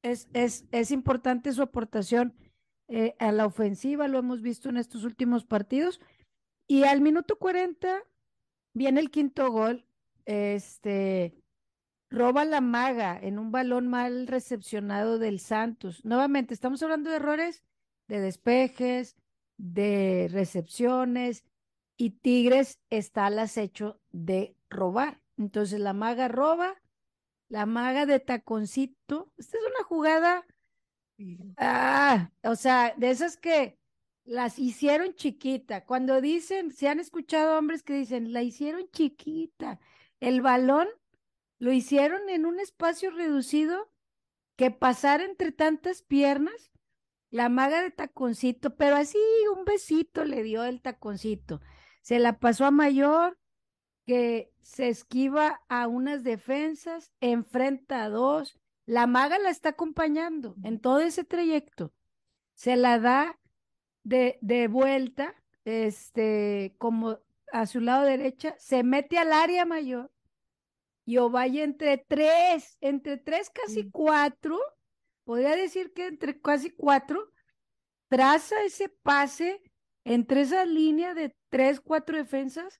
Es, 0.00 0.30
es, 0.32 0.64
es 0.72 0.90
importante 0.90 1.52
su 1.52 1.60
aportación 1.60 2.34
eh, 2.88 3.16
a 3.18 3.32
la 3.32 3.44
ofensiva, 3.44 4.08
lo 4.08 4.18
hemos 4.18 4.40
visto 4.40 4.70
en 4.70 4.78
estos 4.78 5.04
últimos 5.04 5.44
partidos. 5.44 6.00
Y 6.66 6.84
al 6.84 7.02
minuto 7.02 7.36
40, 7.36 8.02
Viene 8.76 9.00
el 9.00 9.10
quinto 9.10 9.50
gol, 9.50 9.86
este, 10.26 11.34
roba 12.10 12.44
la 12.44 12.60
maga 12.60 13.18
en 13.18 13.38
un 13.38 13.50
balón 13.50 13.88
mal 13.88 14.26
recepcionado 14.26 15.18
del 15.18 15.40
Santos. 15.40 16.04
Nuevamente, 16.04 16.52
estamos 16.52 16.82
hablando 16.82 17.08
de 17.08 17.16
errores 17.16 17.64
de 18.06 18.20
despejes, 18.20 19.16
de 19.56 20.28
recepciones, 20.30 21.42
y 21.96 22.10
Tigres 22.10 22.78
está 22.90 23.24
al 23.24 23.38
acecho 23.38 23.98
de 24.12 24.54
robar. 24.68 25.22
Entonces 25.38 25.80
la 25.80 25.94
maga 25.94 26.28
roba 26.28 26.76
la 27.48 27.64
maga 27.66 28.06
de 28.06 28.20
taconcito. 28.20 29.32
Esta 29.38 29.56
es 29.56 29.64
una 29.64 29.84
jugada, 29.84 30.46
ah, 31.56 32.30
o 32.42 32.56
sea, 32.56 32.94
de 32.98 33.10
esas 33.10 33.36
que 33.36 33.78
las 34.26 34.58
hicieron 34.58 35.14
chiquita. 35.14 35.84
Cuando 35.84 36.20
dicen, 36.20 36.72
se 36.72 36.88
han 36.88 37.00
escuchado 37.00 37.58
hombres 37.58 37.82
que 37.82 37.94
dicen, 37.94 38.32
la 38.32 38.42
hicieron 38.42 38.90
chiquita. 38.90 39.80
El 40.20 40.42
balón 40.42 40.88
lo 41.58 41.72
hicieron 41.72 42.28
en 42.28 42.44
un 42.44 42.60
espacio 42.60 43.10
reducido 43.10 43.90
que 44.56 44.70
pasar 44.70 45.20
entre 45.20 45.52
tantas 45.52 46.02
piernas, 46.02 46.72
la 47.30 47.48
maga 47.48 47.82
de 47.82 47.90
taconcito, 47.90 48.76
pero 48.76 48.96
así 48.96 49.18
un 49.56 49.64
besito 49.64 50.24
le 50.24 50.42
dio 50.42 50.64
el 50.64 50.80
taconcito. 50.80 51.60
Se 52.02 52.18
la 52.18 52.38
pasó 52.38 52.64
a 52.64 52.70
mayor, 52.70 53.38
que 54.06 54.52
se 54.62 54.88
esquiva 54.88 55.60
a 55.68 55.88
unas 55.88 56.22
defensas, 56.22 57.12
enfrenta 57.20 58.04
a 58.04 58.08
dos. 58.08 58.58
La 58.86 59.06
maga 59.06 59.38
la 59.38 59.50
está 59.50 59.70
acompañando 59.70 60.54
en 60.62 60.80
todo 60.80 61.00
ese 61.00 61.24
trayecto. 61.24 61.92
Se 62.54 62.76
la 62.76 62.98
da 63.00 63.38
de, 64.06 64.38
de 64.40 64.68
vuelta, 64.68 65.34
este, 65.64 66.76
como 66.78 67.18
a 67.52 67.66
su 67.66 67.80
lado 67.80 68.04
derecha, 68.04 68.54
se 68.56 68.84
mete 68.84 69.18
al 69.18 69.32
área 69.32 69.64
mayor 69.64 70.12
y 71.04 71.18
Ovalle 71.18 71.64
entre 71.64 71.98
tres, 71.98 72.78
entre 72.80 73.16
tres 73.16 73.50
casi 73.50 73.90
cuatro, 73.90 74.60
podría 75.24 75.56
decir 75.56 75.92
que 75.92 76.06
entre 76.06 76.40
casi 76.40 76.70
cuatro, 76.70 77.32
traza 78.06 78.62
ese 78.62 78.88
pase 78.88 79.60
entre 80.04 80.42
esa 80.42 80.64
línea 80.64 81.12
de 81.12 81.34
tres, 81.48 81.80
cuatro 81.80 82.16
defensas 82.16 82.78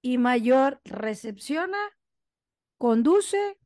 y 0.00 0.16
Mayor 0.16 0.80
recepciona, 0.84 1.78
conduce 2.78 3.58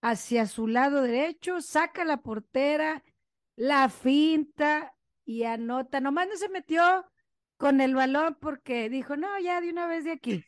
hacia 0.00 0.46
su 0.46 0.68
lado 0.68 1.02
derecho, 1.02 1.60
saca 1.60 2.04
la 2.04 2.22
portera, 2.22 3.02
la 3.56 3.88
finta 3.88 4.94
y 5.24 5.44
anota. 5.44 6.00
Nomás 6.00 6.28
no 6.28 6.36
se 6.36 6.48
metió 6.48 7.10
con 7.56 7.80
el 7.80 7.94
balón 7.94 8.36
porque 8.40 8.88
dijo, 8.88 9.16
no, 9.16 9.38
ya 9.38 9.60
de 9.60 9.70
una 9.70 9.86
vez 9.86 10.04
de 10.04 10.12
aquí. 10.12 10.44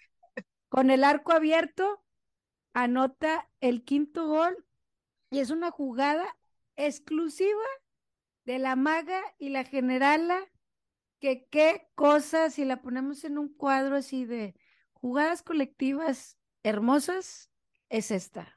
Con 0.68 0.90
el 0.90 1.04
arco 1.04 1.32
abierto, 1.32 2.02
anota 2.72 3.48
el 3.60 3.84
quinto 3.84 4.26
gol 4.26 4.66
y 5.30 5.40
es 5.40 5.50
una 5.50 5.70
jugada 5.70 6.26
exclusiva 6.76 7.62
de 8.44 8.58
la 8.58 8.76
maga 8.76 9.20
y 9.38 9.50
la 9.50 9.64
generala, 9.64 10.40
que 11.20 11.46
qué 11.50 11.88
cosa 11.94 12.50
si 12.50 12.64
la 12.64 12.82
ponemos 12.82 13.24
en 13.24 13.38
un 13.38 13.54
cuadro 13.54 13.96
así 13.96 14.24
de 14.24 14.54
jugadas 14.92 15.42
colectivas 15.42 16.38
hermosas, 16.62 17.50
es 17.88 18.10
esta. 18.10 18.54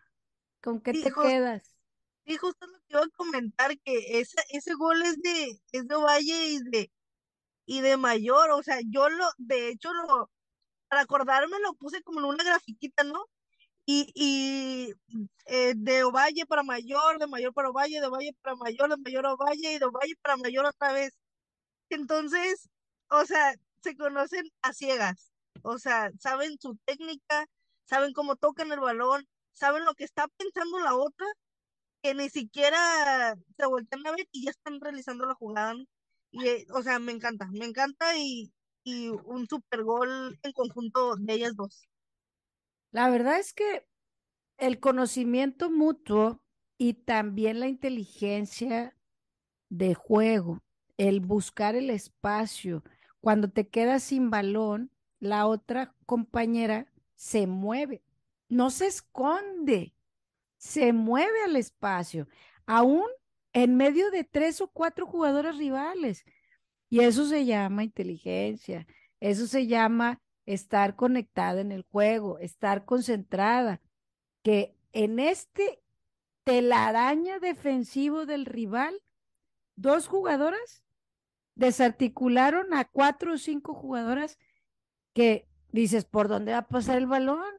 ¿Con 0.61 0.81
qué 0.81 0.93
te 0.93 1.11
quedas? 1.11 1.74
Sí, 2.25 2.37
justo 2.37 2.65
lo 2.67 2.73
que 2.79 2.85
iba 2.89 3.01
a 3.01 3.09
comentar, 3.09 3.77
que 3.79 4.19
ese, 4.19 4.37
ese 4.49 4.73
gol 4.75 5.01
es 5.03 5.17
de, 5.21 5.59
es 5.71 5.87
de 5.87 5.95
Valle 5.95 6.47
y 6.49 6.59
de, 6.71 6.91
y 7.67 7.81
de 7.81 7.97
Mayor, 7.97 8.51
o 8.51 8.63
sea, 8.63 8.79
yo 8.91 9.09
lo, 9.09 9.25
de 9.37 9.69
hecho, 9.69 9.93
lo, 9.93 10.31
para 10.89 11.03
acordarme 11.03 11.59
lo 11.61 11.73
puse 11.75 12.03
como 12.03 12.19
en 12.21 12.25
una 12.27 12.43
grafiquita, 12.43 13.03
¿no? 13.03 13.25
y, 13.85 14.11
y 14.15 14.93
eh, 15.45 15.73
de 15.75 16.03
Ovalle 16.03 16.45
para 16.47 16.63
Mayor, 16.63 17.19
de 17.19 17.27
Mayor 17.27 17.53
para 17.53 17.69
Ovalle, 17.69 17.99
de 18.01 18.07
Ovalle 18.07 18.33
para 18.41 18.55
Mayor, 18.55 18.89
de 18.89 18.97
Mayor 18.97 19.25
a 19.27 19.33
Ovalle 19.33 19.73
y 19.73 19.79
de 19.79 19.85
Ovalle 19.85 20.15
para 20.21 20.37
Mayor 20.37 20.65
otra 20.65 20.91
vez. 20.93 21.13
Entonces, 21.89 22.69
o 23.09 23.25
sea, 23.25 23.53
se 23.83 23.95
conocen 23.97 24.45
a 24.61 24.73
ciegas, 24.73 25.31
o 25.63 25.79
sea, 25.79 26.11
saben 26.19 26.57
su 26.59 26.77
técnica, 26.85 27.47
saben 27.85 28.13
cómo 28.13 28.35
tocan 28.35 28.71
el 28.71 28.79
balón, 28.79 29.27
saben 29.53 29.85
lo 29.85 29.93
que 29.95 30.03
está 30.05 30.27
pensando 30.37 30.79
la 30.79 30.95
otra, 30.95 31.27
que 32.05 32.13
ni 32.13 32.29
siquiera 32.29 33.35
se 33.57 33.65
voltean 33.65 34.05
a 34.05 34.11
ver 34.11 34.27
y 34.31 34.45
ya 34.45 34.51
están 34.51 34.79
realizando 34.79 35.25
la 35.25 35.33
jugada. 35.33 35.73
Y, 36.29 36.47
eh, 36.47 36.67
o 36.71 36.83
sea, 36.83 36.99
me 36.99 37.11
encanta, 37.11 37.47
me 37.51 37.65
encanta 37.65 38.15
y, 38.15 38.53
y 38.83 39.09
un 39.09 39.47
super 39.47 39.83
gol 39.83 40.37
en 40.43 40.51
conjunto 40.51 41.15
de 41.15 41.33
ellas 41.33 41.55
dos. 41.55 41.87
La 42.91 43.09
verdad 43.09 43.39
es 43.39 43.53
que 43.53 43.87
el 44.59 44.79
conocimiento 44.79 45.71
mutuo 45.71 46.43
y 46.77 46.93
también 46.93 47.59
la 47.59 47.67
inteligencia 47.67 48.95
de 49.69 49.95
juego, 49.95 50.61
el 50.97 51.21
buscar 51.21 51.75
el 51.75 51.89
espacio, 51.89 52.83
cuando 53.19 53.49
te 53.49 53.67
quedas 53.67 54.03
sin 54.03 54.29
balón, 54.29 54.91
la 55.19 55.47
otra 55.47 55.95
compañera 56.05 56.85
se 57.15 57.47
mueve, 57.47 58.03
no 58.47 58.69
se 58.69 58.85
esconde, 58.85 59.95
se 60.65 60.93
mueve 60.93 61.43
al 61.43 61.55
espacio, 61.55 62.27
aún 62.65 63.05
en 63.53 63.77
medio 63.77 64.09
de 64.09 64.23
tres 64.23 64.61
o 64.61 64.67
cuatro 64.67 65.05
jugadores 65.05 65.57
rivales. 65.57 66.25
Y 66.89 67.01
eso 67.01 67.25
se 67.27 67.45
llama 67.45 67.83
inteligencia, 67.83 68.87
eso 69.19 69.45
se 69.45 69.67
llama 69.67 70.21
estar 70.47 70.95
conectada 70.95 71.61
en 71.61 71.71
el 71.71 71.83
juego, 71.83 72.39
estar 72.39 72.83
concentrada, 72.85 73.79
que 74.41 74.75
en 74.91 75.19
este 75.19 75.83
telaraña 76.43 77.37
defensivo 77.37 78.25
del 78.25 78.45
rival, 78.45 78.99
dos 79.75 80.07
jugadoras 80.07 80.83
desarticularon 81.53 82.73
a 82.73 82.85
cuatro 82.85 83.33
o 83.33 83.37
cinco 83.37 83.75
jugadoras 83.75 84.39
que 85.13 85.47
dices, 85.71 86.05
¿por 86.05 86.27
dónde 86.27 86.53
va 86.53 86.59
a 86.59 86.67
pasar 86.67 86.97
el 86.97 87.07
balón? 87.07 87.53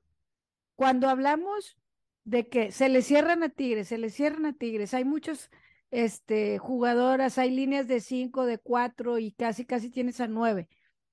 Cuando 0.75 1.09
hablamos 1.09 1.79
de 2.27 2.49
que 2.49 2.73
se 2.73 2.89
le 2.89 3.03
cierran 3.03 3.45
a 3.45 3.49
Tigres, 3.49 3.89
se 3.89 3.99
le 3.99 4.11
cierran 4.11 4.47
a 4.47 4.53
Tigres, 4.53 4.95
hay 4.95 5.05
muchas 5.05 5.49
este, 5.93 6.59
jugadoras, 6.59 7.39
hay 7.39 7.53
líneas 7.53 7.87
de 7.87 8.01
cinco, 8.01 8.47
de 8.47 8.59
cuatro 8.59 9.19
y 9.19 9.31
casi, 9.31 9.65
casi 9.65 9.91
tienes 9.91 10.21
a 10.21 10.27
nueve. 10.27 10.69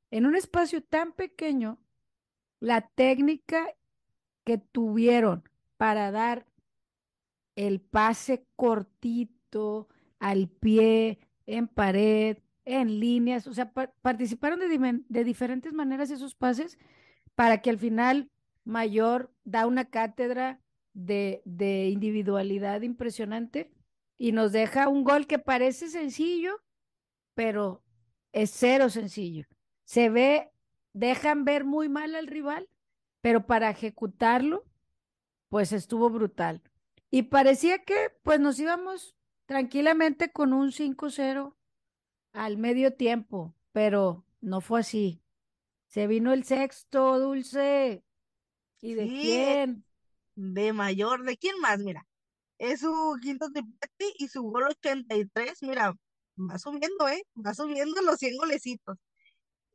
En 0.09 0.25
un 0.25 0.35
espacio 0.35 0.83
tan 0.83 1.13
pequeño, 1.13 1.79
la 2.59 2.81
técnica 2.81 3.67
que 4.43 4.57
tuvieron 4.57 5.47
para 5.77 6.09
dar 6.09 6.47
el 7.55 7.79
pase 7.79 8.47
cortito 8.55 9.89
al 10.17 10.49
pie, 10.49 11.19
en 11.45 11.67
pared, 11.67 12.39
en 12.65 12.99
líneas, 12.99 13.45
o 13.45 13.53
sea, 13.53 13.71
participaron 13.71 14.59
de, 14.59 15.03
de, 15.07 15.23
diferentes 15.23 15.73
maneras 15.73 16.09
esos 16.09 16.33
pases 16.33 16.79
para 17.35 17.61
que 17.61 17.69
al 17.69 17.77
final 17.77 18.31
Mayor 18.63 19.31
da 19.43 19.67
una 19.67 19.85
cátedra 19.85 20.62
de, 20.93 21.41
de 21.45 21.89
individualidad 21.89 22.81
impresionante 22.81 23.71
y 24.17 24.31
nos 24.31 24.51
deja 24.51 24.87
un 24.87 25.03
gol 25.03 25.27
que 25.27 25.39
parece 25.39 25.89
sencillo, 25.89 26.61
pero 27.35 27.83
es 28.31 28.51
cero 28.51 28.89
sencillo 28.89 29.47
se 29.85 30.09
ve, 30.09 30.51
dejan 30.93 31.45
ver 31.45 31.65
muy 31.65 31.89
mal 31.89 32.15
al 32.15 32.27
rival, 32.27 32.69
pero 33.21 33.45
para 33.45 33.69
ejecutarlo, 33.69 34.65
pues 35.49 35.71
estuvo 35.71 36.09
brutal. 36.09 36.61
Y 37.11 37.23
parecía 37.23 37.83
que 37.83 38.11
pues 38.23 38.39
nos 38.39 38.59
íbamos 38.59 39.15
tranquilamente 39.45 40.31
con 40.31 40.53
un 40.53 40.71
5-0 40.71 41.55
al 42.33 42.57
medio 42.57 42.93
tiempo, 42.93 43.55
pero 43.71 44.25
no 44.41 44.61
fue 44.61 44.79
así. 44.79 45.21
Se 45.87 46.07
vino 46.07 46.33
el 46.33 46.43
sexto, 46.43 47.19
Dulce. 47.19 48.03
¿Y 48.81 48.95
de 48.95 49.07
quién? 49.07 49.85
De 50.35 50.73
mayor, 50.73 51.23
¿de 51.25 51.37
quién 51.37 51.59
más? 51.59 51.79
Mira, 51.79 52.05
es 52.59 52.81
su 52.81 53.17
quinto 53.21 53.49
triplete 53.51 54.13
y 54.19 54.27
su 54.29 54.43
gol 54.43 54.65
83, 54.65 55.63
mira, 55.63 55.93
va 56.37 56.59
subiendo, 56.59 57.07
¿eh? 57.09 57.23
Va 57.35 57.53
subiendo 57.55 58.01
los 58.01 58.17
100 58.19 58.37
golecitos 58.37 58.97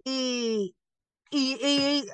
y, 0.05 0.75
y, 1.31 2.07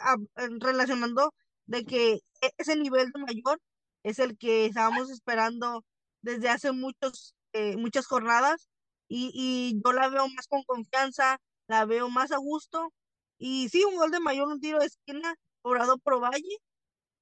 relacionando 0.61 1.35
de 1.67 1.85
que 1.85 2.15
e, 2.43 2.51
ese 2.59 2.77
nivel 2.77 3.13
de 3.13 3.21
mayor 3.21 3.61
es 4.05 4.19
el 4.19 4.37
que 4.39 4.67
estábamos 4.67 5.11
esperando 5.11 5.85
desde 6.23 6.49
hace 6.51 6.73
muchos, 6.73 7.35
eh, 7.53 7.77
muchas 7.77 8.07
jornadas 8.07 8.69
y, 9.09 9.31
y 9.35 9.81
yo 9.85 9.93
la 9.93 10.09
veo 10.11 10.29
más 10.29 10.47
con 10.49 10.63
confianza, 10.65 11.39
la 11.69 11.85
veo 11.87 12.11
más 12.11 12.33
a 12.33 12.39
gusto 12.39 12.93
y 13.39 13.69
sí, 13.71 13.85
un 13.85 13.97
gol 13.97 14.11
de 14.11 14.21
mayor, 14.21 14.49
un 14.49 14.61
tiro 14.61 14.81
de 14.81 14.87
esquina, 14.87 15.35
obrado 15.63 15.99
por 15.99 16.21
Valle 16.23 16.59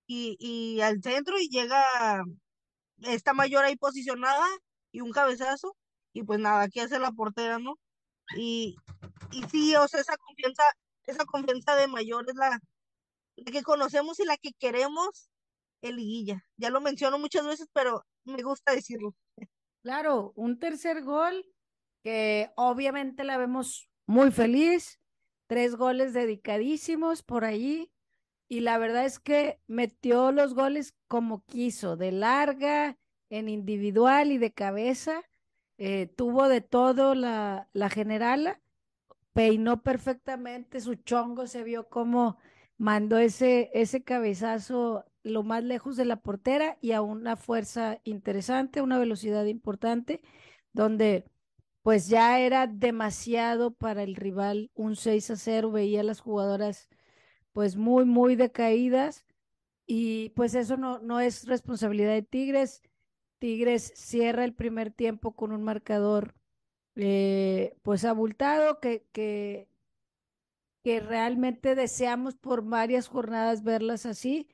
y, 0.07 0.37
y 0.39 0.81
al 0.81 1.03
centro 1.03 1.39
y 1.39 1.49
llega 1.49 1.83
esta 3.03 3.33
mayor 3.33 3.65
ahí 3.65 3.77
posicionada 3.77 4.47
y 4.93 5.01
un 5.01 5.13
cabezazo 5.13 5.77
y 6.13 6.23
pues 6.25 6.39
nada, 6.41 6.63
aquí 6.63 6.81
hace 6.81 6.99
la 6.99 7.13
portera, 7.13 7.59
¿no? 7.59 7.79
Y, 8.37 8.77
y 9.33 9.43
sí, 9.45 9.75
o 9.77 9.89
sea, 9.89 10.01
esa 10.01 10.17
confianza, 10.17 10.63
esa 11.07 11.25
confianza 11.25 11.75
de 11.77 11.89
mayor 11.89 12.29
es 12.29 12.37
la, 12.37 12.59
que 13.37 13.63
conocemos 13.63 14.21
y 14.21 14.25
la 14.25 14.37
que 14.37 14.53
queremos 14.59 15.31
el 15.81 15.97
liguilla. 15.97 16.45
Ya 16.57 16.71
lo 16.71 16.81
menciono 16.81 17.19
muchas 17.19 17.47
veces, 17.47 17.69
pero 17.73 18.05
me 18.25 18.43
gusta 18.43 18.73
decirlo. 18.73 19.15
Claro, 19.83 20.33
un 20.37 20.59
tercer 20.59 21.03
gol 21.03 21.45
que 22.03 22.51
obviamente 22.57 23.25
la 23.25 23.37
vemos 23.37 23.89
muy 24.07 24.31
feliz, 24.31 25.01
tres 25.47 25.77
goles 25.77 26.13
dedicadísimos 26.13 27.23
por 27.23 27.45
allí 27.45 27.92
y 28.53 28.61
la 28.61 28.77
verdad 28.77 29.07
es 29.07 29.19
que 29.19 29.59
metió 29.67 30.31
los 30.31 30.53
goles 30.53 30.95
como 31.09 31.43
quiso, 31.47 31.97
de 31.97 32.13
larga, 32.13 32.99
en 33.31 33.49
individual 33.49 34.31
y 34.31 34.37
de 34.37 34.53
cabeza. 34.53 35.23
Eh, 35.79 36.09
tuvo 36.17 36.49
de 36.49 36.61
todo 36.61 37.15
la, 37.15 37.71
la 37.73 37.89
generala, 37.89 38.61
peinó 39.33 39.83
perfectamente 39.83 40.83
su 40.83 40.97
chongo, 40.97 41.47
se 41.47 41.65
vio 41.65 41.89
como 41.89 42.37
mandó 42.77 43.17
ese, 43.17 43.71
ese 43.73 44.05
cabezazo 44.05 45.07
lo 45.23 45.43
más 45.45 45.65
lejos 45.65 45.97
de 45.97 46.05
la 46.05 46.17
portera 46.17 46.77
y 46.83 46.93
a 46.93 47.01
una 47.01 47.37
fuerza 47.37 48.01
interesante, 48.05 48.83
una 48.83 48.99
velocidad 48.99 49.47
importante, 49.47 50.21
donde 50.75 51.25
pues 51.81 52.07
ya 52.09 52.39
era 52.39 52.67
demasiado 52.67 53.71
para 53.73 54.03
el 54.03 54.15
rival 54.15 54.71
un 54.75 54.95
6 54.95 55.31
a 55.31 55.37
0, 55.37 55.71
veía 55.73 56.01
a 56.01 56.05
las 56.05 56.21
jugadoras 56.21 56.91
pues 57.53 57.77
muy, 57.77 58.05
muy 58.05 58.37
decaídas 58.37 59.25
y 59.87 60.31
pues 60.31 60.55
eso 60.55 60.77
no, 60.77 60.99
no 61.01 61.21
es 61.21 61.47
responsabilidad 61.47 62.13
de 62.13 62.23
Tigres. 62.23 62.83
Tigres 63.39 63.93
cierra 63.97 64.45
el 64.45 64.55
primer 64.55 64.93
tiempo 64.93 65.35
con 65.35 65.53
un 65.53 65.63
marcador 65.65 66.35
eh, 66.97 67.77
pues 67.83 68.05
abultado 68.05 68.81
que, 68.81 69.05
que, 69.13 69.69
que 70.85 71.01
realmente 71.01 71.75
deseamos 71.75 72.37
por 72.37 72.63
varias 72.65 73.09
jornadas 73.09 73.63
verlas 73.65 74.07
así, 74.07 74.49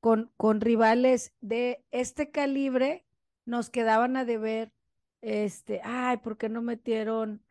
con, 0.00 0.32
con 0.36 0.60
rivales 0.60 1.34
de 1.40 1.84
este 1.90 2.30
calibre, 2.30 3.06
nos 3.44 3.70
quedaban 3.70 4.16
a 4.16 4.24
deber, 4.24 4.72
este, 5.22 5.80
ay, 5.84 6.18
¿por 6.18 6.38
qué 6.38 6.48
no 6.48 6.62
metieron 6.62 7.42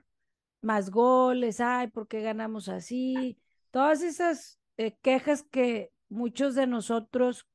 más 0.61 0.89
goles? 0.91 1.59
Ay, 1.61 1.87
¿por 1.87 2.07
qué 2.07 2.21
ganamos 2.21 2.69
así? 2.69 3.37
Todas 3.71 4.01
esas 4.01 4.59
eh, 4.77 4.97
quejas 5.01 5.43
que 5.43 5.91
muchos 6.09 6.55
de 6.55 6.67
nosotros 6.67 7.47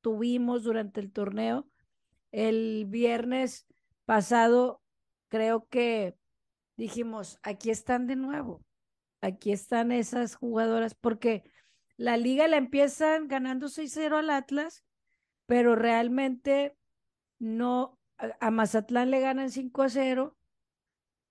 tuvimos 0.00 0.62
durante 0.62 1.00
el 1.00 1.12
torneo. 1.12 1.68
El 2.30 2.86
viernes 2.86 3.66
pasado 4.04 4.82
creo 5.28 5.66
que 5.68 6.16
dijimos, 6.76 7.38
aquí 7.42 7.70
están 7.70 8.06
de 8.06 8.16
nuevo, 8.16 8.64
aquí 9.20 9.52
están 9.52 9.92
esas 9.92 10.36
jugadoras, 10.36 10.94
porque 10.94 11.42
la 11.96 12.16
liga 12.16 12.46
la 12.48 12.56
empiezan 12.56 13.28
ganando 13.28 13.68
6-0 13.68 14.16
al 14.16 14.30
Atlas, 14.30 14.84
pero 15.46 15.74
realmente 15.74 16.76
no, 17.38 17.98
a, 18.16 18.50
Mazatlán 18.50 19.10
le 19.10 19.20
ganan 19.20 19.50
5-0, 19.50 20.36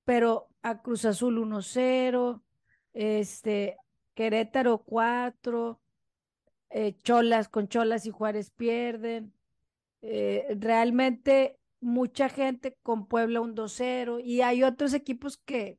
pero 0.03 0.49
a 0.61 0.81
Cruz 0.81 1.05
Azul 1.05 1.38
1-0, 1.38 2.43
este, 2.93 3.77
Querétaro 4.18 4.80
4, 4.80 5.80
eh, 6.72 6.97
Cholas 7.03 7.49
con 7.49 7.68
Cholas 7.68 8.07
y 8.07 8.09
Juárez 8.09 8.49
pierden. 8.49 9.32
Eh, 10.01 10.57
realmente 10.59 11.59
mucha 11.82 12.28
gente 12.28 12.76
con 12.82 13.05
Puebla 13.05 13.41
un 13.41 13.53
2-0 13.53 14.20
y 14.20 14.41
hay 14.41 14.63
otros 14.63 14.95
equipos 14.95 15.38
que 15.38 15.78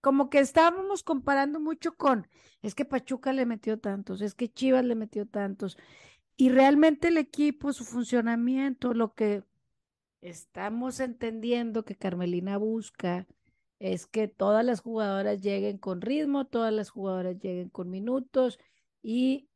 como 0.00 0.30
que 0.30 0.38
estábamos 0.38 1.02
comparando 1.02 1.58
mucho 1.58 1.96
con, 1.96 2.28
es 2.62 2.76
que 2.76 2.84
Pachuca 2.84 3.32
le 3.32 3.46
metió 3.46 3.80
tantos, 3.80 4.20
es 4.20 4.36
que 4.36 4.48
Chivas 4.48 4.84
le 4.84 4.94
metió 4.94 5.26
tantos. 5.26 5.76
Y 6.36 6.50
realmente 6.50 7.08
el 7.08 7.18
equipo, 7.18 7.72
su 7.72 7.84
funcionamiento, 7.84 8.94
lo 8.94 9.14
que 9.14 9.42
estamos 10.20 11.00
entendiendo 11.00 11.84
que 11.84 11.96
Carmelina 11.96 12.58
busca 12.58 13.26
es 13.82 14.06
que 14.06 14.28
todas 14.28 14.64
las 14.64 14.80
jugadoras 14.80 15.40
lleguen 15.40 15.76
con 15.76 16.02
ritmo, 16.02 16.46
todas 16.46 16.72
las 16.72 16.88
jugadoras 16.88 17.40
lleguen 17.40 17.68
con 17.68 17.90
minutos 17.90 18.60
y 19.02 19.48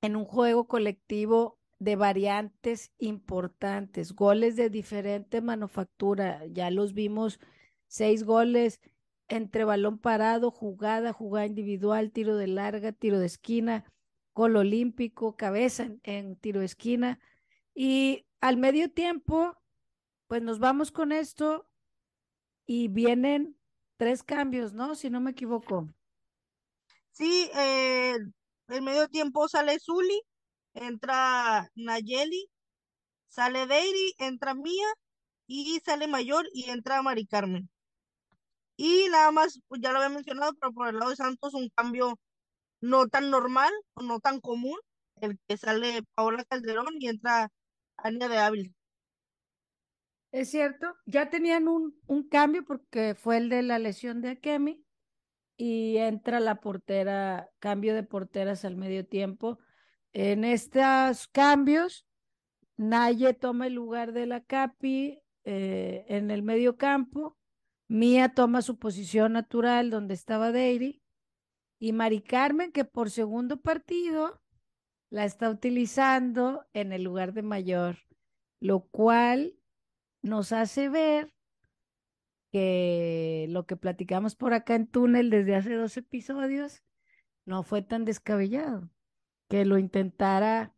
en 0.00 0.16
un 0.16 0.24
juego 0.24 0.66
colectivo 0.66 1.58
de 1.78 1.96
variantes 1.96 2.92
importantes, 2.96 4.14
goles 4.14 4.56
de 4.56 4.70
diferente 4.70 5.42
manufactura, 5.42 6.46
ya 6.46 6.70
los 6.70 6.94
vimos, 6.94 7.40
seis 7.88 8.24
goles 8.24 8.80
entre 9.28 9.64
balón 9.64 9.98
parado, 9.98 10.50
jugada, 10.50 11.12
jugada 11.12 11.44
individual, 11.44 12.10
tiro 12.10 12.36
de 12.36 12.46
larga, 12.46 12.92
tiro 12.92 13.18
de 13.18 13.26
esquina, 13.26 13.84
gol 14.34 14.56
olímpico, 14.56 15.36
cabeza 15.36 15.90
en, 16.04 16.36
tiro 16.36 16.60
de 16.60 16.66
esquina. 16.66 17.20
Y 17.74 18.24
al 18.40 18.56
medio 18.56 18.90
tiempo, 18.90 19.58
pues 20.26 20.40
nos 20.40 20.58
vamos 20.58 20.90
con 20.90 21.12
esto 21.12 21.66
y 22.66 22.88
vienen 22.88 23.56
tres 23.96 24.22
cambios, 24.22 24.72
¿no? 24.72 24.94
Si 24.94 25.10
no 25.10 25.20
me 25.20 25.32
equivoco. 25.32 25.88
Sí, 27.10 27.50
eh, 27.54 28.16
el 28.68 28.82
medio 28.82 29.08
tiempo 29.08 29.48
sale 29.48 29.78
Zuli, 29.78 30.20
entra 30.74 31.68
Nayeli, 31.74 32.48
sale 33.28 33.66
Deiri, 33.66 34.14
entra 34.18 34.54
Mía 34.54 34.86
y 35.46 35.80
sale 35.84 36.06
Mayor 36.08 36.46
y 36.52 36.70
entra 36.70 37.02
Mari 37.02 37.26
Carmen. 37.26 37.68
Y 38.76 39.06
nada 39.10 39.30
más, 39.30 39.60
pues 39.68 39.80
ya 39.82 39.92
lo 39.92 39.98
había 39.98 40.08
mencionado, 40.08 40.52
pero 40.60 40.72
por 40.72 40.88
el 40.88 40.98
lado 40.98 41.10
de 41.10 41.16
Santos 41.16 41.54
un 41.54 41.68
cambio 41.70 42.18
no 42.80 43.08
tan 43.08 43.30
normal 43.30 43.72
no 43.96 44.20
tan 44.20 44.40
común, 44.40 44.78
el 45.20 45.38
que 45.48 45.56
sale 45.56 46.02
Paola 46.14 46.44
Calderón 46.44 46.96
y 46.98 47.08
entra 47.08 47.48
Ania 47.96 48.28
de 48.28 48.38
Ávila. 48.38 48.70
Es 50.32 50.50
cierto, 50.50 50.96
ya 51.06 51.30
tenían 51.30 51.68
un, 51.68 51.94
un 52.06 52.28
cambio 52.28 52.64
porque 52.64 53.14
fue 53.14 53.36
el 53.36 53.48
de 53.48 53.62
la 53.62 53.78
lesión 53.78 54.20
de 54.20 54.30
Akemi 54.30 54.84
y 55.56 55.98
entra 55.98 56.40
la 56.40 56.56
portera, 56.56 57.48
cambio 57.60 57.94
de 57.94 58.02
porteras 58.02 58.64
al 58.64 58.76
medio 58.76 59.06
tiempo. 59.06 59.58
En 60.12 60.44
estos 60.44 61.28
cambios, 61.28 62.06
Naye 62.76 63.34
toma 63.34 63.68
el 63.68 63.74
lugar 63.74 64.12
de 64.12 64.26
la 64.26 64.42
Capi 64.42 65.22
eh, 65.44 66.04
en 66.08 66.30
el 66.30 66.42
medio 66.42 66.76
campo 66.76 67.36
Mía 67.92 68.32
toma 68.32 68.62
su 68.62 68.78
posición 68.78 69.34
natural 69.34 69.90
donde 69.90 70.14
estaba 70.14 70.50
Deiri 70.50 71.02
y 71.78 71.92
Mari 71.92 72.22
Carmen, 72.22 72.72
que 72.72 72.86
por 72.86 73.10
segundo 73.10 73.60
partido 73.60 74.40
la 75.10 75.26
está 75.26 75.50
utilizando 75.50 76.64
en 76.72 76.94
el 76.94 77.02
lugar 77.02 77.34
de 77.34 77.42
mayor, 77.42 77.98
lo 78.60 78.86
cual 78.86 79.58
nos 80.22 80.52
hace 80.52 80.88
ver 80.88 81.32
que 82.50 83.46
lo 83.48 83.66
que 83.66 83.76
platicamos 83.76 84.34
por 84.36 84.52
acá 84.54 84.74
en 84.74 84.86
túnel 84.86 85.30
desde 85.30 85.54
hace 85.54 85.74
dos 85.74 85.96
episodios 85.96 86.82
no 87.44 87.62
fue 87.62 87.82
tan 87.82 88.04
descabellado, 88.04 88.90
que 89.48 89.64
lo 89.64 89.78
intentara 89.78 90.74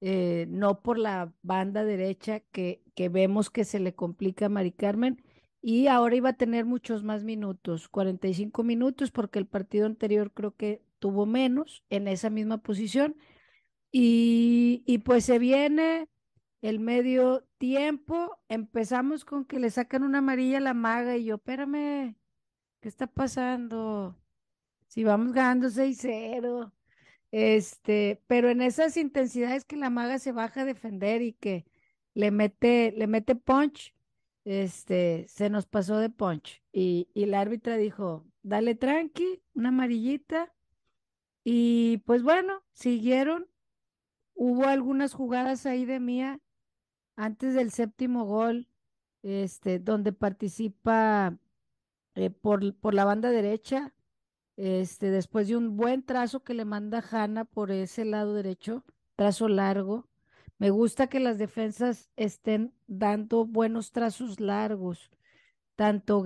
eh, 0.00 0.46
no 0.48 0.80
por 0.80 0.98
la 0.98 1.32
banda 1.42 1.84
derecha 1.84 2.40
que, 2.40 2.82
que 2.94 3.08
vemos 3.08 3.50
que 3.50 3.64
se 3.64 3.80
le 3.80 3.94
complica 3.94 4.46
a 4.46 4.48
Mari 4.48 4.72
Carmen, 4.72 5.22
y 5.60 5.88
ahora 5.88 6.16
iba 6.16 6.30
a 6.30 6.36
tener 6.36 6.64
muchos 6.64 7.02
más 7.02 7.24
minutos, 7.24 7.88
45 7.88 8.62
minutos, 8.62 9.10
porque 9.10 9.38
el 9.38 9.46
partido 9.46 9.86
anterior 9.86 10.32
creo 10.32 10.54
que 10.56 10.82
tuvo 10.98 11.26
menos 11.26 11.84
en 11.90 12.08
esa 12.08 12.30
misma 12.30 12.58
posición. 12.58 13.16
Y, 13.90 14.82
y 14.86 14.98
pues 14.98 15.24
se 15.24 15.38
viene 15.38 16.08
el 16.62 16.80
medio 16.80 17.44
tiempo, 17.58 18.38
empezamos 18.48 19.24
con 19.24 19.44
que 19.44 19.60
le 19.60 19.70
sacan 19.70 20.02
una 20.02 20.18
amarilla 20.18 20.58
a 20.58 20.60
la 20.60 20.74
maga 20.74 21.16
y 21.16 21.24
yo, 21.26 21.36
espérame, 21.36 22.16
¿qué 22.80 22.88
está 22.88 23.06
pasando? 23.06 24.16
Si 24.88 25.04
vamos 25.04 25.32
ganando 25.32 25.70
6-0, 25.70 26.72
este, 27.30 28.22
pero 28.26 28.50
en 28.50 28.62
esas 28.62 28.96
intensidades 28.96 29.64
que 29.64 29.76
la 29.76 29.90
maga 29.90 30.18
se 30.18 30.32
baja 30.32 30.62
a 30.62 30.64
defender 30.64 31.22
y 31.22 31.34
que 31.34 31.66
le 32.14 32.30
mete, 32.30 32.92
le 32.96 33.06
mete 33.06 33.34
punch, 33.36 33.94
este, 34.44 35.26
se 35.28 35.50
nos 35.50 35.66
pasó 35.66 35.98
de 35.98 36.10
punch 36.10 36.62
y, 36.72 37.08
y 37.14 37.26
la 37.26 37.40
árbitra 37.40 37.76
dijo, 37.76 38.26
dale 38.42 38.74
tranqui, 38.74 39.42
una 39.54 39.68
amarillita. 39.70 40.52
Y 41.44 41.98
pues 42.06 42.22
bueno, 42.22 42.62
siguieron. 42.72 43.48
Hubo 44.34 44.66
algunas 44.66 45.14
jugadas 45.14 45.66
ahí 45.66 45.84
de 45.84 46.00
mía 46.00 46.40
antes 47.18 47.52
del 47.54 47.72
séptimo 47.72 48.24
gol, 48.24 48.68
este, 49.22 49.80
donde 49.80 50.12
participa 50.12 51.36
eh, 52.14 52.30
por, 52.30 52.76
por 52.76 52.94
la 52.94 53.04
banda 53.04 53.30
derecha, 53.30 53.92
este, 54.56 55.10
después 55.10 55.48
de 55.48 55.56
un 55.56 55.76
buen 55.76 56.04
trazo 56.04 56.44
que 56.44 56.54
le 56.54 56.64
manda 56.64 57.04
Hanna 57.10 57.44
por 57.44 57.72
ese 57.72 58.04
lado 58.04 58.34
derecho, 58.34 58.84
trazo 59.16 59.48
largo, 59.48 60.08
me 60.58 60.70
gusta 60.70 61.08
que 61.08 61.18
las 61.18 61.38
defensas 61.38 62.08
estén 62.16 62.72
dando 62.86 63.44
buenos 63.44 63.90
trazos 63.90 64.38
largos. 64.38 65.10
Tanto 65.74 66.24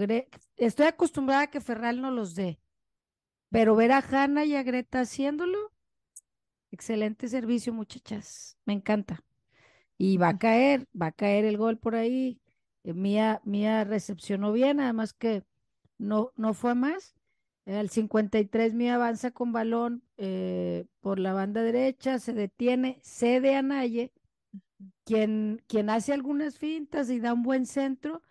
estoy 0.56 0.86
acostumbrada 0.86 1.42
a 1.42 1.50
que 1.50 1.60
Ferral 1.62 2.02
no 2.02 2.10
los 2.10 2.34
dé, 2.34 2.60
pero 3.50 3.76
ver 3.76 3.92
a 3.92 3.98
Hanna 4.00 4.44
y 4.44 4.56
a 4.56 4.62
Greta 4.62 5.00
haciéndolo, 5.00 5.72
excelente 6.70 7.28
servicio, 7.28 7.72
muchachas. 7.72 8.58
Me 8.66 8.74
encanta. 8.74 9.22
Y 10.02 10.16
va 10.16 10.30
a 10.30 10.38
caer, 10.38 10.88
va 11.00 11.06
a 11.06 11.12
caer 11.12 11.44
el 11.44 11.56
gol 11.56 11.78
por 11.78 11.94
ahí. 11.94 12.40
Eh, 12.82 12.92
Mía, 12.92 13.40
Mía 13.44 13.84
recepcionó 13.84 14.50
bien, 14.52 14.80
además 14.80 15.12
que 15.12 15.44
no, 15.96 16.32
no 16.36 16.54
fue 16.54 16.74
más. 16.74 17.14
Al 17.66 17.88
53 17.88 18.74
mi 18.74 18.90
avanza 18.90 19.30
con 19.30 19.52
balón 19.52 20.02
eh, 20.16 20.86
por 21.00 21.20
la 21.20 21.32
banda 21.32 21.62
derecha, 21.62 22.18
se 22.18 22.32
detiene, 22.32 22.98
cede 23.04 23.54
a 23.54 23.62
Naye, 23.62 24.12
quien, 25.04 25.62
quien 25.68 25.88
hace 25.88 26.12
algunas 26.12 26.58
fintas 26.58 27.08
y 27.08 27.20
da 27.20 27.32
un 27.32 27.44
buen 27.44 27.64
centro, 27.64 28.22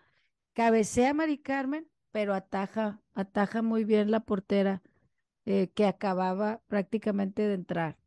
cabecea 0.52 1.10
a 1.10 1.14
Mari 1.14 1.38
Carmen, 1.38 1.88
pero 2.10 2.34
ataja, 2.34 3.00
ataja 3.14 3.62
muy 3.62 3.84
bien 3.84 4.10
la 4.10 4.20
portera 4.20 4.82
eh, 5.46 5.68
que 5.74 5.86
acababa 5.86 6.60
prácticamente 6.68 7.42
de 7.48 7.54
entrar. 7.54 7.98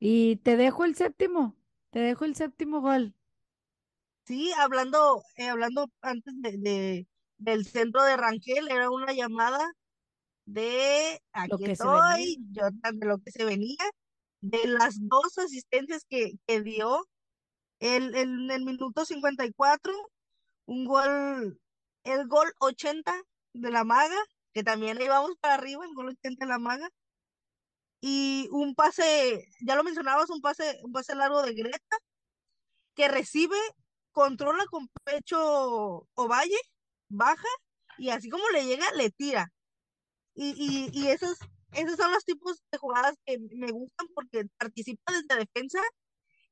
Y 0.00 0.36
te 0.36 0.56
dejo 0.56 0.86
el 0.86 0.94
séptimo, 0.94 1.54
te 1.94 2.00
dejo 2.00 2.24
el 2.24 2.34
séptimo 2.34 2.80
gol. 2.80 3.14
Sí, 4.26 4.52
hablando, 4.58 5.22
eh, 5.36 5.48
hablando 5.48 5.86
antes 6.00 6.34
de, 6.38 6.56
de- 6.58 7.06
del 7.38 7.64
centro 7.66 8.02
de 8.02 8.16
Rangel, 8.16 8.68
era 8.68 8.90
una 8.90 9.12
llamada 9.12 9.60
de 10.44 11.20
Lo 11.48 11.54
aquí 11.56 11.64
que 11.64 11.72
estoy, 11.72 12.38
yo 12.50 12.64
de 12.70 13.06
lo 13.06 13.18
que 13.18 13.30
se 13.30 13.44
venía, 13.44 13.76
de 14.40 14.66
las 14.66 14.96
dos 15.00 15.38
asistencias 15.38 16.04
que, 16.08 16.32
que 16.48 16.62
dio 16.62 17.06
el, 17.78 18.16
el- 18.16 18.44
en 18.46 18.50
el 18.50 18.64
minuto 18.64 19.04
54, 19.04 19.92
un 20.66 20.84
gol, 20.86 21.60
el 22.02 22.26
gol 22.26 22.52
80 22.58 23.14
de 23.52 23.70
la 23.70 23.84
maga, 23.84 24.16
que 24.52 24.64
también 24.64 25.00
íbamos 25.00 25.36
para 25.40 25.54
arriba, 25.54 25.84
el 25.84 25.94
gol 25.94 26.08
80 26.08 26.44
de 26.44 26.48
la 26.50 26.58
maga, 26.58 26.88
y 28.06 28.48
un 28.52 28.74
pase, 28.74 29.48
ya 29.62 29.76
lo 29.76 29.82
mencionabas, 29.82 30.28
un 30.28 30.42
pase, 30.42 30.78
un 30.82 30.92
pase 30.92 31.14
largo 31.14 31.40
de 31.42 31.54
Greta, 31.54 31.96
que 32.94 33.08
recibe, 33.08 33.56
controla 34.12 34.66
con 34.66 34.88
pecho 35.04 36.06
Ovalle, 36.12 36.58
baja, 37.08 37.48
y 37.96 38.10
así 38.10 38.28
como 38.28 38.46
le 38.50 38.66
llega, 38.66 38.84
le 38.92 39.10
tira. 39.10 39.50
Y, 40.34 40.50
y, 40.58 40.90
y 40.92 41.08
esos, 41.08 41.38
esos 41.72 41.96
son 41.96 42.12
los 42.12 42.26
tipos 42.26 42.62
de 42.70 42.78
jugadas 42.78 43.16
que 43.24 43.38
me 43.52 43.72
gustan 43.72 44.08
porque 44.14 44.44
participa 44.58 45.12
desde 45.12 45.40
defensa 45.46 45.80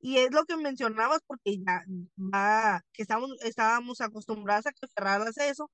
y 0.00 0.18
es 0.18 0.32
lo 0.32 0.44
que 0.46 0.56
mencionabas 0.56 1.20
porque 1.26 1.58
ya 1.58 1.84
va, 2.16 2.80
que 2.94 3.02
estábamos, 3.02 3.32
estábamos 3.42 4.00
acostumbrados 4.00 4.66
a 4.66 4.72
que 4.72 4.88
Ferrari 4.88 5.24
hace 5.28 5.50
eso, 5.50 5.70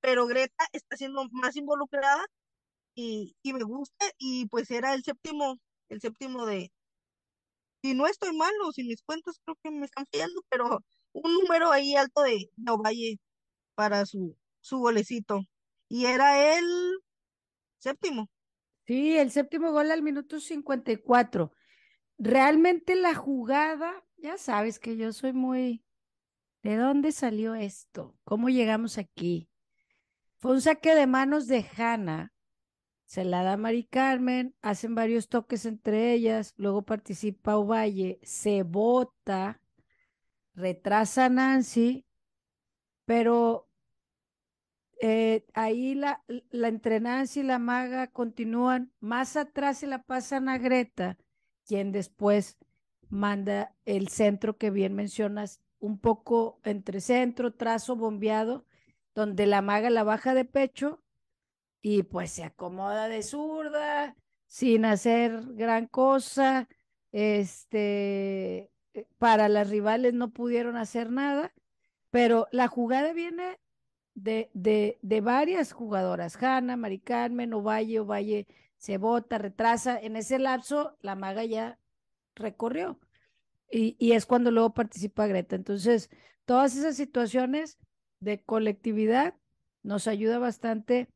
pero 0.00 0.26
Greta 0.26 0.64
está 0.72 0.96
siendo 0.96 1.28
más 1.32 1.56
involucrada 1.56 2.24
y, 3.00 3.52
me 3.52 3.62
gusta 3.62 4.06
y 4.18 4.46
pues 4.46 4.70
era 4.72 4.92
el 4.94 5.04
séptimo, 5.04 5.56
el 5.88 6.00
séptimo 6.00 6.46
de, 6.46 6.72
si 7.80 7.94
no 7.94 8.08
estoy 8.08 8.36
mal 8.36 8.52
o 8.64 8.72
si 8.72 8.82
mis 8.82 9.02
cuentas 9.02 9.40
creo 9.44 9.56
que 9.62 9.70
me 9.70 9.86
están 9.86 10.04
fallando, 10.10 10.42
pero 10.48 10.80
un 11.12 11.32
número 11.34 11.70
ahí 11.70 11.94
alto 11.94 12.22
de, 12.22 12.50
de 12.56 12.72
Ovalle 12.72 13.20
para 13.76 14.04
su, 14.04 14.36
su 14.60 14.78
golecito. 14.78 15.42
Y 15.88 16.06
era 16.06 16.58
el 16.58 16.66
séptimo. 17.78 18.28
Sí, 18.84 19.16
el 19.16 19.30
séptimo 19.30 19.70
gol 19.70 19.92
al 19.92 20.02
minuto 20.02 20.40
54. 20.40 21.52
Realmente 22.18 22.96
la 22.96 23.14
jugada, 23.14 24.04
ya 24.16 24.38
sabes 24.38 24.80
que 24.80 24.96
yo 24.96 25.12
soy 25.12 25.32
muy... 25.32 25.84
¿De 26.64 26.76
dónde 26.76 27.12
salió 27.12 27.54
esto? 27.54 28.18
¿Cómo 28.24 28.48
llegamos 28.48 28.98
aquí? 28.98 29.48
Fue 30.38 30.50
un 30.50 30.60
saque 30.60 30.96
de 30.96 31.06
manos 31.06 31.46
de 31.46 31.64
Hanna. 31.76 32.32
Se 33.08 33.24
la 33.24 33.42
da 33.42 33.56
Mari 33.56 33.84
Carmen, 33.84 34.54
hacen 34.60 34.94
varios 34.94 35.30
toques 35.30 35.64
entre 35.64 36.12
ellas, 36.12 36.52
luego 36.58 36.82
participa 36.82 37.56
Ovalle, 37.56 38.20
se 38.22 38.64
bota, 38.64 39.62
retrasa 40.52 41.30
Nancy, 41.30 42.04
pero 43.06 43.66
eh, 45.00 45.46
ahí 45.54 45.94
la, 45.94 46.22
la 46.50 46.68
entre 46.68 47.00
Nancy 47.00 47.40
y 47.40 47.44
la 47.44 47.58
maga 47.58 48.08
continúan, 48.08 48.92
más 49.00 49.36
atrás 49.36 49.78
se 49.78 49.86
la 49.86 50.02
pasan 50.02 50.50
a 50.50 50.58
Greta, 50.58 51.16
quien 51.66 51.92
después 51.92 52.58
manda 53.08 53.74
el 53.86 54.08
centro 54.08 54.58
que 54.58 54.70
bien 54.70 54.94
mencionas, 54.94 55.62
un 55.78 55.98
poco 55.98 56.60
entre 56.62 57.00
centro, 57.00 57.54
trazo 57.54 57.96
bombeado, 57.96 58.66
donde 59.14 59.46
la 59.46 59.62
maga 59.62 59.88
la 59.88 60.04
baja 60.04 60.34
de 60.34 60.44
pecho 60.44 61.02
y 61.80 62.02
pues 62.02 62.30
se 62.32 62.44
acomoda 62.44 63.08
de 63.08 63.22
zurda, 63.22 64.16
sin 64.46 64.84
hacer 64.84 65.40
gran 65.54 65.86
cosa. 65.86 66.68
Este, 67.12 68.70
eh, 68.94 69.06
para 69.18 69.48
las 69.48 69.70
rivales 69.70 70.14
no 70.14 70.30
pudieron 70.30 70.76
hacer 70.76 71.10
nada, 71.10 71.52
pero 72.10 72.46
la 72.52 72.68
jugada 72.68 73.12
viene 73.12 73.58
de, 74.14 74.50
de, 74.52 74.98
de 75.02 75.20
varias 75.20 75.72
jugadoras, 75.72 76.36
Hanna, 76.42 76.76
Mari 76.76 76.98
Carmen, 76.98 77.52
Ovalle, 77.54 78.00
Ovalle 78.00 78.46
se 78.76 78.96
bota, 78.98 79.38
retrasa. 79.38 79.98
En 79.98 80.16
ese 80.16 80.38
lapso, 80.38 80.96
la 81.00 81.14
maga 81.14 81.44
ya 81.44 81.78
recorrió. 82.34 82.98
Y, 83.70 83.96
y 83.98 84.12
es 84.12 84.24
cuando 84.26 84.50
luego 84.50 84.72
participa 84.72 85.26
Greta. 85.26 85.56
Entonces, 85.56 86.10
todas 86.44 86.76
esas 86.76 86.96
situaciones 86.96 87.78
de 88.20 88.42
colectividad 88.42 89.34
nos 89.82 90.06
ayuda 90.08 90.38
bastante 90.38 91.08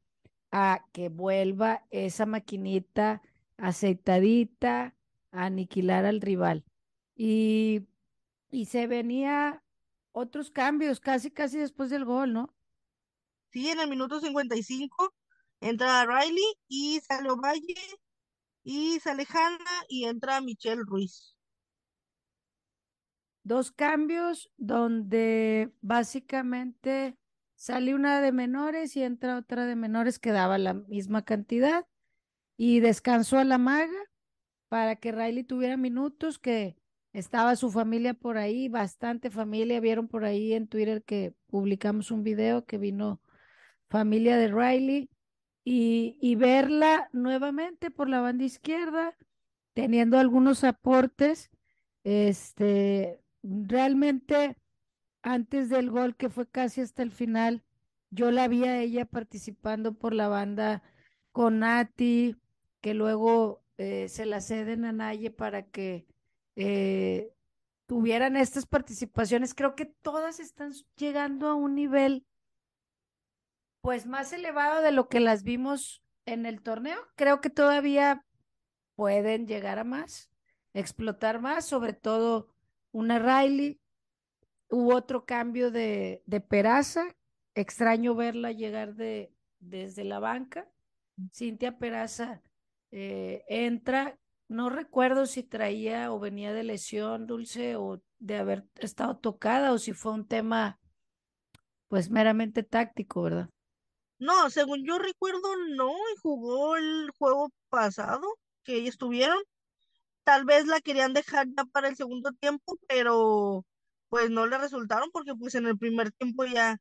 a 0.53 0.87
que 0.93 1.09
vuelva 1.09 1.85
esa 1.91 2.27
maquinita 2.27 3.23
aceitadita 3.57 4.95
a 5.33 5.47
aniquilar 5.47 6.05
al 6.05 6.21
rival. 6.21 6.65
Y, 7.17 7.87
y 8.51 8.67
se 8.67 8.87
venía 8.87 9.65
otros 10.13 10.51
cambios, 10.51 11.01
casi, 11.01 11.31
casi 11.31 11.59
después 11.59 11.91
del 11.91 12.05
gol, 12.05 12.33
¿no? 12.33 12.55
Sí, 13.51 13.69
en 13.69 13.81
el 13.81 13.89
minuto 13.89 14.21
55 14.21 15.15
entra 15.61 16.05
Riley 16.05 16.55
y 16.69 17.01
sale 17.01 17.31
Ovalle 17.31 17.75
y 18.63 19.01
sale 19.01 19.27
Hanna 19.29 19.85
y 19.89 20.05
entra 20.05 20.41
Michelle 20.41 20.83
Ruiz. 20.87 21.37
Dos 23.45 23.73
cambios 23.73 24.51
donde 24.57 25.73
básicamente 25.81 27.17
sale 27.63 27.95
una 27.95 28.21
de 28.21 28.33
menores 28.33 28.97
y 28.97 29.05
entra 29.05 29.39
otra 29.39 29.67
de 29.67 29.77
menores 29.77 30.19
que 30.19 30.33
daba 30.33 30.59
la 30.59 30.75
misma 30.75 31.23
cantidad 31.25 31.87
y 32.57 32.81
descansó 32.81 33.39
a 33.39 33.45
la 33.45 33.57
maga 33.57 33.95
para 34.69 34.97
que 34.97 35.13
Riley 35.13 35.45
tuviera 35.45 35.77
minutos, 35.77 36.41
que 36.41 36.75
estaba 37.13 37.55
su 37.55 37.71
familia 37.71 38.15
por 38.15 38.37
ahí, 38.37 38.69
bastante 38.69 39.31
familia, 39.31 39.79
vieron 39.79 40.09
por 40.09 40.25
ahí 40.25 40.55
en 40.55 40.67
Twitter 40.67 41.05
que 41.05 41.35
publicamos 41.47 42.11
un 42.11 42.25
video 42.25 42.65
que 42.65 42.79
vino 42.79 43.23
familia 43.89 44.37
de 44.39 44.49
Riley 44.49 45.09
y, 45.63 46.19
y 46.21 46.35
verla 46.35 47.11
nuevamente 47.13 47.93
por 47.93 48.09
la 48.09 48.21
banda 48.21 48.43
izquierda, 48.43 49.17
teniendo 49.73 50.19
algunos 50.19 50.65
aportes, 50.65 51.49
este, 52.03 53.21
realmente 53.45 54.57
antes 55.23 55.68
del 55.68 55.91
gol 55.91 56.16
que 56.16 56.29
fue 56.29 56.49
casi 56.49 56.81
hasta 56.81 57.03
el 57.03 57.11
final, 57.11 57.62
yo 58.11 58.31
la 58.31 58.49
vi 58.49 58.64
a 58.64 58.81
ella 58.81 59.05
participando 59.07 59.95
por 59.95 60.14
la 60.14 60.29
banda 60.29 60.83
con 61.33 61.61
Nati, 61.61 62.37
que 62.81 62.95
luego 62.95 63.62
eh, 63.79 64.09
se 64.09 64.27
la 64.27 64.41
ceden 64.41 64.85
a 64.85 64.93
Naye 64.93 65.31
para 65.31 65.62
que 65.62 66.07
eh, 66.57 67.33
tuvieran 67.87 68.37
estas 68.37 68.66
participaciones. 68.66 69.55
Creo 69.55 69.75
que 69.75 69.87
todas 69.87 70.41
están 70.41 70.73
llegando 70.97 71.49
a 71.49 71.55
un 71.55 71.75
nivel 71.75 72.27
pues 73.81 74.07
más 74.07 74.33
elevado 74.33 74.81
de 74.83 74.93
lo 74.93 75.09
que 75.09 75.20
las 75.20 75.43
vimos 75.43 76.03
en 76.25 76.47
el 76.47 76.62
torneo. 76.62 76.99
Creo 77.16 77.41
que 77.41 77.51
todavía 77.51 78.25
pueden 78.95 79.47
llegar 79.47 79.79
a 79.79 79.85
más, 79.85 80.31
explotar 80.73 81.41
más, 81.41 81.66
sobre 81.66 81.93
todo 81.93 82.49
una 82.93 83.18
Riley. 83.18 83.81
Hubo 84.73 84.95
otro 84.95 85.27
cambio 85.27 85.70
de, 85.70 86.23
de 86.25 86.41
Peraza, 86.41 87.14
extraño 87.55 88.14
verla 88.14 88.53
llegar 88.53 88.95
de, 88.95 89.31
desde 89.59 90.03
la 90.03 90.18
banca. 90.18 90.66
Cintia 91.31 91.77
Peraza 91.77 92.41
eh, 92.91 93.45
entra, 93.49 94.18
no 94.49 94.70
recuerdo 94.70 95.27
si 95.27 95.43
traía 95.43 96.11
o 96.11 96.18
venía 96.18 96.55
de 96.55 96.62
lesión, 96.62 97.27
Dulce, 97.27 97.77
o 97.77 98.03
de 98.18 98.39
haber 98.39 98.64
estado 98.77 99.18
tocada, 99.18 99.75
o 99.75 99.79
si 99.79 99.93
fue 99.93 100.12
un 100.12 100.27
tema 100.27 100.81
pues 101.89 102.09
meramente 102.09 102.62
táctico, 102.62 103.20
¿verdad? 103.20 103.51
No, 104.18 104.49
según 104.49 104.87
yo 104.87 104.99
recuerdo, 104.99 105.55
no, 105.77 105.91
y 105.91 106.18
jugó 106.23 106.77
el 106.77 107.11
juego 107.18 107.53
pasado 107.68 108.27
que 108.64 108.87
estuvieron. 108.89 109.37
Tal 110.25 110.47
vez 110.47 110.66
la 110.66 110.81
querían 110.81 111.12
dejar 111.12 111.47
ya 111.55 111.66
para 111.66 111.89
el 111.89 111.97
segundo 111.97 112.33
tiempo, 112.33 112.79
pero 112.89 113.66
pues 114.13 114.29
no 114.31 114.47
le 114.47 114.59
resultaron 114.59 115.11
porque 115.11 115.35
pues 115.35 115.55
en 115.55 115.67
el 115.67 115.79
primer 115.79 116.13
tiempo 116.13 116.45
ya 116.45 116.77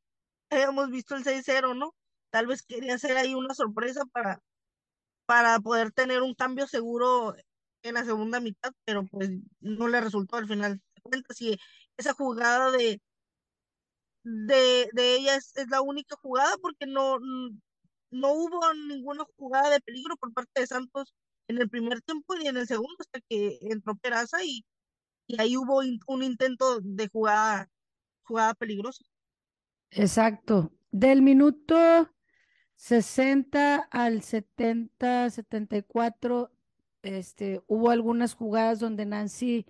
habíamos 0.49 0.89
visto 0.89 1.15
el 1.15 1.23
6-0, 1.23 1.73
¿no? 1.73 1.95
Tal 2.29 2.45
vez 2.45 2.61
quería 2.61 2.95
hacer 2.95 3.15
ahí 3.15 3.35
una 3.35 3.53
sorpresa 3.53 4.03
para, 4.11 4.41
para 5.25 5.57
poder 5.61 5.93
tener 5.93 6.23
un 6.23 6.35
cambio 6.35 6.67
seguro 6.67 7.33
en 7.83 7.93
la 7.93 8.03
segunda 8.03 8.41
mitad, 8.41 8.73
pero 8.83 9.05
pues 9.05 9.29
no 9.61 9.87
le 9.87 10.01
resultó 10.01 10.35
al 10.35 10.47
final. 10.49 10.81
Y 11.39 11.57
esa 11.95 12.11
jugada 12.11 12.69
de, 12.71 12.99
de, 14.23 14.89
de 14.91 15.15
ella 15.15 15.35
es, 15.37 15.55
es 15.55 15.69
la 15.69 15.81
única 15.81 16.17
jugada 16.17 16.57
porque 16.61 16.85
no, 16.85 17.17
no 18.11 18.33
hubo 18.33 18.73
ninguna 18.89 19.23
jugada 19.37 19.69
de 19.69 19.79
peligro 19.79 20.17
por 20.17 20.33
parte 20.33 20.59
de 20.59 20.67
Santos 20.67 21.15
en 21.47 21.61
el 21.61 21.69
primer 21.69 22.01
tiempo 22.01 22.35
y 22.35 22.47
en 22.47 22.57
el 22.57 22.67
segundo 22.67 22.97
hasta 22.99 23.21
que 23.29 23.57
entró 23.61 23.95
Peraza 23.95 24.43
y, 24.43 24.65
y 25.31 25.41
ahí 25.41 25.57
hubo 25.57 25.81
un 26.07 26.23
intento 26.23 26.79
de 26.81 27.07
jugada, 27.07 27.69
jugada 28.23 28.53
peligrosa. 28.53 29.03
Exacto. 29.91 30.71
Del 30.91 31.21
minuto 31.21 32.09
60 32.75 33.87
al 33.91 34.21
70, 34.23 35.29
74, 35.29 36.51
este, 37.03 37.61
hubo 37.67 37.89
algunas 37.89 38.33
jugadas 38.33 38.79
donde 38.79 39.05
Nancy 39.05 39.65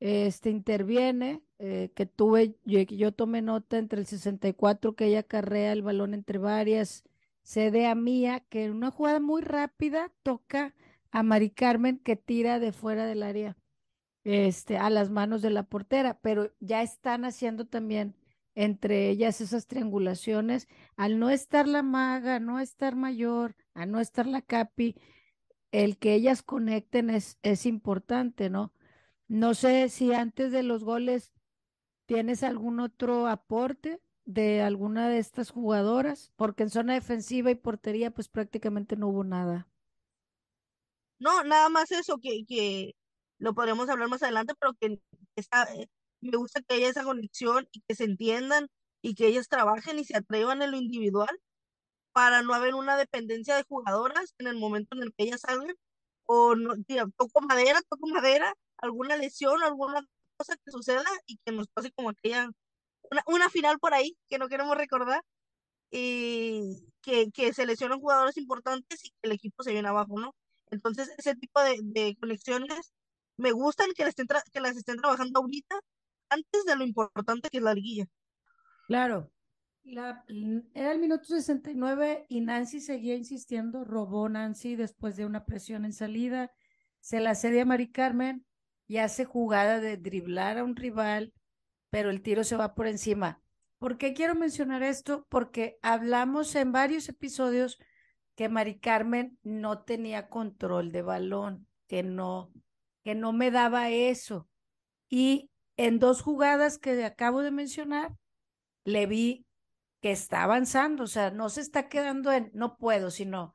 este, 0.00 0.50
interviene, 0.50 1.42
eh, 1.58 1.90
que 1.94 2.06
tuve, 2.06 2.56
yo, 2.64 2.80
yo 2.80 3.12
tomé 3.12 3.42
nota 3.42 3.78
entre 3.78 4.00
el 4.00 4.06
64 4.06 4.94
que 4.94 5.06
ella 5.06 5.22
carrea 5.22 5.72
el 5.72 5.82
balón 5.82 6.14
entre 6.14 6.38
varias, 6.38 7.04
cede 7.42 7.86
a 7.86 7.94
Mía, 7.94 8.40
que 8.48 8.64
en 8.64 8.72
una 8.72 8.90
jugada 8.90 9.20
muy 9.20 9.42
rápida 9.42 10.12
toca 10.22 10.74
a 11.10 11.22
Mari 11.22 11.50
Carmen 11.50 11.98
que 11.98 12.16
tira 12.16 12.58
de 12.58 12.72
fuera 12.72 13.06
del 13.06 13.22
área 13.22 13.56
este, 14.24 14.78
a 14.78 14.90
las 14.90 15.10
manos 15.10 15.42
de 15.42 15.50
la 15.50 15.64
portera, 15.64 16.18
pero 16.20 16.52
ya 16.60 16.82
están 16.82 17.24
haciendo 17.24 17.66
también 17.66 18.16
entre 18.54 19.10
ellas 19.10 19.40
esas 19.40 19.66
triangulaciones, 19.66 20.68
al 20.96 21.18
no 21.18 21.30
estar 21.30 21.66
la 21.68 21.82
maga, 21.82 22.40
no 22.40 22.60
estar 22.60 22.94
mayor, 22.96 23.56
a 23.74 23.86
no 23.86 24.00
estar 24.00 24.26
la 24.26 24.42
capi, 24.42 24.96
el 25.72 25.98
que 25.98 26.14
ellas 26.14 26.42
conecten 26.42 27.10
es, 27.10 27.38
es 27.42 27.66
importante, 27.66 28.50
¿no? 28.50 28.72
No 29.26 29.54
sé 29.54 29.88
si 29.88 30.12
antes 30.12 30.52
de 30.52 30.62
los 30.62 30.84
goles 30.84 31.32
tienes 32.06 32.42
algún 32.42 32.80
otro 32.80 33.26
aporte 33.26 34.00
de 34.24 34.62
alguna 34.62 35.08
de 35.08 35.18
estas 35.18 35.50
jugadoras, 35.50 36.32
porque 36.36 36.62
en 36.62 36.70
zona 36.70 36.94
defensiva 36.94 37.50
y 37.50 37.56
portería 37.56 38.10
pues 38.10 38.28
prácticamente 38.28 38.96
no 38.96 39.08
hubo 39.08 39.24
nada. 39.24 39.68
No, 41.18 41.42
nada 41.44 41.68
más 41.68 41.90
eso, 41.90 42.18
que, 42.18 42.44
que 42.46 42.94
lo 43.44 43.54
podremos 43.54 43.90
hablar 43.90 44.08
más 44.08 44.22
adelante, 44.22 44.54
pero 44.58 44.72
que 44.80 44.86
eh, 45.36 45.86
me 46.22 46.36
gusta 46.38 46.62
que 46.62 46.76
haya 46.76 46.88
esa 46.88 47.04
conexión 47.04 47.68
y 47.72 47.82
que 47.82 47.94
se 47.94 48.04
entiendan 48.04 48.68
y 49.02 49.14
que 49.14 49.26
ellas 49.26 49.48
trabajen 49.48 49.98
y 49.98 50.04
se 50.04 50.16
atrevan 50.16 50.62
en 50.62 50.70
lo 50.70 50.78
individual 50.78 51.38
para 52.12 52.40
no 52.42 52.54
haber 52.54 52.74
una 52.74 52.96
dependencia 52.96 53.54
de 53.56 53.64
jugadoras 53.64 54.34
en 54.38 54.46
el 54.46 54.56
momento 54.56 54.96
en 54.96 55.02
el 55.02 55.12
que 55.12 55.24
ellas 55.24 55.42
salgan 55.42 55.76
o 56.26 56.54
no, 56.56 56.74
toco 57.18 57.42
madera, 57.42 57.82
toco 57.90 58.06
madera, 58.06 58.54
alguna 58.78 59.16
lesión, 59.18 59.62
alguna 59.62 60.00
cosa 60.38 60.56
que 60.64 60.70
suceda 60.70 61.04
y 61.26 61.38
que 61.44 61.52
nos 61.52 61.68
pase 61.68 61.92
como 61.92 62.10
aquella, 62.10 62.48
una, 63.10 63.22
una 63.26 63.50
final 63.50 63.78
por 63.78 63.92
ahí 63.92 64.16
que 64.30 64.38
no 64.38 64.48
queremos 64.48 64.74
recordar 64.74 65.22
y 65.90 66.88
que, 67.02 67.30
que 67.30 67.52
se 67.52 67.66
lesionan 67.66 68.00
jugadores 68.00 68.38
importantes 68.38 69.04
y 69.04 69.10
que 69.10 69.16
el 69.24 69.32
equipo 69.32 69.62
se 69.62 69.72
viene 69.72 69.88
abajo, 69.88 70.18
¿no? 70.18 70.34
Entonces, 70.70 71.10
ese 71.18 71.36
tipo 71.36 71.60
de, 71.60 71.78
de 71.82 72.16
conexiones 72.18 72.94
me 73.36 73.52
gustan 73.52 73.88
que, 73.96 74.04
estén 74.04 74.26
que 74.52 74.60
las 74.60 74.76
estén 74.76 74.96
trabajando 74.96 75.40
ahorita 75.40 75.80
antes 76.28 76.64
de 76.64 76.76
lo 76.76 76.84
importante 76.84 77.48
que 77.50 77.58
es 77.58 77.62
la 77.62 77.74
liguilla. 77.74 78.06
Claro, 78.86 79.32
la, 79.84 80.24
era 80.74 80.92
el 80.92 80.98
minuto 80.98 81.24
69 81.24 82.26
y 82.28 82.40
Nancy 82.40 82.80
seguía 82.80 83.14
insistiendo, 83.14 83.84
robó 83.84 84.28
Nancy 84.28 84.76
después 84.76 85.16
de 85.16 85.26
una 85.26 85.44
presión 85.44 85.84
en 85.84 85.92
salida, 85.92 86.50
se 87.00 87.20
la 87.20 87.34
cede 87.34 87.60
a 87.60 87.66
Mari 87.66 87.90
Carmen 87.92 88.46
y 88.86 88.98
hace 88.98 89.24
jugada 89.24 89.80
de 89.80 89.96
driblar 89.96 90.58
a 90.58 90.64
un 90.64 90.76
rival, 90.76 91.32
pero 91.90 92.10
el 92.10 92.22
tiro 92.22 92.44
se 92.44 92.56
va 92.56 92.74
por 92.74 92.86
encima. 92.86 93.42
¿Por 93.78 93.98
qué 93.98 94.14
quiero 94.14 94.34
mencionar 94.34 94.82
esto? 94.82 95.26
Porque 95.28 95.78
hablamos 95.82 96.54
en 96.54 96.72
varios 96.72 97.08
episodios 97.08 97.78
que 98.34 98.48
Mari 98.48 98.78
Carmen 98.78 99.38
no 99.42 99.82
tenía 99.82 100.28
control 100.28 100.92
de 100.92 101.02
balón, 101.02 101.66
que 101.86 102.02
no, 102.02 102.52
que 103.04 103.14
no 103.14 103.32
me 103.32 103.50
daba 103.50 103.90
eso. 103.90 104.48
Y 105.08 105.50
en 105.76 105.98
dos 105.98 106.22
jugadas 106.22 106.78
que 106.78 107.04
acabo 107.04 107.42
de 107.42 107.50
mencionar, 107.50 108.12
le 108.84 109.06
vi 109.06 109.46
que 110.00 110.10
está 110.10 110.42
avanzando, 110.42 111.04
o 111.04 111.06
sea, 111.06 111.30
no 111.30 111.48
se 111.48 111.60
está 111.60 111.88
quedando 111.88 112.32
en 112.32 112.50
no 112.54 112.76
puedo, 112.76 113.10
sino 113.10 113.54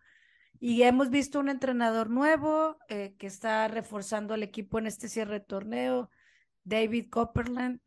y 0.59 0.83
hemos 0.83 1.09
visto 1.09 1.39
un 1.39 1.49
entrenador 1.49 2.09
nuevo 2.09 2.77
eh, 2.89 3.15
que 3.17 3.27
está 3.27 3.67
reforzando 3.69 4.33
al 4.33 4.43
equipo 4.43 4.77
en 4.77 4.87
este 4.87 5.07
cierre 5.07 5.35
de 5.35 5.45
torneo, 5.45 6.09
David 6.63 7.09
Copperland, 7.09 7.79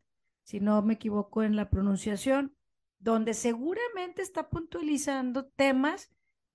si 0.43 0.59
no 0.59 0.81
me 0.81 0.95
equivoco 0.95 1.43
en 1.43 1.55
la 1.55 1.69
pronunciación, 1.69 2.55
donde 2.97 3.35
seguramente 3.35 4.23
está 4.23 4.49
puntualizando 4.49 5.45
temas 5.45 6.09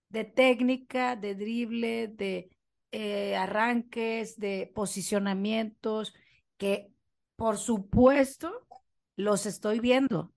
de 0.09 0.25
técnica, 0.25 1.15
de 1.15 1.37
drible, 1.37 2.09
de 2.09 2.51
eh, 2.93 3.36
arranques, 3.36 4.39
de 4.39 4.70
posicionamientos, 4.74 6.14
que 6.57 6.93
por 7.36 7.59
supuesto 7.59 8.66
los 9.16 9.47
estoy 9.47 9.80
viendo, 9.80 10.32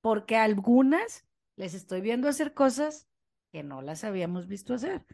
porque 0.00 0.36
algunas 0.36 1.26
les 1.56 1.74
estoy 1.74 2.00
viendo 2.00 2.28
hacer 2.28 2.54
cosas 2.54 3.08
que 3.52 3.62
no 3.62 3.82
las 3.82 4.04
habíamos 4.04 4.48
visto 4.48 4.74
hacer. 4.74 5.04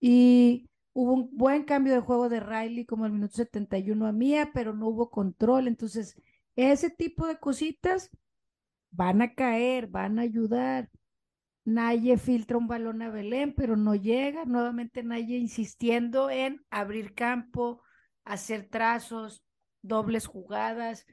Y 0.00 0.68
hubo 0.92 1.12
un 1.12 1.30
buen 1.36 1.64
cambio 1.64 1.94
de 1.94 2.00
juego 2.00 2.28
de 2.28 2.40
Riley 2.40 2.84
como 2.84 3.06
el 3.06 3.12
minuto 3.12 3.36
71 3.36 4.06
a 4.06 4.12
Mía, 4.12 4.50
pero 4.52 4.74
no 4.74 4.88
hubo 4.88 5.10
control. 5.10 5.68
Entonces, 5.68 6.20
ese 6.56 6.90
tipo 6.90 7.26
de 7.26 7.38
cositas 7.38 8.10
van 8.90 9.22
a 9.22 9.34
caer, 9.34 9.86
van 9.86 10.18
a 10.18 10.22
ayudar. 10.22 10.90
Naye 11.68 12.16
filtra 12.16 12.56
un 12.56 12.66
balón 12.66 13.02
a 13.02 13.10
Belén, 13.10 13.52
pero 13.54 13.76
no 13.76 13.94
llega. 13.94 14.46
Nuevamente 14.46 15.02
Naye 15.02 15.36
insistiendo 15.36 16.30
en 16.30 16.64
abrir 16.70 17.14
campo, 17.14 17.82
hacer 18.24 18.70
trazos, 18.70 19.44
dobles 19.82 20.26
jugadas, 20.26 21.04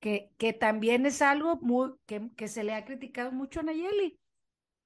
que, 0.00 0.32
que 0.38 0.52
también 0.52 1.06
es 1.06 1.22
algo 1.22 1.60
muy, 1.60 1.92
que, 2.04 2.30
que 2.36 2.48
se 2.48 2.64
le 2.64 2.74
ha 2.74 2.84
criticado 2.84 3.30
mucho 3.30 3.60
a 3.60 3.62
Nayeli. 3.62 4.18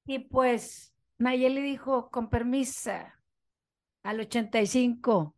Y 0.04 0.18
pues 0.18 0.94
Nayeli 1.16 1.62
dijo, 1.62 2.10
con 2.10 2.28
permisa, 2.28 3.18
al 4.02 4.20
85. 4.20 5.34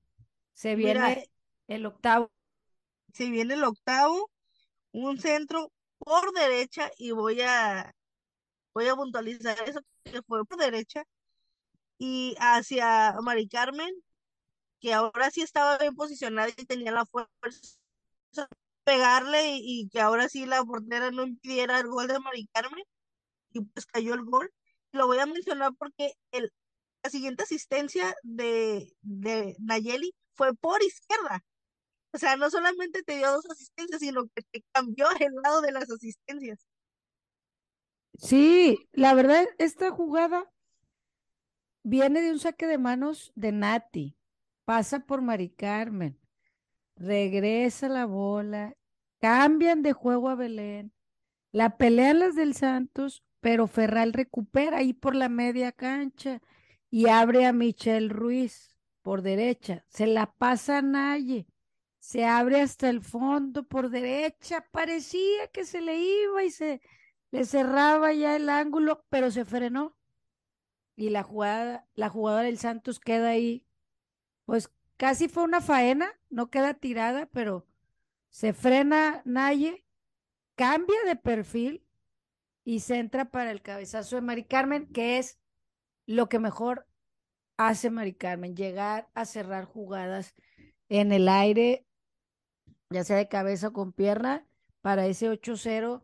Se 0.55 0.75
viene 0.75 1.31
el 1.69 1.87
octavo. 1.87 2.33
Se 3.13 3.31
viene 3.31 3.55
el 3.55 3.63
octavo, 3.63 4.29
un 4.91 5.19
centro 5.19 5.71
por 5.99 6.33
derecha 6.33 6.91
y 6.99 7.13
voy 7.13 7.43
a 7.43 7.95
voy 8.75 8.89
a 8.89 8.97
puntualizar 8.97 9.57
eso 9.69 9.81
que 10.05 10.23
fue 10.23 10.45
por 10.45 10.59
derecha 10.59 11.05
y 11.99 12.37
hacia 12.39 13.15
Mari 13.23 13.49
Carmen 13.49 13.95
que 14.81 14.95
ahora 14.95 15.31
sí 15.31 15.43
estaba 15.43 15.79
bien 15.79 15.95
posicionada 15.95 16.49
y 16.49 16.67
tenía 16.67 16.93
la 16.93 17.07
fuerza 17.07 17.31
de 18.33 18.47
pegarle 18.85 19.57
y, 19.59 19.89
que 19.91 20.01
ahora 20.01 20.29
sí 20.29 20.47
la 20.47 20.65
portera 20.65 21.11
no 21.13 21.25
impidiera 21.25 21.79
el 21.81 21.89
gol 21.89 22.09
de 22.09 22.19
Mari 22.19 22.49
Carmen 22.53 22.85
y 23.53 23.63
pues 23.63 23.87
cayó 23.87 24.15
el 24.15 24.25
gol. 24.25 24.53
Lo 24.93 25.07
voy 25.07 25.19
a 25.19 25.27
mencionar 25.27 25.73
porque 25.79 26.15
el 26.33 26.53
la 27.03 27.11
siguiente 27.11 27.43
asistencia 27.43 28.15
de, 28.23 28.95
de 29.03 29.57
Nayeli 29.59 30.15
fue 30.35 30.55
por 30.55 30.83
izquierda. 30.83 31.45
O 32.13 32.19
sea, 32.19 32.37
no 32.37 32.51
solamente 32.51 33.03
te 33.03 33.17
dio 33.17 33.33
dos 33.33 33.47
asistencias, 33.51 34.01
sino 34.01 34.25
que 34.35 34.43
te 34.51 34.65
cambió 34.73 35.07
el 35.19 35.33
lado 35.43 35.61
de 35.63 35.73
las 35.73 35.91
asistencias. 35.91 36.67
Sí, 38.23 38.89
la 38.93 39.13
verdad, 39.15 39.45
esta 39.59 39.91
jugada 39.91 40.49
viene 41.83 42.21
de 42.23 42.31
un 42.33 42.39
saque 42.39 42.67
de 42.67 42.79
manos 42.79 43.33
de 43.35 43.53
Nati, 43.53 44.17
pasa 44.65 45.01
por 45.01 45.23
Mari 45.23 45.51
Carmen, 45.51 46.19
regresa 46.97 47.89
la 47.89 48.07
bola, 48.07 48.77
cambian 49.21 49.83
de 49.83 49.93
juego 49.93 50.29
a 50.29 50.37
Belén, 50.37 50.93
la 51.53 51.77
pelean 51.77 52.21
las 52.21 52.37
del 52.37 52.55
Santos, 52.55 53.25
pero 53.41 53.67
Ferral 53.67 54.13
recupera 54.13 54.79
ahí 54.79 54.93
por 54.93 55.17
la 55.17 55.29
media 55.29 55.73
cancha 55.73 56.41
y 56.91 57.09
abre 57.09 57.47
a 57.47 57.53
Michelle 57.53 58.09
Ruiz 58.09 58.77
por 59.03 59.23
derecha, 59.23 59.85
se 59.89 60.07
la 60.07 60.33
pasa 60.33 60.79
a 60.79 60.83
Naye, 60.83 61.49
se 61.99 62.25
abre 62.25 62.61
hasta 62.61 62.89
el 62.89 63.03
fondo 63.03 63.65
por 63.65 63.91
derecha, 63.91 64.65
parecía 64.71 65.49
que 65.53 65.65
se 65.65 65.81
le 65.81 65.99
iba 65.99 66.45
y 66.45 66.51
se 66.51 66.81
le 67.33 67.47
cerraba 67.47 68.13
ya 68.13 68.37
el 68.37 68.49
ángulo, 68.49 69.05
pero 69.09 69.31
se 69.31 69.45
frenó. 69.45 69.97
Y 70.95 71.09
la 71.09 71.23
jugada, 71.23 71.89
la 71.95 72.11
jugadora 72.11 72.45
del 72.45 72.59
Santos 72.59 73.01
queda 73.01 73.31
ahí, 73.31 73.67
pues 74.45 74.71
casi 74.99 75.29
fue 75.29 75.43
una 75.43 75.63
faena, 75.63 76.13
no 76.29 76.51
queda 76.51 76.75
tirada, 76.75 77.27
pero 77.33 77.67
se 78.29 78.53
frena 78.53 79.23
Naye, 79.25 79.85
cambia 80.55 81.03
de 81.07 81.17
perfil 81.17 81.85
y 82.65 82.81
se 82.81 82.99
entra 82.99 83.31
para 83.31 83.51
el 83.51 83.63
cabezazo 83.63 84.17
de 84.17 84.23
Mari 84.23 84.45
Carmen, 84.45 84.87
que 84.93 85.19
es 85.19 85.39
lo 86.07 86.29
que 86.29 86.39
mejor 86.39 86.87
hace 87.57 87.89
Mari 87.89 88.13
Carmen, 88.13 88.55
llegar 88.55 89.09
a 89.15 89.25
cerrar 89.25 89.65
jugadas 89.65 90.35
en 90.91 91.13
el 91.13 91.29
aire, 91.31 91.87
ya 92.91 93.05
sea 93.05 93.17
de 93.17 93.29
cabeza 93.29 93.69
o 93.69 93.73
con 93.73 93.95
pierna, 93.95 94.47
para 94.83 95.07
ese 95.07 95.31
8-0 95.31 96.03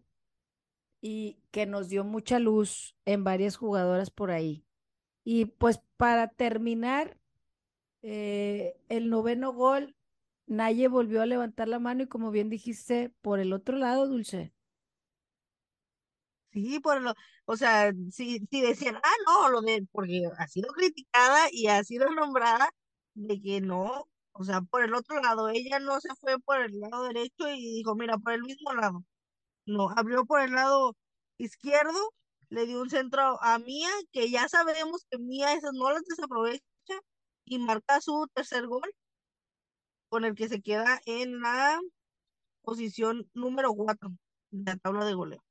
y 1.01 1.39
que 1.51 1.67
nos 1.67 1.89
dio 1.89 2.05
mucha 2.05 2.39
luz 2.39 2.97
en 3.05 3.25
varias 3.25 3.57
jugadoras 3.57 4.11
por 4.11 4.31
ahí. 4.31 4.65
Y 5.25 5.47
pues 5.47 5.81
para 5.97 6.29
terminar, 6.29 7.19
eh, 8.03 8.77
el 8.89 9.11
noveno 9.11 9.53
gol, 9.53 9.95
Naye 10.47 10.89
volvió 10.89 11.23
a 11.23 11.27
levantar 11.27 11.69
la 11.69 11.79
mano 11.79 12.05
y 12.05 12.09
como 12.09 12.31
bien 12.31 12.49
dijiste, 12.51 13.11
por 13.21 13.39
el 13.41 13.53
otro 13.53 13.77
lado, 13.77 14.07
Dulce. 14.07 14.53
Sí, 16.53 16.81
por 16.81 17.01
lo, 17.03 17.15
o 17.45 17.57
sea, 17.57 17.93
si, 18.11 18.41
si 18.51 18.61
decían, 18.63 18.97
ah, 18.97 19.13
no, 19.27 19.49
lo 19.51 19.61
de, 19.61 19.87
porque 19.93 20.23
ha 20.39 20.49
sido 20.49 20.69
criticada 20.73 21.49
y 21.53 21.67
ha 21.69 21.85
sido 21.85 22.09
nombrada 22.11 22.71
de 23.15 23.41
que 23.41 23.61
no, 23.61 24.09
o 24.33 24.45
sea, 24.45 24.63
por 24.63 24.83
el 24.83 24.95
otro 24.95 25.21
lado, 25.21 25.49
ella 25.51 25.79
no 25.81 26.01
se 26.01 26.09
fue 26.21 26.39
por 26.41 26.61
el 26.63 26.81
lado 26.81 27.05
derecho 27.05 27.49
y 27.51 27.75
dijo, 27.75 27.95
mira, 27.95 28.17
por 28.19 28.33
el 28.33 28.43
mismo 28.43 28.73
lado. 28.73 29.05
No, 29.69 29.91
abrió 29.95 30.25
por 30.25 30.41
el 30.41 30.53
lado 30.53 30.97
izquierdo, 31.37 32.15
le 32.49 32.65
dio 32.65 32.81
un 32.81 32.89
centro 32.89 33.37
a 33.43 33.59
Mía, 33.59 33.91
que 34.13 34.31
ya 34.31 34.49
sabemos 34.49 35.05
que 35.11 35.19
Mía 35.19 35.53
esas 35.53 35.75
no 35.75 35.91
las 35.93 36.05
desaprovecha 36.07 36.63
y 37.45 37.59
marca 37.59 38.01
su 38.01 38.27
tercer 38.33 38.67
gol, 38.67 38.91
con 40.09 40.25
el 40.25 40.35
que 40.35 40.49
se 40.49 40.63
queda 40.63 41.01
en 41.05 41.43
la 41.43 41.79
posición 42.63 43.29
número 43.35 43.75
4 43.75 44.11
de 44.53 44.73
la 44.73 44.79
tabla 44.79 45.05
de 45.05 45.13
goleo. 45.13 45.45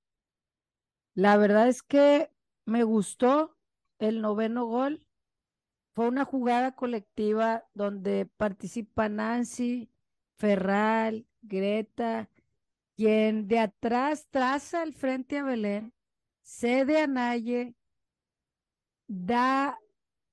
La 1.14 1.38
verdad 1.38 1.68
es 1.68 1.84
que 1.84 2.32
me 2.66 2.84
gustó 2.84 3.56
el 4.00 4.22
noveno 4.22 4.66
gol. 4.66 5.06
Fue 5.94 6.08
una 6.08 6.26
jugada 6.26 6.76
colectiva 6.76 7.66
donde 7.76 8.26
participa 8.26 9.10
Nancy, 9.10 9.92
Ferral, 10.40 11.28
Greta, 11.44 12.32
quien 12.98 13.48
de 13.48 13.60
atrás 13.60 14.28
traza 14.30 14.84
el 14.84 14.94
frente 14.94 15.38
a 15.38 15.44
Belén, 15.44 15.94
cede 16.42 17.00
a 17.00 17.08
Naye, 17.08 17.76
da 19.08 19.80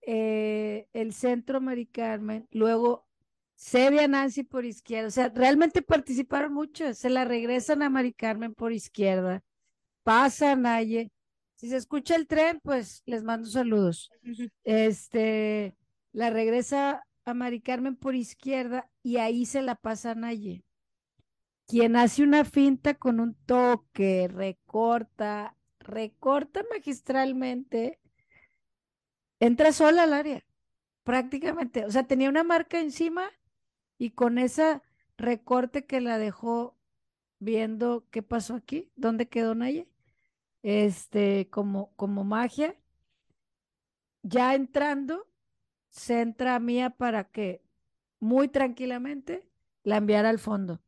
eh, 0.03 0.89
el 0.93 1.13
centro 1.13 1.61
Mari 1.61 1.87
Carmen, 1.87 2.49
luego 2.51 3.07
cede 3.55 4.01
a 4.01 4.09
Nancy 4.09 4.43
por 4.43 4.65
izquierda. 4.65 5.07
O 5.07 5.13
sea, 5.13 5.29
realmente 5.29 5.83
participaron 5.83 6.53
muchos, 6.53 6.99
se 6.99 7.11
la 7.11 7.25
regresan 7.25 7.83
a 7.83 7.91
Mari 7.91 8.13
Carmen 8.13 8.53
por 8.55 8.73
izquierda 8.73 9.45
pasa 10.05 10.55
Naye. 10.55 11.11
Si 11.57 11.69
se 11.69 11.77
escucha 11.77 12.15
el 12.15 12.29
tren, 12.29 12.61
pues 12.63 13.03
les 13.07 13.25
mando 13.25 13.49
saludos. 13.49 14.11
Este, 14.63 15.75
la 16.13 16.31
regresa 16.31 17.03
a 17.25 17.35
Mari 17.35 17.61
Carmen 17.61 17.97
por 17.97 18.15
izquierda 18.15 18.89
y 19.03 19.17
ahí 19.17 19.47
se 19.47 19.63
la 19.63 19.75
pasa 19.75 20.13
a 20.13 20.15
Naye. 20.15 20.63
Quien 21.67 21.97
hace 21.97 22.23
una 22.23 22.45
finta 22.45 22.95
con 22.95 23.21
un 23.21 23.35
toque, 23.47 24.29
recorta, 24.29 25.57
recorta 25.79 26.63
magistralmente, 26.71 28.01
entra 29.41 29.73
sola 29.73 30.05
al 30.05 30.13
área, 30.13 30.45
prácticamente. 31.05 31.87
O 31.87 31.91
sea, 31.91 32.05
tenía 32.07 32.29
una 32.29 32.45
marca 32.45 32.81
encima 32.81 33.31
y 33.99 34.11
con 34.11 34.39
esa 34.39 34.83
recorte 35.17 35.87
que 35.87 36.01
la 36.01 36.19
dejó 36.19 36.77
viendo 37.39 38.07
qué 38.11 38.23
pasó 38.23 38.55
aquí, 38.55 38.91
dónde 38.97 39.29
quedó 39.29 39.55
Naye 39.55 39.89
este, 40.65 41.49
como, 41.51 41.95
como 41.97 42.25
magia. 42.25 42.75
Ya 44.23 44.55
entrando, 44.55 45.29
se 45.91 46.23
entra 46.23 46.57
a 46.57 46.61
Mía 46.61 46.91
para 46.91 47.25
que 47.31 47.63
muy 48.19 48.49
tranquilamente 48.49 49.47
la 49.85 49.99
enviara 49.99 50.31
al 50.31 50.39
fondo. 50.39 50.81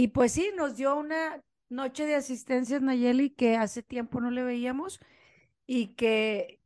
Y 0.00 0.06
pues 0.06 0.30
sí, 0.30 0.52
nos 0.56 0.76
dio 0.76 0.94
una 0.94 1.42
noche 1.68 2.06
de 2.06 2.14
asistencias 2.14 2.80
Nayeli 2.80 3.30
que 3.30 3.56
hace 3.56 3.82
tiempo 3.82 4.20
no 4.20 4.30
le 4.30 4.44
veíamos 4.44 5.00
y 5.66 5.96
que 5.96 6.60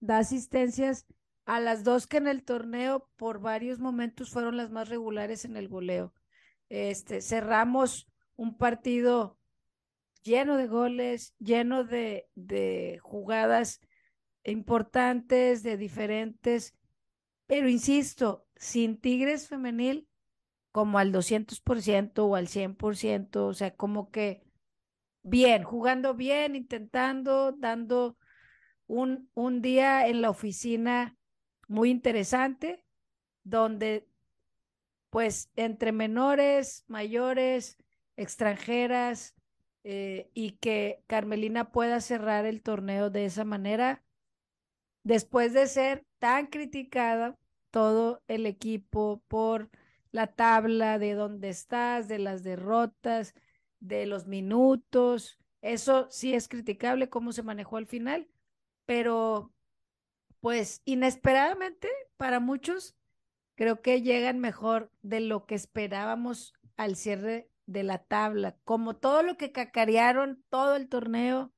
da 0.00 0.18
asistencias 0.18 1.06
a 1.44 1.60
las 1.60 1.84
dos 1.84 2.08
que 2.08 2.16
en 2.16 2.26
el 2.26 2.42
torneo 2.42 3.08
por 3.14 3.38
varios 3.38 3.78
momentos 3.78 4.30
fueron 4.30 4.56
las 4.56 4.72
más 4.72 4.88
regulares 4.88 5.44
en 5.44 5.56
el 5.56 5.68
goleo. 5.68 6.12
Este, 6.70 7.20
cerramos 7.20 8.08
un 8.34 8.58
partido 8.58 9.38
lleno 10.24 10.56
de 10.56 10.66
goles, 10.66 11.36
lleno 11.38 11.84
de, 11.84 12.28
de 12.34 12.98
jugadas 13.00 13.80
importantes, 14.42 15.62
de 15.62 15.76
diferentes, 15.76 16.74
pero 17.46 17.68
insisto, 17.68 18.44
sin 18.56 19.00
Tigres 19.00 19.46
femenil 19.46 20.08
como 20.72 20.98
al 20.98 21.12
200% 21.12 22.26
o 22.26 22.36
al 22.36 22.48
100%, 22.48 23.46
o 23.46 23.54
sea, 23.54 23.74
como 23.74 24.10
que 24.10 24.42
bien, 25.22 25.64
jugando 25.64 26.14
bien, 26.14 26.56
intentando, 26.56 27.52
dando 27.52 28.16
un, 28.86 29.30
un 29.34 29.62
día 29.62 30.06
en 30.08 30.22
la 30.22 30.30
oficina 30.30 31.16
muy 31.68 31.90
interesante, 31.90 32.84
donde 33.44 34.08
pues 35.10 35.50
entre 35.56 35.92
menores, 35.92 36.84
mayores, 36.88 37.76
extranjeras, 38.16 39.34
eh, 39.84 40.30
y 40.32 40.52
que 40.52 41.02
Carmelina 41.08 41.72
pueda 41.72 42.00
cerrar 42.00 42.46
el 42.46 42.62
torneo 42.62 43.10
de 43.10 43.24
esa 43.24 43.44
manera, 43.44 44.02
después 45.02 45.52
de 45.52 45.66
ser 45.66 46.06
tan 46.18 46.46
criticada 46.46 47.36
todo 47.70 48.22
el 48.28 48.46
equipo 48.46 49.22
por 49.26 49.70
la 50.12 50.28
tabla 50.28 50.98
de 50.98 51.14
dónde 51.14 51.48
estás, 51.48 52.06
de 52.06 52.18
las 52.18 52.44
derrotas, 52.44 53.34
de 53.80 54.06
los 54.06 54.26
minutos. 54.26 55.38
Eso 55.62 56.06
sí 56.10 56.34
es 56.34 56.48
criticable 56.48 57.08
cómo 57.08 57.32
se 57.32 57.42
manejó 57.42 57.78
al 57.78 57.86
final, 57.86 58.28
pero 58.86 59.52
pues 60.40 60.82
inesperadamente 60.84 61.88
para 62.16 62.40
muchos 62.40 62.96
creo 63.54 63.80
que 63.80 64.02
llegan 64.02 64.38
mejor 64.38 64.90
de 65.02 65.20
lo 65.20 65.46
que 65.46 65.54
esperábamos 65.54 66.54
al 66.76 66.96
cierre 66.96 67.48
de 67.66 67.82
la 67.84 67.98
tabla, 67.98 68.56
como 68.64 68.96
todo 68.96 69.22
lo 69.22 69.36
que 69.36 69.52
cacarearon 69.52 70.44
todo 70.50 70.76
el 70.76 70.88
torneo, 70.88 71.52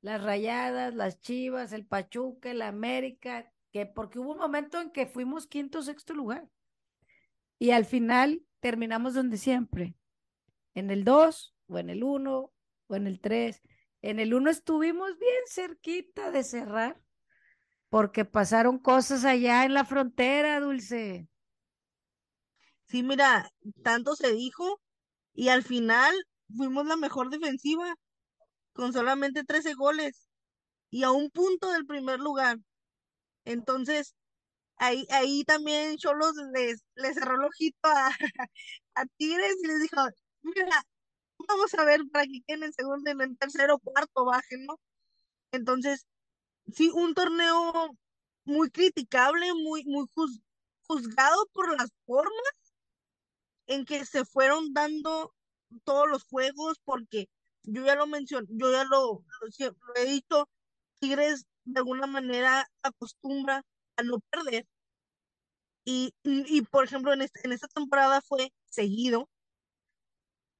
las 0.00 0.22
rayadas, 0.22 0.94
las 0.94 1.20
chivas, 1.20 1.72
el 1.72 1.86
Pachuca, 1.86 2.50
el 2.50 2.62
América, 2.62 3.52
que 3.70 3.86
porque 3.86 4.18
hubo 4.18 4.32
un 4.32 4.38
momento 4.38 4.80
en 4.80 4.90
que 4.90 5.06
fuimos 5.06 5.46
quinto 5.46 5.82
sexto 5.82 6.14
lugar. 6.14 6.48
Y 7.58 7.70
al 7.70 7.84
final 7.84 8.42
terminamos 8.60 9.14
donde 9.14 9.38
siempre, 9.38 9.94
en 10.74 10.90
el 10.90 11.04
2 11.04 11.54
o 11.68 11.78
en 11.78 11.90
el 11.90 12.04
1 12.04 12.52
o 12.88 12.94
en 12.94 13.06
el 13.06 13.20
3. 13.20 13.62
En 14.02 14.20
el 14.20 14.34
1 14.34 14.50
estuvimos 14.50 15.18
bien 15.18 15.42
cerquita 15.48 16.30
de 16.30 16.44
cerrar 16.44 17.00
porque 17.88 18.24
pasaron 18.24 18.78
cosas 18.78 19.24
allá 19.24 19.64
en 19.64 19.74
la 19.74 19.84
frontera, 19.84 20.60
Dulce. 20.60 21.28
Sí, 22.84 23.02
mira, 23.02 23.50
tanto 23.82 24.14
se 24.14 24.32
dijo 24.32 24.80
y 25.34 25.48
al 25.48 25.62
final 25.62 26.14
fuimos 26.56 26.86
la 26.86 26.96
mejor 26.96 27.30
defensiva 27.30 27.94
con 28.72 28.92
solamente 28.92 29.44
13 29.44 29.74
goles 29.74 30.28
y 30.90 31.02
a 31.02 31.10
un 31.10 31.30
punto 31.30 31.70
del 31.72 31.86
primer 31.86 32.20
lugar. 32.20 32.58
Entonces, 33.44 34.14
ahí, 34.76 35.06
ahí 35.10 35.44
también 35.44 35.96
Cholos 35.96 36.34
les, 36.54 36.82
les 36.94 37.14
cerró 37.14 37.36
el 37.36 37.44
ojito 37.44 37.78
a, 37.88 38.10
a 38.94 39.06
Tigres 39.16 39.56
y 39.62 39.66
les 39.66 39.80
dijo, 39.80 40.00
mira, 40.42 40.82
vamos 41.48 41.74
a 41.74 41.84
ver 41.84 42.00
para 42.12 42.24
que 42.26 42.42
queden 42.46 42.64
en 42.64 42.72
segundo, 42.72 43.10
en 43.10 43.20
el 43.20 43.38
tercero, 43.38 43.78
cuarto 43.78 44.24
bajen, 44.24 44.66
¿no? 44.66 44.80
Entonces, 45.52 46.06
sí, 46.72 46.90
un 46.94 47.14
torneo 47.14 47.96
muy 48.44 48.70
criticable, 48.70 49.52
muy, 49.54 49.84
muy 49.84 50.06
juzgado 50.86 51.46
por 51.52 51.76
las 51.76 51.90
formas 52.06 52.32
en 53.66 53.84
que 53.84 54.04
se 54.04 54.24
fueron 54.24 54.72
dando 54.72 55.34
todos 55.84 56.08
los 56.08 56.24
juegos, 56.24 56.78
porque 56.84 57.28
yo 57.64 57.84
ya 57.84 57.96
lo 57.96 58.06
mencioné, 58.06 58.46
yo 58.50 58.70
ya 58.70 58.84
lo, 58.84 59.24
he 59.96 60.04
dicho, 60.04 60.48
Tigres 61.00 61.46
de 61.64 61.80
alguna 61.80 62.06
manera 62.06 62.68
acostumbra 62.82 63.64
a 63.96 64.02
no 64.02 64.20
perder. 64.30 64.66
Y, 65.84 66.12
y, 66.24 66.62
por 66.62 66.84
ejemplo, 66.84 67.12
en, 67.12 67.22
en 67.22 67.52
esta 67.52 67.68
temporada 67.68 68.20
fue 68.20 68.52
seguido. 68.66 69.28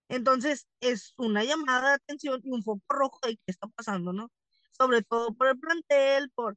Entonces, 0.09 0.67
es 0.81 1.15
una 1.17 1.43
llamada 1.45 1.91
de 1.91 1.95
atención 1.97 2.41
y 2.45 2.51
un 2.51 2.63
foco 2.63 2.85
rojo 2.89 3.19
de 3.23 3.37
qué 3.37 3.43
está 3.47 3.67
pasando, 3.69 4.13
¿no? 4.13 4.31
Sobre 4.73 5.03
todo 5.03 5.35
por 5.35 5.49
el 5.49 5.59
plantel, 5.59 6.31
por... 6.31 6.57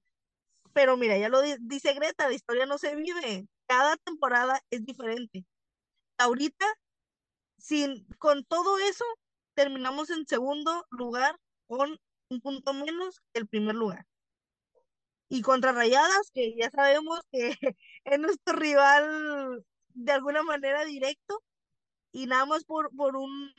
Pero 0.73 0.97
mira, 0.97 1.17
ya 1.17 1.29
lo 1.29 1.41
dice 1.41 1.93
Greta, 1.93 2.27
la 2.29 2.35
historia 2.35 2.65
no 2.67 2.77
se 2.77 2.95
vive. 2.95 3.47
Cada 3.67 3.97
temporada 3.97 4.61
es 4.69 4.85
diferente 4.85 5.45
ahorita, 6.19 6.65
sin, 7.57 8.05
con 8.19 8.43
todo 8.45 8.77
eso, 8.79 9.05
terminamos 9.55 10.09
en 10.11 10.27
segundo 10.27 10.85
lugar 10.91 11.39
con 11.67 11.99
un 12.29 12.41
punto 12.41 12.73
menos 12.73 13.21
que 13.33 13.39
el 13.39 13.47
primer 13.47 13.75
lugar. 13.75 14.05
Y 15.29 15.41
contra 15.41 15.71
Rayadas, 15.73 16.31
que 16.33 16.55
ya 16.57 16.69
sabemos 16.71 17.19
que 17.31 17.51
es 18.05 18.19
nuestro 18.19 18.55
rival 18.55 19.63
de 19.89 20.11
alguna 20.11 20.43
manera 20.43 20.85
directo, 20.85 21.41
y 22.11 22.27
nada 22.27 22.45
más 22.45 22.65
por, 22.65 22.89
por 22.95 23.15
un, 23.17 23.53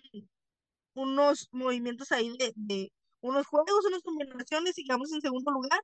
unos 0.95 1.49
movimientos 1.53 2.13
ahí 2.13 2.37
de, 2.39 2.53
de 2.57 2.93
unos 3.21 3.47
juegos, 3.47 3.85
unas 3.87 4.03
combinaciones, 4.03 4.79
y 4.79 4.85
quedamos 4.85 5.13
en 5.13 5.21
segundo 5.21 5.51
lugar. 5.53 5.81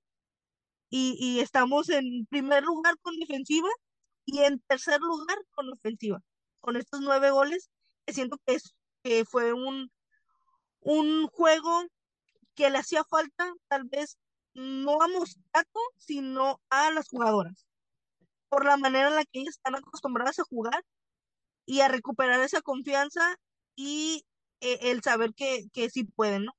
y, 0.91 1.17
y 1.21 1.41
estamos 1.41 1.89
en 1.91 2.27
primer 2.27 2.63
lugar 2.65 2.97
con 3.03 3.17
defensiva 3.19 3.69
y 4.25 4.41
en 4.41 4.61
tercer 4.69 5.01
lugar 5.01 5.39
con 5.53 5.73
ofensiva. 5.73 6.21
Con 6.61 6.77
estos 6.77 7.01
nueve 7.01 7.31
goles, 7.31 7.71
siento 8.09 8.39
que, 8.47 8.55
es, 8.55 8.75
que 9.03 9.25
fue 9.25 9.53
un, 9.53 9.91
un 10.81 11.27
juego 11.29 11.85
que 12.55 12.71
le 12.71 12.79
hacía 12.79 13.05
falta 13.05 13.53
tal 13.69 13.85
vez 13.85 14.19
no 14.57 15.01
a 15.03 15.09
Moscato, 15.09 15.81
sino 15.97 16.61
a 16.71 16.91
las 16.91 17.09
jugadoras, 17.09 17.67
por 18.49 18.65
la 18.65 18.77
manera 18.77 19.09
en 19.09 19.15
la 19.15 19.25
que 19.25 19.41
ellas 19.41 19.57
están 19.57 19.77
acostumbradas 19.77 20.39
a 20.39 20.45
jugar 20.45 20.83
y 21.67 21.81
a 21.81 21.89
recuperar 21.89 22.41
esa 22.41 22.63
confianza 22.63 23.37
y 23.77 24.25
eh, 24.61 24.79
el 24.91 25.03
saber 25.03 25.35
que, 25.35 25.69
que 25.73 25.91
sí 25.91 26.05
pueden, 26.05 26.45
¿no? 26.47 26.53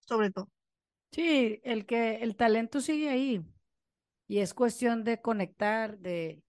Sobre 0.00 0.30
todo. 0.30 0.48
Sí, 1.12 1.60
el 1.64 1.86
que 1.86 2.16
el 2.16 2.36
talento 2.36 2.80
sigue 2.80 3.08
ahí 3.08 3.44
y 4.28 4.38
es 4.38 4.54
cuestión 4.54 5.02
de 5.02 5.20
conectar, 5.20 5.98
de 5.98 6.42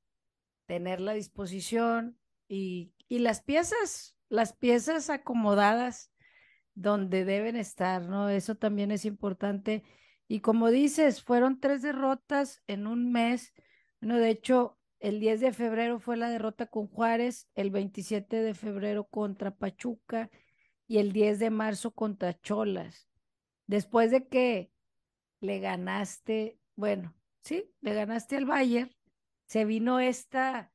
tener 0.68 1.02
la 1.02 1.14
disposición 1.14 2.20
y, 2.48 2.94
y 3.08 3.20
las 3.20 3.42
piezas, 3.42 4.16
las 4.30 4.54
piezas 4.54 5.10
acomodadas 5.10 6.12
donde 6.76 7.26
deben 7.26 7.56
estar, 7.56 8.04
¿no? 8.04 8.30
Eso 8.30 8.56
también 8.56 8.92
es 8.92 9.06
importante. 9.06 9.84
Y 10.32 10.40
como 10.40 10.70
dices, 10.72 11.22
fueron 11.22 11.60
tres 11.60 11.82
derrotas 11.82 12.64
en 12.68 12.88
un 12.88 13.12
mes. 13.12 13.54
Bueno, 14.00 14.18
de 14.18 14.30
hecho, 14.30 14.80
el 15.02 15.20
10 15.20 15.42
de 15.42 15.52
febrero 15.52 16.00
fue 16.00 16.16
la 16.16 16.30
derrota 16.30 16.68
con 16.68 16.88
Juárez, 16.88 17.50
el 17.54 17.70
27 17.70 18.42
de 18.42 18.54
febrero 18.54 19.04
contra 19.04 19.54
Pachuca 19.54 20.30
y 20.88 21.00
el 21.00 21.12
10 21.12 21.40
de 21.40 21.50
marzo 21.50 21.92
contra 21.92 22.40
Cholas. 22.40 23.10
Después 23.68 24.10
de 24.10 24.30
que 24.30 24.72
le 25.42 25.60
ganaste, 25.60 26.58
bueno, 26.78 27.14
sí, 27.44 27.70
le 27.82 27.94
ganaste 27.94 28.38
al 28.38 28.46
Bayern, 28.46 28.90
se 29.48 29.66
vino 29.66 30.00
esta 30.00 30.72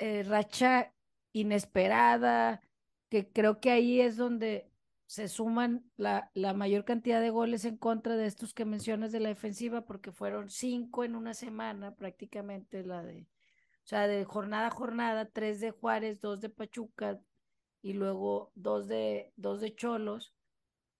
eh, 0.00 0.22
racha 0.24 0.92
inesperada, 1.32 2.60
que 3.08 3.26
creo 3.26 3.58
que 3.58 3.70
ahí 3.70 4.02
es 4.02 4.18
donde 4.18 4.70
se 5.12 5.28
suman 5.28 5.84
la, 5.98 6.30
la, 6.32 6.54
mayor 6.54 6.86
cantidad 6.86 7.20
de 7.20 7.28
goles 7.28 7.66
en 7.66 7.76
contra 7.76 8.16
de 8.16 8.24
estos 8.24 8.54
que 8.54 8.64
mencionas 8.64 9.12
de 9.12 9.20
la 9.20 9.28
defensiva, 9.28 9.82
porque 9.84 10.10
fueron 10.10 10.48
cinco 10.48 11.04
en 11.04 11.16
una 11.16 11.34
semana 11.34 11.94
prácticamente 11.94 12.82
la 12.82 13.02
de, 13.02 13.28
o 13.74 13.86
sea, 13.86 14.08
de 14.08 14.24
jornada 14.24 14.68
a 14.68 14.70
jornada, 14.70 15.26
tres 15.26 15.60
de 15.60 15.70
Juárez, 15.70 16.22
dos 16.22 16.40
de 16.40 16.48
Pachuca 16.48 17.20
y 17.82 17.92
luego 17.92 18.52
dos 18.54 18.88
de, 18.88 19.34
dos 19.36 19.60
de 19.60 19.74
Cholos, 19.74 20.34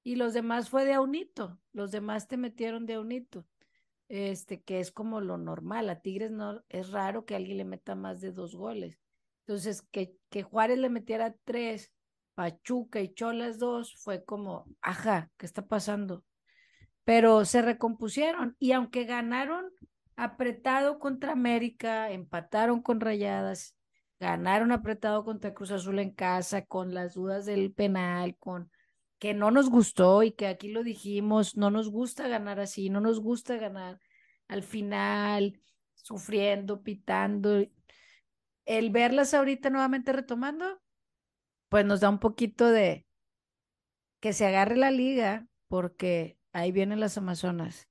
y 0.04 0.16
los 0.16 0.34
demás 0.34 0.68
fue 0.68 0.84
de 0.84 0.92
Aunito, 0.92 1.58
los 1.72 1.90
demás 1.90 2.28
te 2.28 2.36
metieron 2.36 2.84
de 2.84 2.94
Aunito, 2.96 3.46
este, 4.10 4.60
que 4.60 4.80
es 4.80 4.92
como 4.92 5.22
lo 5.22 5.38
normal, 5.38 5.88
a 5.88 6.02
Tigres 6.02 6.32
no, 6.32 6.62
es 6.68 6.90
raro 6.90 7.24
que 7.24 7.34
alguien 7.34 7.56
le 7.56 7.64
meta 7.64 7.94
más 7.94 8.20
de 8.20 8.32
dos 8.32 8.54
goles. 8.56 9.00
Entonces, 9.46 9.80
que, 9.80 10.14
que 10.28 10.42
Juárez 10.42 10.76
le 10.76 10.90
metiera 10.90 11.34
tres 11.44 11.90
Pachuca 12.34 13.00
y 13.00 13.12
Cholas 13.14 13.58
dos, 13.58 13.94
fue 13.96 14.24
como, 14.24 14.66
ajá, 14.80 15.30
¿qué 15.36 15.46
está 15.46 15.66
pasando? 15.66 16.24
Pero 17.04 17.44
se 17.44 17.62
recompusieron 17.62 18.56
y 18.58 18.72
aunque 18.72 19.04
ganaron 19.04 19.66
apretado 20.16 20.98
contra 20.98 21.32
América, 21.32 22.10
empataron 22.10 22.82
con 22.82 23.00
Rayadas, 23.00 23.76
ganaron 24.20 24.72
apretado 24.72 25.24
contra 25.24 25.54
Cruz 25.54 25.72
Azul 25.72 25.98
en 25.98 26.12
casa, 26.12 26.64
con 26.64 26.94
las 26.94 27.14
dudas 27.14 27.44
del 27.46 27.72
penal, 27.72 28.36
con 28.38 28.70
que 29.18 29.34
no 29.34 29.50
nos 29.52 29.70
gustó 29.70 30.24
y 30.24 30.32
que 30.32 30.48
aquí 30.48 30.68
lo 30.68 30.82
dijimos, 30.82 31.56
no 31.56 31.70
nos 31.70 31.90
gusta 31.90 32.26
ganar 32.26 32.58
así, 32.58 32.90
no 32.90 33.00
nos 33.00 33.20
gusta 33.20 33.56
ganar 33.56 34.00
al 34.48 34.64
final, 34.64 35.60
sufriendo, 35.94 36.82
pitando. 36.82 37.64
El 38.64 38.90
verlas 38.90 39.32
ahorita 39.32 39.70
nuevamente 39.70 40.12
retomando, 40.12 40.81
pues 41.72 41.86
nos 41.86 42.00
da 42.00 42.10
un 42.10 42.18
poquito 42.18 42.70
de 42.70 43.06
que 44.20 44.34
se 44.34 44.44
agarre 44.44 44.76
la 44.76 44.90
liga, 44.90 45.48
porque 45.68 46.36
ahí 46.52 46.70
vienen 46.70 47.00
las 47.00 47.16
Amazonas, 47.16 47.88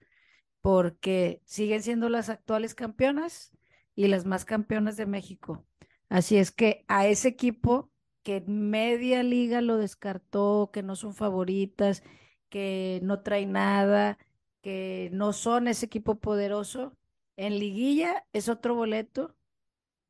porque 0.62 1.42
siguen 1.46 1.82
siendo 1.82 2.08
las 2.08 2.30
actuales 2.30 2.76
campeonas 2.76 3.58
y 3.96 4.06
las 4.06 4.28
más 4.28 4.46
campeonas 4.46 4.98
de 4.98 5.08
México. 5.08 5.66
Así 6.10 6.38
es 6.38 6.52
que 6.52 6.86
a 6.90 7.08
ese 7.08 7.30
equipo 7.30 7.90
que 8.22 8.42
media 8.42 9.24
liga 9.24 9.62
lo 9.62 9.78
descartó, 9.78 10.70
que 10.72 10.84
no 10.84 10.96
son 10.96 11.16
favoritas, 11.16 12.04
que 12.50 13.00
no 13.02 13.24
trae 13.24 13.48
nada, 13.48 14.20
que 14.62 15.10
no 15.12 15.34
son 15.34 15.68
ese 15.68 15.88
equipo 15.88 16.20
poderoso, 16.20 16.96
en 17.36 17.58
liguilla 17.58 18.28
es 18.32 18.48
otro 18.48 18.76
boleto 18.76 19.36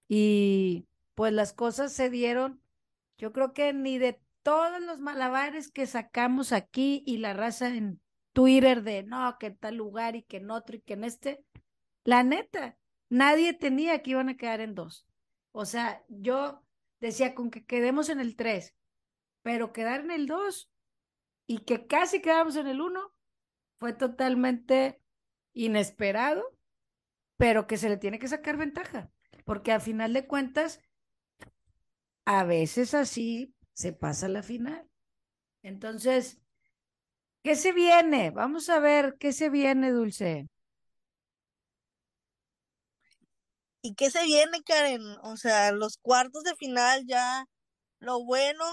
y 0.10 0.90
pues 1.16 1.32
las 1.32 1.54
cosas 1.54 1.94
se 1.94 2.10
dieron 2.10 2.61
yo 3.22 3.32
creo 3.32 3.54
que 3.54 3.72
ni 3.72 4.00
de 4.00 4.20
todos 4.42 4.82
los 4.82 5.00
malabares 5.00 5.72
que 5.72 5.86
sacamos 5.86 6.52
aquí 6.52 7.04
y 7.06 7.18
la 7.18 7.34
raza 7.34 7.68
en 7.68 8.02
Twitter 8.34 8.82
de 8.82 9.04
no, 9.04 9.38
que 9.40 9.48
en 9.48 9.58
tal 9.58 9.76
lugar 9.76 10.16
y 10.16 10.24
que 10.24 10.38
en 10.38 10.50
otro 10.50 10.76
y 10.76 10.82
que 10.82 10.94
en 10.94 11.04
este, 11.04 11.46
la 12.04 12.24
neta, 12.24 12.80
nadie 13.10 13.54
tenía 13.54 14.02
que 14.02 14.10
iban 14.10 14.30
a 14.30 14.38
quedar 14.38 14.60
en 14.60 14.74
dos. 14.74 15.06
O 15.52 15.66
sea, 15.66 16.04
yo 16.10 16.64
decía 17.00 17.36
con 17.36 17.52
que 17.52 17.64
quedemos 17.64 18.10
en 18.10 18.20
el 18.20 18.36
tres, 18.36 18.74
pero 19.44 19.72
quedar 19.72 20.00
en 20.00 20.10
el 20.10 20.26
dos 20.26 20.72
y 21.46 21.60
que 21.60 21.86
casi 21.86 22.24
quedamos 22.24 22.56
en 22.56 22.66
el 22.66 22.82
uno 22.82 23.14
fue 23.80 23.94
totalmente 23.94 25.00
inesperado, 25.54 26.44
pero 27.38 27.68
que 27.68 27.78
se 27.78 27.88
le 27.88 27.98
tiene 27.98 28.18
que 28.18 28.28
sacar 28.28 28.58
ventaja, 28.58 29.12
porque 29.46 29.72
a 29.74 29.80
final 29.80 30.12
de 30.14 30.26
cuentas 30.26 30.82
a 32.26 32.44
veces 32.44 32.94
así 32.94 33.54
se 33.74 33.94
pasa 33.94 34.28
la 34.28 34.44
final. 34.44 34.88
Entonces, 35.64 36.40
¿qué 37.44 37.56
se 37.56 37.72
viene? 37.72 38.32
Vamos 38.32 38.70
a 38.70 38.80
ver 38.80 39.16
qué 39.20 39.34
se 39.34 39.50
viene, 39.50 39.92
Dulce. 39.92 40.48
¿Y 43.82 43.96
qué 43.96 44.12
se 44.12 44.24
viene, 44.26 44.62
Karen? 44.64 45.02
O 45.24 45.38
sea, 45.38 45.72
los 45.72 45.98
cuartos 45.98 46.44
de 46.44 46.56
final 46.56 47.04
ya, 47.08 47.46
lo 48.00 48.24
bueno, 48.24 48.64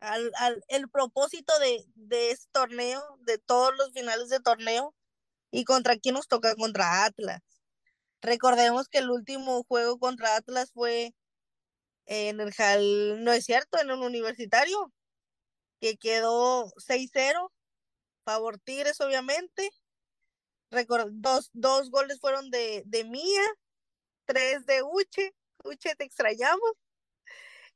al, 0.00 0.32
al, 0.38 0.62
el 0.68 0.88
propósito 0.88 1.58
de, 1.58 1.84
de 1.94 2.30
este 2.30 2.48
torneo, 2.52 3.02
de 3.20 3.38
todos 3.38 3.72
los 3.76 3.92
finales 3.92 4.28
de 4.30 4.40
torneo, 4.40 4.94
y 5.50 5.64
contra 5.64 5.98
quién 5.98 6.14
nos 6.14 6.28
toca, 6.28 6.54
contra 6.56 7.04
Atlas. 7.04 7.40
Recordemos 8.22 8.88
que 8.88 8.98
el 8.98 9.10
último 9.10 9.64
juego 9.64 9.98
contra 9.98 10.36
Atlas 10.36 10.72
fue 10.72 11.14
en 12.10 12.40
el 12.40 12.52
JAL, 12.52 13.22
no 13.22 13.32
es 13.32 13.44
cierto, 13.44 13.78
en 13.80 13.92
un 13.92 14.02
universitario, 14.02 14.92
que 15.80 15.96
quedó 15.96 16.72
6-0, 16.76 17.52
favor 18.24 18.58
Tigres, 18.58 19.00
obviamente. 19.00 19.70
dos, 21.12 21.50
dos 21.52 21.90
goles 21.90 22.18
fueron 22.20 22.50
de, 22.50 22.82
de 22.86 23.04
Mía, 23.04 23.42
tres 24.24 24.66
de 24.66 24.82
Uche, 24.82 25.32
Uche 25.64 25.94
te 25.94 26.04
extrañamos, 26.04 26.72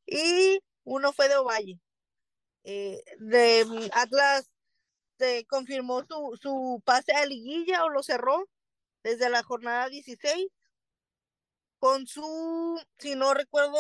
y 0.05 0.61
uno 0.83 1.13
fue 1.13 1.29
de 1.29 1.37
Ovalle. 1.37 1.81
Eh, 2.65 3.05
de 3.19 3.65
mm, 3.65 3.89
Atlas 3.93 4.51
se 5.19 5.45
confirmó 5.47 6.05
su, 6.07 6.37
su 6.43 6.83
pase 6.85 7.13
a 7.13 7.25
liguilla 7.25 7.85
o 7.85 7.89
lo 7.89 8.03
cerró 8.03 8.49
desde 9.05 9.31
la 9.31 9.45
jornada 9.45 9.89
16 9.89 10.49
con 11.79 12.07
su, 12.09 12.81
si 12.99 13.15
no 13.15 13.35
recuerdo, 13.35 13.79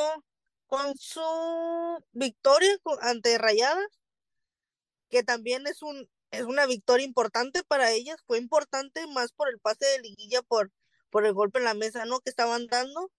con 0.74 0.96
su 0.96 2.04
victoria 2.12 2.76
ante 3.00 3.38
Rayadas, 3.38 4.00
que 5.08 5.22
también 5.22 5.68
es 5.68 5.82
un 5.82 6.08
es 6.32 6.42
una 6.42 6.66
victoria 6.66 7.06
importante 7.06 7.62
para 7.62 7.92
ellas, 7.92 8.16
fue 8.26 8.38
importante 8.38 9.06
más 9.06 9.30
por 9.32 9.48
el 9.48 9.60
pase 9.60 9.86
de 9.86 10.00
liguilla, 10.00 10.42
por, 10.42 10.72
por 11.10 11.24
el 11.26 11.32
golpe 11.32 11.60
en 11.60 11.64
la 11.64 11.74
mesa, 11.74 12.06
¿no? 12.06 12.18
Que 12.18 12.30
estaban 12.30 12.66
dando. 12.66 13.12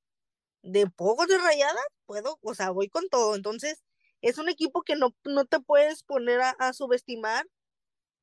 De 0.64 0.90
pocos 0.90 1.27
de 1.27 1.38
rayadas, 1.38 1.86
puedo, 2.06 2.40
o 2.41 2.53
sea, 2.56 2.72
voy 2.72 2.90
con 2.90 3.07
todo. 3.07 3.36
Entonces, 3.36 3.84
es 4.22 4.38
un 4.38 4.49
equipo 4.49 4.82
que 4.82 4.98
no, 4.98 5.15
no 5.23 5.45
te 5.45 5.61
puedes 5.61 6.03
poner 6.03 6.41
a, 6.41 6.49
a 6.60 6.73
subestimar. 6.73 7.48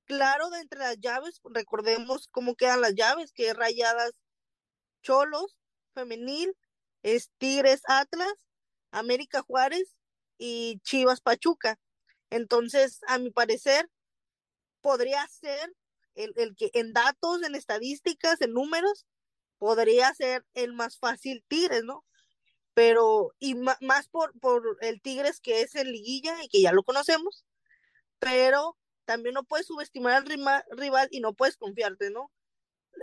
Claro, 0.04 0.50
de 0.50 0.60
entre 0.60 0.80
las 0.80 0.98
llaves, 1.00 1.40
recordemos 1.44 2.28
cómo 2.30 2.54
quedan 2.54 2.82
las 2.82 2.94
llaves, 2.94 3.32
que 3.32 3.54
rayadas 3.54 4.12
Cholos, 5.02 5.56
femenil, 5.94 6.54
es 7.02 7.30
Tigres 7.38 7.80
Atlas, 7.86 8.34
América 8.92 9.42
Juárez 9.42 9.96
y 10.38 10.80
Chivas 10.84 11.20
Pachuca. 11.20 11.80
Entonces, 12.30 13.00
a 13.08 13.18
mi 13.18 13.30
parecer, 13.30 13.90
podría 14.80 15.26
ser 15.28 15.74
el, 16.14 16.32
el, 16.36 16.54
que 16.56 16.70
en 16.74 16.92
datos, 16.92 17.42
en 17.42 17.54
estadísticas, 17.54 18.40
en 18.40 18.52
números, 18.52 19.06
podría 19.58 20.14
ser 20.14 20.44
el 20.54 20.72
más 20.72 20.98
fácil 20.98 21.44
Tigres, 21.48 21.84
¿no? 21.84 22.04
Pero, 22.74 23.34
y 23.38 23.54
más 23.54 24.08
por, 24.08 24.38
por 24.40 24.78
el 24.80 25.02
Tigres 25.02 25.40
que 25.40 25.62
es 25.62 25.74
en 25.74 25.92
liguilla 25.92 26.42
y 26.44 26.48
que 26.48 26.62
ya 26.62 26.72
lo 26.72 26.84
conocemos, 26.84 27.44
pero 28.18 28.78
también 29.04 29.34
no 29.34 29.44
puedes 29.44 29.66
subestimar 29.66 30.14
al 30.14 30.26
rival 30.70 31.08
y 31.10 31.20
no 31.20 31.34
puedes 31.34 31.56
confiarte, 31.56 32.10
¿no? 32.10 32.30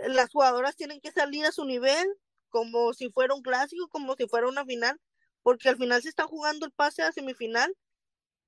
las 0.08 0.30
jugadoras 0.30 0.76
tienen 0.76 1.00
que 1.00 1.12
salir 1.12 1.44
a 1.46 1.52
su 1.52 1.64
nivel, 1.64 2.06
como 2.48 2.92
si 2.94 3.10
fuera 3.10 3.34
un 3.34 3.42
clásico, 3.42 3.88
como 3.88 4.14
si 4.16 4.26
fuera 4.26 4.48
una 4.48 4.64
final, 4.64 5.00
porque 5.42 5.68
al 5.68 5.76
final 5.76 6.02
se 6.02 6.08
está 6.08 6.24
jugando 6.24 6.66
el 6.66 6.72
pase 6.72 7.02
a 7.02 7.12
semifinal 7.12 7.74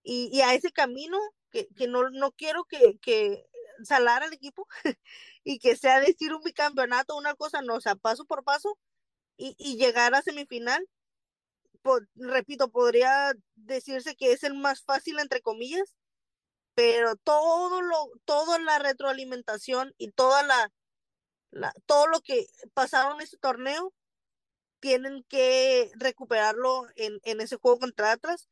y, 0.02 0.30
y 0.32 0.42
a 0.42 0.54
ese 0.54 0.72
camino 0.72 1.18
que, 1.50 1.68
que 1.76 1.88
no, 1.88 2.10
no 2.10 2.32
quiero 2.32 2.64
que, 2.64 2.98
que 3.00 3.46
salar 3.84 4.22
al 4.22 4.32
equipo 4.32 4.66
y 5.44 5.58
que 5.58 5.76
sea 5.76 6.00
decir 6.00 6.34
un 6.34 6.42
bicampeonato, 6.42 7.16
una 7.16 7.34
cosa, 7.34 7.62
no, 7.62 7.76
o 7.76 7.80
sea, 7.80 7.94
paso 7.96 8.24
por 8.24 8.44
paso 8.44 8.78
y, 9.36 9.54
y 9.58 9.76
llegar 9.76 10.14
a 10.14 10.22
semifinal. 10.22 10.88
repito, 12.16 12.70
podría 12.70 13.32
decirse 13.56 14.16
que 14.16 14.32
es 14.32 14.44
el 14.44 14.54
más 14.54 14.82
fácil, 14.82 15.18
entre 15.18 15.40
comillas, 15.40 15.94
pero 16.74 17.16
todo 17.16 17.82
lo, 17.82 18.10
toda 18.24 18.58
la 18.58 18.78
retroalimentación 18.78 19.94
y 19.98 20.12
toda 20.12 20.42
la, 20.42 20.72
la, 21.50 21.72
todo 21.86 22.06
lo 22.06 22.20
que 22.20 22.46
pasaron 22.74 23.16
en 23.16 23.22
ese 23.22 23.38
torneo 23.38 23.92
tienen 24.82 25.24
que 25.28 25.92
recuperarlo 25.94 26.88
en, 26.96 27.40
ese 27.40 27.56
juego 27.56 27.78
contra 27.78 28.10
Atlas, 28.10 28.50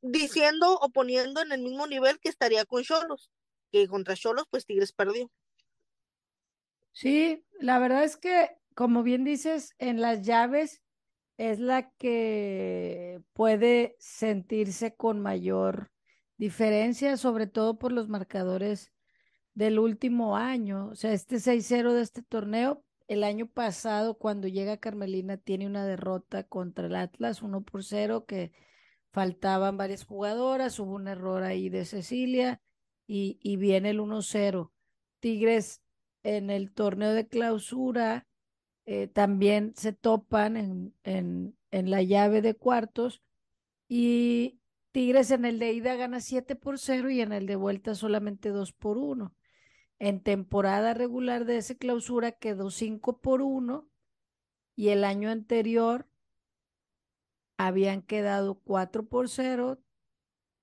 diciendo 0.00 0.78
o 0.80 0.90
poniendo 0.90 1.42
en 1.42 1.50
el 1.50 1.62
mismo 1.62 1.88
nivel 1.88 2.20
que 2.20 2.28
estaría 2.28 2.64
con 2.64 2.84
Cholos, 2.84 3.32
que 3.72 3.88
contra 3.88 4.14
Cholos 4.14 4.46
pues 4.48 4.64
Tigres 4.64 4.92
perdió. 4.92 5.30
Sí, 6.92 7.44
la 7.58 7.80
verdad 7.80 8.04
es 8.04 8.16
que, 8.16 8.56
como 8.76 9.02
bien 9.02 9.24
dices, 9.24 9.74
en 9.78 10.00
las 10.00 10.22
llaves 10.22 10.80
es 11.38 11.58
la 11.58 11.90
que 11.98 13.20
puede 13.32 13.96
sentirse 13.98 14.94
con 14.94 15.20
mayor 15.20 15.90
diferencia, 16.36 17.16
sobre 17.16 17.48
todo 17.48 17.80
por 17.80 17.90
los 17.90 18.08
marcadores 18.08 18.92
del 19.54 19.80
último 19.80 20.36
año. 20.36 20.86
O 20.90 20.94
sea, 20.94 21.12
este 21.12 21.40
6-0 21.40 21.94
de 21.94 22.02
este 22.02 22.22
torneo, 22.22 22.84
el 23.08 23.24
año 23.24 23.46
pasado, 23.46 24.14
cuando 24.18 24.48
llega 24.48 24.78
Carmelina, 24.78 25.36
tiene 25.36 25.66
una 25.66 25.86
derrota 25.86 26.44
contra 26.44 26.86
el 26.86 26.96
Atlas, 26.96 27.42
1 27.42 27.62
por 27.62 27.84
0, 27.84 28.24
que 28.26 28.52
faltaban 29.12 29.76
varias 29.76 30.04
jugadoras, 30.04 30.78
hubo 30.78 30.94
un 30.94 31.08
error 31.08 31.42
ahí 31.42 31.68
de 31.68 31.84
Cecilia 31.84 32.60
y, 33.06 33.38
y 33.42 33.56
viene 33.56 33.90
el 33.90 34.00
1-0. 34.00 34.72
Tigres 35.20 35.82
en 36.22 36.50
el 36.50 36.72
torneo 36.72 37.12
de 37.12 37.28
clausura 37.28 38.26
eh, 38.86 39.06
también 39.08 39.74
se 39.76 39.92
topan 39.92 40.56
en, 40.56 40.94
en, 41.04 41.56
en 41.70 41.90
la 41.90 42.02
llave 42.02 42.42
de 42.42 42.54
cuartos 42.54 43.22
y 43.88 44.58
Tigres 44.92 45.30
en 45.30 45.44
el 45.44 45.58
de 45.58 45.72
ida 45.72 45.96
gana 45.96 46.20
7 46.20 46.54
por 46.54 46.78
0 46.78 47.10
y 47.10 47.20
en 47.20 47.32
el 47.32 47.46
de 47.46 47.56
vuelta 47.56 47.94
solamente 47.94 48.50
2 48.50 48.72
por 48.72 48.96
1. 48.96 49.34
En 49.98 50.20
temporada 50.20 50.94
regular 50.94 51.44
de 51.44 51.58
esa 51.58 51.74
clausura 51.74 52.32
quedó 52.32 52.70
5 52.70 53.20
por 53.20 53.42
1 53.42 53.88
y 54.76 54.88
el 54.88 55.04
año 55.04 55.30
anterior 55.30 56.08
habían 57.56 58.02
quedado 58.02 58.60
4 58.64 59.06
por 59.06 59.28
0, 59.28 59.80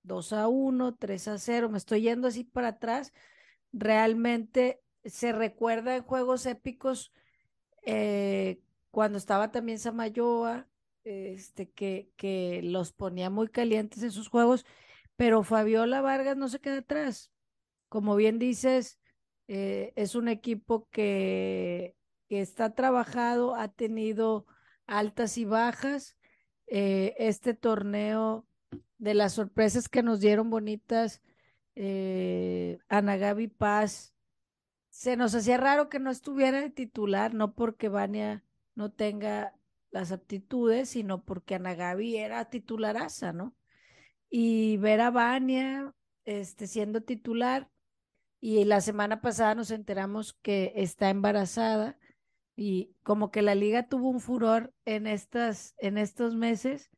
2 0.04 0.34
a 0.34 0.48
1, 0.48 0.96
3 0.96 1.28
a 1.30 1.38
0. 1.38 1.70
Me 1.70 1.78
estoy 1.78 2.02
yendo 2.02 2.28
así 2.28 2.44
para 2.44 2.70
atrás. 2.70 3.14
Realmente 3.72 4.84
se 5.06 5.32
recuerda 5.32 5.96
en 5.96 6.04
juegos 6.04 6.46
épicos 6.46 7.12
eh, 7.84 8.62
cuando 8.92 9.18
estaba 9.18 9.52
también 9.52 9.80
Samayoa, 9.80 10.68
este, 11.04 11.72
que, 11.72 12.12
que 12.18 12.62
los 12.64 12.92
ponía 12.92 13.30
muy 13.30 13.48
calientes 13.48 14.04
en 14.04 14.12
sus 14.12 14.28
juegos, 14.28 14.66
pero 15.16 15.44
Fabiola 15.44 16.02
Vargas 16.02 16.38
no 16.38 16.50
se 16.50 16.60
queda 16.60 16.80
atrás. 16.80 17.32
Como 17.90 18.16
bien 18.16 18.38
dices, 18.38 19.00
eh, 19.54 19.92
es 19.98 20.16
un 20.16 20.30
equipo 20.30 20.88
que, 20.92 21.98
que, 22.30 22.40
está 22.40 22.74
trabajado, 22.74 23.54
ha 23.56 23.68
tenido 23.68 24.46
altas 24.88 25.38
y 25.38 25.44
bajas. 25.44 26.18
Eh, 26.68 27.16
este 27.18 27.54
torneo 27.54 28.48
de 28.98 29.14
las 29.14 29.34
sorpresas 29.34 29.90
que 29.90 30.04
nos 30.04 30.22
dieron 30.22 30.50
bonitas, 30.50 31.22
eh, 31.76 32.80
Ana 32.88 33.18
Gaby 33.18 33.50
Paz, 33.50 34.14
se 34.90 35.18
nos 35.18 35.36
hacía 35.36 35.58
raro 35.58 35.90
que 35.90 36.00
no 36.00 36.12
estuviera 36.12 36.62
de 36.62 36.70
titular, 36.70 37.34
no 37.34 37.54
porque 37.54 37.90
Vania 37.90 38.46
no 38.74 38.94
tenga 38.94 39.54
las 39.90 40.14
aptitudes, 40.14 40.88
sino 40.88 41.26
porque 41.26 41.56
Ana 41.56 41.76
Gaby 41.76 42.16
era 42.16 42.46
titularaza, 42.46 43.34
¿no? 43.34 43.54
Y 44.30 44.78
ver 44.78 45.02
a 45.02 45.12
Vania 45.12 45.94
este, 46.24 46.68
siendo 46.68 47.02
titular, 47.02 47.71
y 48.42 48.66
la 48.66 48.82
semana 48.82 49.22
pasada 49.22 49.56
nos 49.56 49.70
enteramos 49.70 50.34
que 50.34 50.74
está 50.76 51.10
embarazada, 51.10 51.98
y 52.56 52.96
como 53.04 53.32
que 53.32 53.44
la 53.44 53.56
liga 53.56 53.88
tuvo 53.88 54.10
un 54.10 54.20
furor 54.20 54.74
en, 54.84 55.08
estas, 55.08 55.76
en 55.78 55.98
estos 55.98 56.36
meses, 56.36 56.90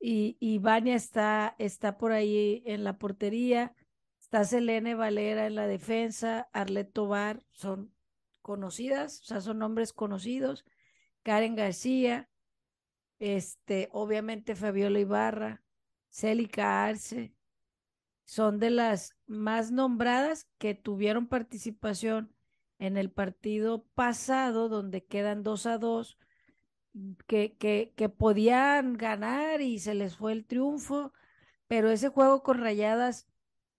y, 0.00 0.38
y 0.40 0.58
Vania 0.58 0.96
está, 0.96 1.54
está 1.58 1.98
por 1.98 2.12
ahí 2.12 2.62
en 2.64 2.82
la 2.82 2.98
portería, 2.98 3.74
está 4.18 4.44
Selene 4.44 4.94
Valera 4.94 5.46
en 5.46 5.54
la 5.54 5.66
defensa, 5.66 6.48
Arlet 6.52 6.90
Tobar, 6.90 7.44
son 7.52 7.94
conocidas, 8.40 9.20
o 9.20 9.24
sea, 9.24 9.40
son 9.42 9.58
nombres 9.58 9.92
conocidos, 9.92 10.64
Karen 11.22 11.56
García, 11.56 12.30
este, 13.18 13.90
obviamente 13.92 14.56
Fabiola 14.56 14.98
Ibarra, 14.98 15.62
Célica 16.08 16.86
Arce, 16.86 17.34
son 18.30 18.60
de 18.60 18.70
las 18.70 19.16
más 19.26 19.72
nombradas 19.72 20.46
que 20.58 20.76
tuvieron 20.76 21.26
participación 21.26 22.32
en 22.78 22.96
el 22.96 23.10
partido 23.10 23.88
pasado, 23.94 24.68
donde 24.68 25.04
quedan 25.04 25.42
dos 25.42 25.66
a 25.66 25.78
dos, 25.78 26.16
que, 27.26 27.56
que, 27.58 28.08
podían 28.08 28.92
ganar 28.92 29.62
y 29.62 29.80
se 29.80 29.94
les 29.94 30.16
fue 30.16 30.30
el 30.30 30.46
triunfo, 30.46 31.12
pero 31.66 31.90
ese 31.90 32.08
juego 32.08 32.44
con 32.44 32.58
rayadas 32.58 33.26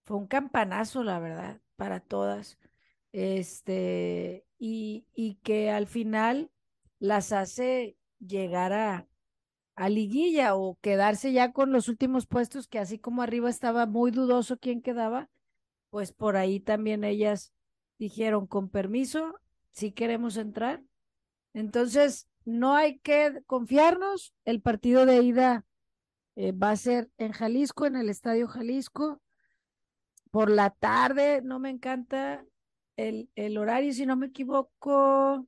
fue 0.04 0.18
un 0.18 0.28
campanazo, 0.28 1.02
la 1.06 1.20
verdad, 1.20 1.62
para 1.78 2.02
todas. 2.02 2.60
Este, 3.14 4.46
y, 4.60 5.08
y 5.16 5.36
que 5.36 5.72
al 5.72 5.88
final 5.88 6.52
las 7.00 7.32
hace 7.32 7.98
llegar 8.20 8.74
a, 8.74 9.08
a 9.76 9.90
liguilla 9.90 10.56
o 10.56 10.78
quedarse 10.82 11.32
ya 11.32 11.52
con 11.52 11.72
los 11.72 11.88
últimos 11.88 12.28
puestos, 12.28 12.68
que 12.68 12.80
así 12.80 13.00
como 13.00 13.22
arriba 13.22 13.50
estaba 13.50 13.86
muy 13.86 14.12
dudoso 14.12 14.58
quién 14.58 14.82
quedaba, 14.82 15.30
pues 15.90 16.12
por 16.12 16.38
ahí 16.38 16.60
también 16.60 17.04
ellas 17.04 17.54
dijeron 17.98 18.48
con 18.48 18.70
permiso, 18.70 19.40
si 19.72 19.92
queremos 19.92 20.38
entrar. 20.38 20.84
Entonces, 21.54 22.28
no 22.46 22.76
hay 22.76 23.00
que 23.00 23.44
confiarnos, 23.46 24.34
el 24.46 24.62
partido 24.62 25.06
de 25.06 25.22
ida 25.22 25.66
eh, 26.36 26.52
va 26.52 26.72
a 26.72 26.76
ser 26.76 27.10
en 27.18 27.32
Jalisco, 27.32 27.86
en 27.86 27.96
el 27.96 28.10
Estadio 28.10 28.48
Jalisco, 28.48 29.22
por 30.32 30.50
la 30.50 30.70
tarde, 30.70 31.42
no 31.44 31.60
me 31.60 31.70
encanta 31.70 32.46
el, 32.96 33.30
el 33.36 33.58
horario, 33.58 33.94
si 33.94 34.06
no 34.06 34.16
me 34.16 34.28
equivoco, 34.28 35.46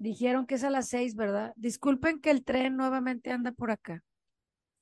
Dijeron 0.00 0.46
que 0.46 0.54
es 0.54 0.64
a 0.64 0.70
las 0.70 0.88
seis, 0.88 1.14
¿verdad? 1.14 1.52
Disculpen 1.56 2.22
que 2.22 2.30
el 2.30 2.42
tren 2.42 2.74
nuevamente 2.74 3.30
anda 3.32 3.52
por 3.52 3.70
acá. 3.70 4.02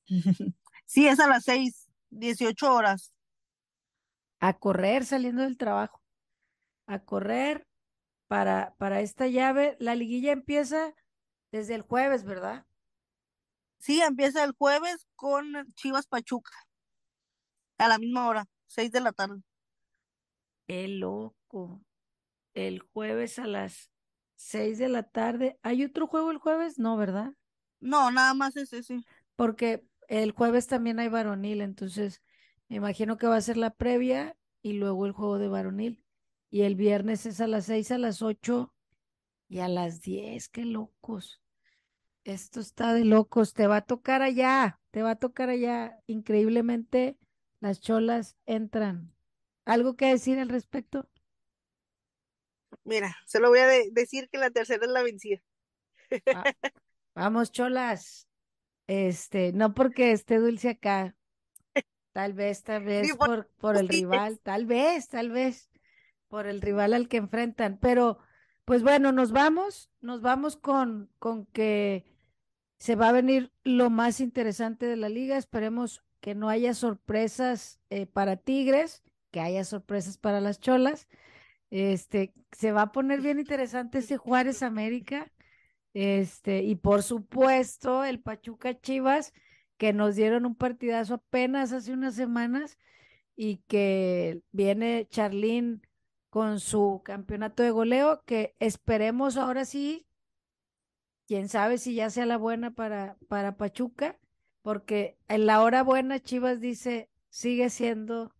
Sí, 0.85 1.07
es 1.07 1.19
a 1.19 1.27
las 1.27 1.43
seis, 1.43 1.87
dieciocho 2.09 2.73
horas. 2.73 3.13
A 4.39 4.57
correr 4.57 5.05
saliendo 5.05 5.43
del 5.43 5.55
trabajo. 5.55 6.01
A 6.87 7.03
correr 7.03 7.67
para, 8.27 8.73
para 8.79 9.01
esta 9.01 9.27
llave. 9.27 9.75
La 9.79 9.93
liguilla 9.93 10.31
empieza 10.31 10.95
desde 11.51 11.75
el 11.75 11.83
jueves, 11.83 12.23
¿verdad? 12.23 12.65
Sí, 13.77 14.01
empieza 14.01 14.43
el 14.43 14.53
jueves 14.53 15.05
con 15.15 15.53
Chivas 15.75 16.07
Pachuca. 16.07 16.53
A 17.77 17.87
la 17.87 17.99
misma 17.99 18.27
hora, 18.27 18.45
seis 18.65 18.91
de 18.91 19.01
la 19.01 19.11
tarde. 19.11 19.43
Qué 20.65 20.87
loco. 20.87 21.81
El 22.55 22.79
jueves 22.79 23.37
a 23.37 23.45
las 23.45 23.91
Seis 24.41 24.77
de 24.77 24.87
la 24.87 25.03
tarde. 25.03 25.59
¿Hay 25.63 25.83
otro 25.83 26.07
juego 26.07 26.31
el 26.31 26.37
jueves? 26.37 26.79
No, 26.79 26.95
¿verdad? 26.95 27.33
No, 27.81 28.09
nada 28.09 28.33
más 28.33 28.55
es 28.55 28.71
ese. 28.71 29.01
Porque 29.35 29.85
el 30.07 30.31
jueves 30.31 30.67
también 30.67 30.97
hay 30.99 31.09
varonil, 31.09 31.59
entonces 31.59 32.21
me 32.69 32.77
imagino 32.77 33.17
que 33.17 33.27
va 33.27 33.35
a 33.35 33.41
ser 33.41 33.57
la 33.57 33.71
previa 33.71 34.37
y 34.61 34.73
luego 34.73 35.05
el 35.05 35.11
juego 35.11 35.39
de 35.39 35.49
varonil. 35.49 36.05
Y 36.49 36.61
el 36.61 36.75
viernes 36.75 37.25
es 37.25 37.41
a 37.41 37.47
las 37.47 37.65
seis, 37.65 37.91
a 37.91 37.97
las 37.97 38.21
ocho 38.21 38.73
y 39.49 39.59
a 39.59 39.67
las 39.67 40.01
diez. 40.01 40.47
Qué 40.49 40.63
locos. 40.63 41.41
Esto 42.23 42.61
está 42.61 42.93
de 42.93 43.05
locos. 43.05 43.53
Te 43.53 43.67
va 43.67 43.77
a 43.77 43.81
tocar 43.85 44.21
allá, 44.21 44.79
te 44.91 45.03
va 45.03 45.11
a 45.11 45.15
tocar 45.17 45.49
allá. 45.49 45.99
Increíblemente, 46.07 47.17
las 47.59 47.81
cholas 47.81 48.37
entran. 48.45 49.13
¿Algo 49.65 49.95
que 49.97 50.07
decir 50.07 50.39
al 50.39 50.49
respecto? 50.49 51.09
Mira, 52.89 53.15
solo 53.25 53.49
voy 53.49 53.59
a 53.59 53.67
de 53.67 53.89
decir 53.91 54.29
que 54.29 54.37
la 54.37 54.49
tercera 54.51 54.85
es 54.85 54.91
la 54.91 55.03
vencida. 55.03 55.41
Ah, 56.31 56.47
vamos, 57.15 57.51
cholas. 57.51 58.27
Este, 58.87 59.53
no 59.53 59.73
porque 59.73 60.11
esté 60.11 60.37
dulce 60.39 60.69
acá. 60.69 61.15
Tal 62.13 62.33
vez, 62.33 62.63
tal 62.63 62.83
vez 62.85 63.13
por, 63.13 63.49
por 63.59 63.77
el 63.77 63.87
rival, 63.89 64.39
tal 64.41 64.65
vez, 64.65 65.07
tal 65.09 65.29
vez 65.31 65.69
por 66.27 66.47
el 66.47 66.61
rival 66.61 66.93
al 66.93 67.07
que 67.07 67.17
enfrentan. 67.17 67.77
Pero, 67.79 68.19
Pues 68.65 68.83
bueno, 68.83 69.11
nos 69.13 69.31
vamos, 69.33 69.91
nos 70.01 70.21
vamos 70.21 70.57
con, 70.57 71.11
con 71.19 71.45
que 71.47 72.05
se 72.79 72.95
va 72.95 73.09
a 73.09 73.11
venir 73.13 73.53
lo 73.63 73.89
más 73.89 74.19
interesante 74.21 74.85
de 74.87 74.97
la 74.97 75.09
liga. 75.09 75.37
Esperemos 75.37 76.03
que 76.21 76.35
no 76.35 76.49
haya 76.49 76.73
sorpresas 76.73 77.79
eh, 77.89 78.05
para 78.07 78.37
Tigres, 78.37 79.03
que 79.31 79.41
haya 79.41 79.63
sorpresas 79.65 80.17
para 80.17 80.41
las 80.41 80.59
Cholas. 80.59 81.07
Este, 81.69 82.33
se 82.51 82.71
va 82.71 82.83
a 82.83 82.91
poner 82.91 83.21
bien 83.21 83.39
interesante 83.39 83.99
ese 83.99 84.17
Juárez 84.17 84.63
América. 84.63 85.31
Este, 85.93 86.63
y 86.63 86.75
por 86.75 87.03
supuesto, 87.03 88.03
el 88.03 88.19
Pachuca 88.21 88.79
Chivas, 88.79 89.33
que 89.77 89.93
nos 89.93 90.15
dieron 90.15 90.45
un 90.45 90.55
partidazo 90.55 91.15
apenas 91.15 91.71
hace 91.71 91.93
unas 91.93 92.15
semanas 92.15 92.77
y 93.35 93.57
que 93.67 94.41
viene 94.51 95.07
Charlín 95.09 95.81
con 96.29 96.59
su 96.59 97.01
campeonato 97.03 97.63
de 97.63 97.71
goleo, 97.71 98.23
que 98.25 98.55
esperemos 98.59 99.37
ahora 99.37 99.65
sí, 99.65 100.05
quién 101.25 101.49
sabe 101.49 101.77
si 101.77 101.95
ya 101.95 102.09
sea 102.09 102.25
la 102.25 102.37
buena 102.37 102.71
para, 102.71 103.17
para 103.27 103.57
Pachuca, 103.57 104.19
porque 104.61 105.17
en 105.27 105.45
la 105.45 105.61
hora 105.61 105.83
buena 105.83 106.19
Chivas 106.19 106.59
dice, 106.59 107.09
sigue 107.29 107.69
siendo 107.69 108.35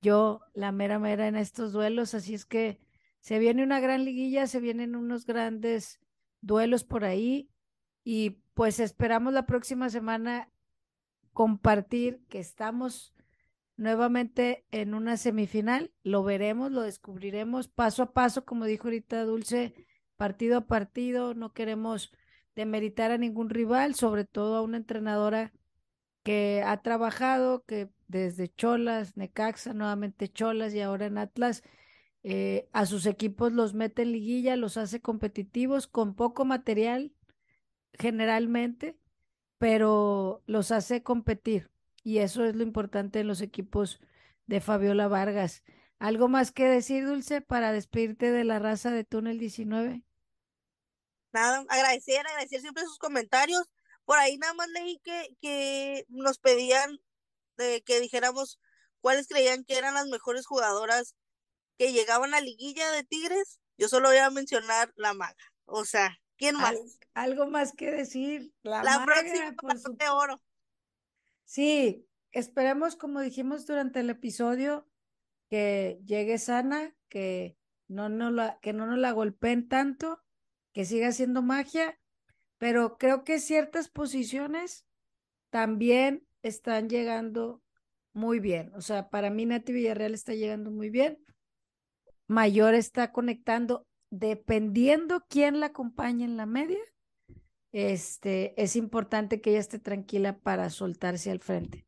yo 0.00 0.40
la 0.54 0.72
mera 0.72 0.98
mera 0.98 1.28
en 1.28 1.36
estos 1.36 1.72
duelos, 1.72 2.14
así 2.14 2.34
es 2.34 2.44
que 2.44 2.78
se 3.20 3.38
viene 3.38 3.62
una 3.62 3.80
gran 3.80 4.04
liguilla, 4.04 4.46
se 4.46 4.60
vienen 4.60 4.96
unos 4.96 5.26
grandes 5.26 6.00
duelos 6.40 6.84
por 6.84 7.04
ahí 7.04 7.50
y 8.02 8.40
pues 8.54 8.80
esperamos 8.80 9.32
la 9.32 9.46
próxima 9.46 9.90
semana 9.90 10.50
compartir 11.32 12.22
que 12.28 12.38
estamos 12.38 13.14
nuevamente 13.76 14.66
en 14.70 14.94
una 14.94 15.16
semifinal, 15.16 15.92
lo 16.02 16.22
veremos, 16.22 16.70
lo 16.70 16.82
descubriremos 16.82 17.68
paso 17.68 18.02
a 18.02 18.12
paso, 18.12 18.44
como 18.44 18.66
dijo 18.66 18.88
ahorita 18.88 19.24
Dulce, 19.24 19.74
partido 20.16 20.58
a 20.58 20.66
partido, 20.66 21.34
no 21.34 21.52
queremos 21.52 22.12
demeritar 22.54 23.10
a 23.10 23.18
ningún 23.18 23.48
rival, 23.48 23.94
sobre 23.94 24.24
todo 24.24 24.56
a 24.56 24.62
una 24.62 24.76
entrenadora 24.76 25.52
que 26.22 26.62
ha 26.64 26.82
trabajado, 26.82 27.64
que 27.64 27.88
desde 28.10 28.52
Cholas, 28.52 29.16
Necaxa, 29.16 29.72
nuevamente 29.72 30.28
Cholas 30.28 30.74
y 30.74 30.80
ahora 30.80 31.06
en 31.06 31.18
Atlas, 31.18 31.62
eh, 32.22 32.68
a 32.72 32.84
sus 32.86 33.06
equipos 33.06 33.52
los 33.52 33.72
mete 33.72 34.02
en 34.02 34.12
liguilla, 34.12 34.56
los 34.56 34.76
hace 34.76 35.00
competitivos 35.00 35.86
con 35.86 36.14
poco 36.14 36.44
material 36.44 37.12
generalmente, 37.98 38.98
pero 39.58 40.42
los 40.46 40.72
hace 40.72 41.02
competir. 41.02 41.70
Y 42.02 42.18
eso 42.18 42.44
es 42.44 42.56
lo 42.56 42.62
importante 42.62 43.20
en 43.20 43.28
los 43.28 43.40
equipos 43.40 44.00
de 44.46 44.60
Fabiola 44.60 45.06
Vargas. 45.06 45.62
¿Algo 45.98 46.28
más 46.28 46.50
que 46.50 46.64
decir, 46.64 47.06
Dulce, 47.06 47.42
para 47.42 47.72
despedirte 47.72 48.32
de 48.32 48.44
la 48.44 48.58
raza 48.58 48.90
de 48.90 49.04
Túnel 49.04 49.38
19? 49.38 50.02
Nada, 51.32 51.64
agradecer, 51.68 52.26
agradecer 52.26 52.60
siempre 52.60 52.84
sus 52.84 52.98
comentarios. 52.98 53.68
Por 54.04 54.18
ahí 54.18 54.36
nada 54.38 54.54
más 54.54 54.68
leí 54.68 54.98
que, 55.04 55.36
que 55.40 56.06
nos 56.08 56.38
pedían 56.38 56.98
de 57.64 57.82
que 57.82 58.00
dijéramos 58.00 58.60
cuáles 59.00 59.28
creían 59.28 59.64
que 59.64 59.78
eran 59.78 59.94
las 59.94 60.06
mejores 60.06 60.46
jugadoras 60.46 61.14
que 61.78 61.92
llegaban 61.92 62.34
a 62.34 62.40
liguilla 62.40 62.90
de 62.90 63.04
Tigres. 63.04 63.60
Yo 63.78 63.88
solo 63.88 64.08
voy 64.08 64.18
a 64.18 64.30
mencionar 64.30 64.92
la 64.96 65.14
maga. 65.14 65.36
O 65.64 65.84
sea, 65.84 66.18
¿quién 66.36 66.56
más? 66.56 66.74
algo 67.14 67.46
más 67.46 67.72
que 67.72 67.90
decir. 67.90 68.52
La, 68.62 68.82
la 68.82 69.04
próxima 69.04 69.52
por 69.52 69.78
su... 69.78 69.96
de 69.96 70.08
oro. 70.08 70.40
Sí, 71.44 72.06
esperemos, 72.32 72.96
como 72.96 73.20
dijimos 73.20 73.66
durante 73.66 74.00
el 74.00 74.10
episodio, 74.10 74.88
que 75.48 75.98
llegue 76.04 76.38
sana, 76.38 76.94
que 77.08 77.56
no, 77.88 78.08
no 78.08 78.30
la, 78.30 78.58
que 78.60 78.72
no 78.72 78.86
nos 78.86 78.98
la 78.98 79.12
golpeen 79.12 79.68
tanto, 79.68 80.22
que 80.72 80.84
siga 80.84 81.08
haciendo 81.08 81.42
magia 81.42 82.00
pero 82.60 82.98
creo 82.98 83.24
que 83.24 83.40
ciertas 83.40 83.88
posiciones 83.88 84.86
también 85.48 86.26
están 86.42 86.88
llegando 86.88 87.62
muy 88.12 88.40
bien. 88.40 88.72
O 88.74 88.80
sea, 88.80 89.08
para 89.10 89.30
mí 89.30 89.46
Nati 89.46 89.72
Villarreal 89.72 90.14
está 90.14 90.34
llegando 90.34 90.70
muy 90.70 90.90
bien. 90.90 91.18
Mayor 92.26 92.74
está 92.74 93.12
conectando, 93.12 93.86
dependiendo 94.10 95.24
quién 95.28 95.60
la 95.60 95.66
acompañe 95.66 96.24
en 96.24 96.36
la 96.36 96.46
media. 96.46 96.80
Este, 97.72 98.60
es 98.60 98.76
importante 98.76 99.40
que 99.40 99.50
ella 99.50 99.60
esté 99.60 99.78
tranquila 99.78 100.38
para 100.38 100.70
soltarse 100.70 101.30
al 101.30 101.40
frente. 101.40 101.86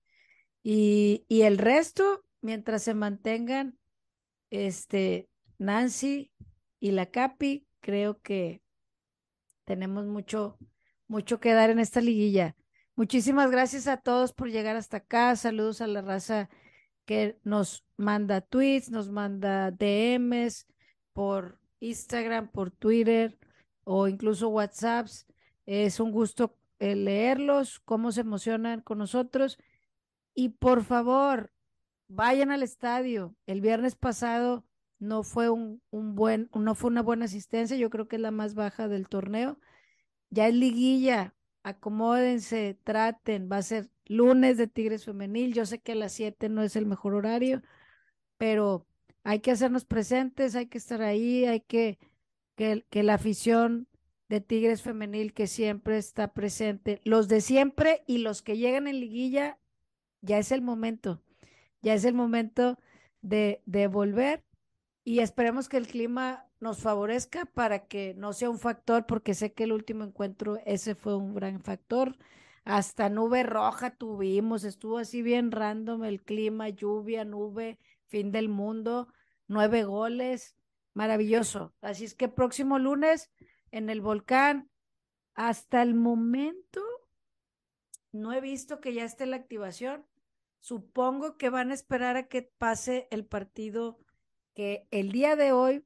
Y, 0.63 1.25
y 1.29 1.43
el 1.43 1.59
resto, 1.59 2.25
mientras 2.41 2.83
se 2.85 2.95
mantengan, 2.95 3.79
este, 4.51 5.29
Nancy 5.59 6.31
y 6.79 6.93
la 6.93 7.07
Capi, 7.07 7.67
creo 7.81 8.21
que 8.21 8.63
tenemos 9.65 10.07
mucho, 10.07 10.59
mucho 11.09 11.41
que 11.41 11.53
dar 11.53 11.71
en 11.71 11.79
esta 11.79 12.01
liguilla. 12.01 12.57
Muchísimas 12.95 13.51
gracias 13.51 13.89
a 13.89 13.97
todos 13.97 14.33
por 14.33 14.51
llegar 14.51 14.77
hasta 14.77 14.99
acá. 14.99 15.35
Saludos 15.37 15.81
a 15.81 15.87
la 15.87 16.03
raza 16.03 16.51
que 17.05 17.39
nos 17.43 17.85
manda 17.97 18.41
tweets, 18.41 18.91
nos 18.91 19.11
manda 19.11 19.71
DMs 19.71 20.67
por 21.13 21.59
Instagram, 21.81 22.49
por 22.49 22.71
Twitter 22.71 23.39
o 23.85 24.09
incluso 24.09 24.49
WhatsApps. 24.49 25.27
Es 25.67 26.01
un 26.01 26.13
gusto 26.13 26.57
eh, 26.79 26.95
leerlos, 26.95 27.81
cómo 27.81 28.13
se 28.13 28.21
emocionan 28.21 28.81
con 28.81 28.99
nosotros. 28.99 29.59
Y 30.35 30.51
por 30.51 30.85
favor, 30.85 31.53
vayan 32.09 32.51
al 32.51 32.63
estadio. 32.63 33.35
El 33.47 33.61
viernes 33.61 33.97
pasado 33.97 34.65
no 34.99 35.23
fue 35.23 35.51
un, 35.51 35.81
buen, 35.91 36.51
no 36.55 36.75
fue 36.75 36.91
una 36.91 37.03
buena 37.03 37.25
asistencia, 37.25 37.77
yo 37.77 37.91
creo 37.91 38.07
que 38.07 38.17
es 38.17 38.23
la 38.23 38.31
más 38.31 38.55
baja 38.55 38.89
del 38.89 39.09
torneo. 39.09 39.59
Ya 40.31 40.49
es 40.49 40.55
liguilla, 40.55 41.35
acomódense, 41.63 42.79
traten, 42.85 43.49
va 43.51 43.59
a 43.59 43.63
ser 43.63 43.91
lunes 44.07 44.57
de 44.59 44.67
Tigres 44.67 45.05
Femenil, 45.05 45.55
yo 45.55 45.67
sé 45.67 45.81
que 45.81 45.93
a 45.93 45.97
las 45.97 46.13
7 46.13 46.49
no 46.49 46.63
es 46.63 46.77
el 46.77 46.87
mejor 46.87 47.15
horario, 47.15 47.63
pero 48.39 48.87
hay 49.25 49.41
que 49.41 49.53
hacernos 49.53 49.85
presentes, 49.85 50.57
hay 50.57 50.67
que 50.67 50.79
estar 50.79 51.03
ahí, 51.03 51.45
hay 51.47 51.61
que 51.61 51.99
que, 52.55 52.85
que 52.91 53.03
la 53.03 53.15
afición 53.15 53.89
de 54.29 54.41
Tigres 54.41 54.83
Femenil 54.83 55.35
que 55.35 55.47
siempre 55.47 55.99
está 55.99 56.33
presente, 56.33 57.01
los 57.05 57.29
de 57.29 57.41
siempre 57.41 58.03
y 58.07 58.19
los 58.19 58.43
que 58.43 58.57
llegan 58.57 58.87
en 58.87 59.01
liguilla, 59.01 59.59
ya 60.21 60.39
es 60.39 60.53
el 60.53 60.63
momento, 60.63 61.23
ya 61.83 61.95
es 61.95 62.05
el 62.05 62.15
momento 62.15 62.79
de, 63.21 63.63
de 63.67 63.87
volver 63.89 64.43
y 65.05 65.21
esperemos 65.21 65.69
que 65.69 65.77
el 65.77 65.87
clima 65.87 66.47
nos 66.61 66.81
favorezca 66.81 67.45
para 67.47 67.87
que 67.87 68.15
no 68.15 68.33
sea 68.33 68.51
un 68.51 68.59
factor, 68.59 69.07
porque 69.07 69.35
sé 69.35 69.53
que 69.53 69.65
el 69.65 69.73
último 69.73 70.05
encuentro 70.05 70.59
ese 70.65 70.95
fue 70.95 71.17
un 71.17 71.35
gran 71.35 71.61
factor. 71.61 72.17
Hasta 72.65 73.09
nube 73.09 73.43
roja 73.43 73.97
tuvimos, 73.97 74.63
estuvo 74.63 74.99
así 74.99 75.23
bien 75.23 75.51
random 75.51 76.05
el 76.05 76.23
clima, 76.23 76.69
lluvia, 76.69 77.25
nube, 77.25 77.81
fin 78.07 78.31
del 78.31 78.49
mundo, 78.49 79.09
nueve 79.49 79.83
goles, 79.83 80.55
maravilloso. 80.95 81.75
Así 81.81 82.05
es 82.05 82.15
que 82.15 82.29
próximo 82.29 82.79
lunes 82.79 83.33
en 83.73 83.91
el 83.91 84.01
volcán, 84.01 84.71
hasta 85.35 85.83
el 85.83 85.95
momento 85.95 86.81
no 88.13 88.33
he 88.33 88.41
visto 88.41 88.81
que 88.81 88.95
ya 88.95 89.05
esté 89.05 89.27
la 89.27 89.37
activación. 89.37 90.07
Supongo 90.61 91.37
que 91.37 91.51
van 91.51 91.73
a 91.73 91.75
esperar 91.75 92.17
a 92.17 92.29
que 92.29 92.43
pase 92.43 93.09
el 93.11 93.25
partido 93.25 93.99
que 94.55 94.87
el 94.91 95.13
día 95.13 95.37
de 95.37 95.53
hoy 95.53 95.85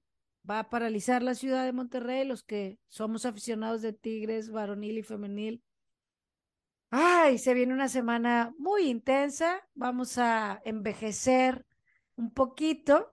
va 0.49 0.61
a 0.61 0.71
paralizar 0.71 1.23
la 1.23 1.35
ciudad 1.35 1.65
de 1.65 1.73
Monterrey, 1.73 2.27
los 2.27 2.43
que 2.43 2.79
somos 2.89 3.27
aficionados 3.27 3.83
de 3.83 3.93
Tigres, 3.93 4.51
varonil 4.51 4.99
y 4.99 5.03
femenil. 5.03 5.63
Ay, 6.91 7.39
se 7.39 7.53
viene 7.55 7.75
una 7.75 7.89
semana 7.89 8.55
muy 8.59 8.89
intensa, 8.89 9.67
vamos 9.75 10.19
a 10.19 10.61
envejecer 10.65 11.67
un 12.15 12.33
poquito, 12.33 13.13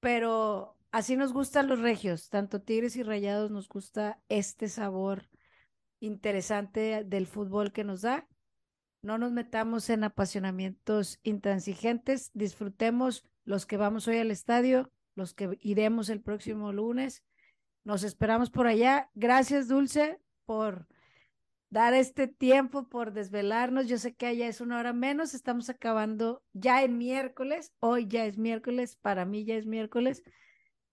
pero 0.00 0.78
así 0.90 1.16
nos 1.16 1.32
gustan 1.32 1.68
los 1.68 1.78
regios, 1.80 2.30
tanto 2.30 2.62
Tigres 2.62 2.96
y 2.96 3.02
Rayados 3.02 3.50
nos 3.50 3.68
gusta 3.68 4.20
este 4.28 4.68
sabor 4.68 5.28
interesante 6.00 7.04
del 7.04 7.26
fútbol 7.26 7.72
que 7.72 7.84
nos 7.84 8.02
da. 8.02 8.26
No 9.02 9.18
nos 9.18 9.32
metamos 9.32 9.90
en 9.90 10.04
apasionamientos 10.04 11.20
intransigentes, 11.22 12.30
disfrutemos 12.34 13.24
los 13.44 13.66
que 13.66 13.76
vamos 13.76 14.08
hoy 14.08 14.18
al 14.18 14.30
estadio, 14.30 14.90
los 15.14 15.34
que 15.34 15.58
iremos 15.60 16.08
el 16.08 16.20
próximo 16.20 16.72
lunes. 16.72 17.22
Nos 17.84 18.04
esperamos 18.04 18.50
por 18.50 18.66
allá. 18.66 19.10
Gracias, 19.14 19.68
Dulce, 19.68 20.20
por 20.44 20.86
dar 21.70 21.94
este 21.94 22.28
tiempo, 22.28 22.88
por 22.88 23.12
desvelarnos. 23.12 23.88
Yo 23.88 23.98
sé 23.98 24.14
que 24.14 24.26
allá 24.26 24.46
es 24.46 24.60
una 24.60 24.78
hora 24.78 24.92
menos. 24.92 25.34
Estamos 25.34 25.68
acabando 25.70 26.42
ya 26.52 26.82
en 26.82 26.98
miércoles. 26.98 27.72
Hoy 27.80 28.06
ya 28.06 28.24
es 28.26 28.38
miércoles. 28.38 28.96
Para 28.96 29.24
mí 29.24 29.44
ya 29.44 29.56
es 29.56 29.66
miércoles. 29.66 30.22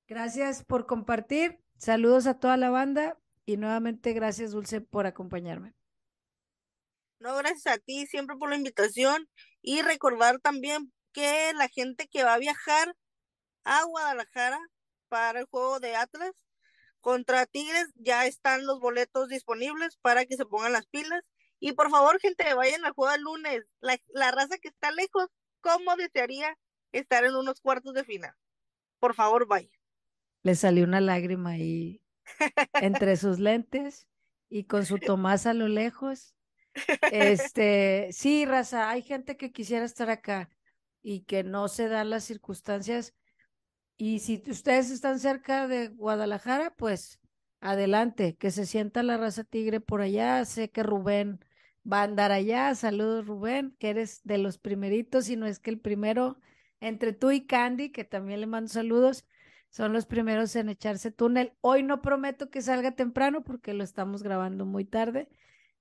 Gracias 0.07 0.63
por 0.63 0.87
compartir. 0.87 1.59
Saludos 1.77 2.27
a 2.27 2.39
toda 2.39 2.57
la 2.57 2.69
banda 2.69 3.17
y 3.45 3.57
nuevamente 3.57 4.13
gracias, 4.13 4.51
Dulce, 4.51 4.81
por 4.81 5.05
acompañarme. 5.05 5.73
No, 7.19 7.35
gracias 7.37 7.67
a 7.67 7.77
ti 7.77 8.07
siempre 8.07 8.35
por 8.37 8.49
la 8.49 8.55
invitación 8.55 9.29
y 9.61 9.81
recordar 9.81 10.39
también 10.39 10.91
que 11.19 11.53
la 11.53 11.67
gente 11.67 12.07
que 12.07 12.23
va 12.23 12.35
a 12.35 12.39
viajar 12.39 12.95
a 13.65 13.83
Guadalajara 13.83 14.59
para 15.09 15.41
el 15.41 15.45
juego 15.47 15.81
de 15.81 15.95
Atlas, 15.95 16.31
contra 17.01 17.45
Tigres. 17.45 17.87
Ya 17.95 18.25
están 18.25 18.65
los 18.65 18.79
boletos 18.79 19.27
disponibles 19.27 19.97
para 19.97 20.25
que 20.25 20.37
se 20.37 20.45
pongan 20.45 20.73
las 20.73 20.87
pilas. 20.87 21.21
Y 21.59 21.73
por 21.73 21.89
favor, 21.89 22.19
gente, 22.21 22.53
vayan 22.53 22.85
al 22.85 22.93
juego 22.93 23.13
el 23.13 23.21
lunes. 23.21 23.65
La, 23.81 23.99
la 24.13 24.31
raza 24.31 24.57
que 24.59 24.69
está 24.69 24.91
lejos, 24.91 25.27
¿cómo 25.59 25.95
desearía 25.97 26.57
estar 26.93 27.25
en 27.25 27.35
unos 27.35 27.59
cuartos 27.59 27.93
de 27.93 28.05
final? 28.05 28.33
Por 28.99 29.13
favor, 29.13 29.45
vayan. 29.45 29.71
Le 30.43 30.55
salió 30.55 30.85
una 30.85 31.01
lágrima 31.01 31.51
ahí 31.51 32.01
entre 32.75 33.17
sus 33.17 33.39
lentes 33.39 34.07
y 34.47 34.63
con 34.63 34.85
su 34.85 34.99
Tomás 34.99 35.45
a 35.45 35.53
lo 35.53 35.67
lejos. 35.67 36.33
Este, 37.11 38.09
sí, 38.13 38.45
raza, 38.45 38.89
hay 38.89 39.01
gente 39.01 39.35
que 39.35 39.51
quisiera 39.51 39.83
estar 39.83 40.09
acá 40.09 40.49
y 41.01 41.21
que 41.21 41.43
no 41.43 41.67
se 41.67 41.87
dan 41.87 42.09
las 42.09 42.23
circunstancias. 42.23 43.13
Y 43.97 44.19
si 44.19 44.43
ustedes 44.47 44.91
están 44.91 45.19
cerca 45.19 45.67
de 45.67 45.89
Guadalajara, 45.89 46.75
pues 46.75 47.19
adelante, 47.61 48.37
que 48.37 48.51
se 48.51 48.65
sienta 48.65 49.03
la 49.03 49.17
raza 49.17 49.43
tigre 49.43 49.79
por 49.81 50.01
allá. 50.01 50.43
Sé 50.45 50.69
que 50.71 50.83
Rubén 50.83 51.39
va 51.89 52.01
a 52.01 52.03
andar 52.03 52.31
allá. 52.31 52.73
Saludos, 52.75 53.27
Rubén, 53.27 53.75
que 53.79 53.89
eres 53.89 54.21
de 54.23 54.37
los 54.37 54.57
primeritos, 54.57 55.29
y 55.29 55.35
no 55.35 55.45
es 55.45 55.59
que 55.59 55.71
el 55.71 55.79
primero 55.79 56.37
entre 56.79 57.13
tú 57.13 57.31
y 57.31 57.45
Candy, 57.45 57.91
que 57.91 58.05
también 58.05 58.39
le 58.39 58.47
mando 58.47 58.69
saludos, 58.69 59.25
son 59.69 59.93
los 59.93 60.05
primeros 60.05 60.55
en 60.55 60.69
echarse 60.69 61.11
túnel. 61.11 61.53
Hoy 61.61 61.83
no 61.83 62.01
prometo 62.01 62.49
que 62.49 62.61
salga 62.61 62.91
temprano 62.91 63.43
porque 63.43 63.73
lo 63.73 63.83
estamos 63.83 64.23
grabando 64.23 64.65
muy 64.65 64.85
tarde, 64.85 65.29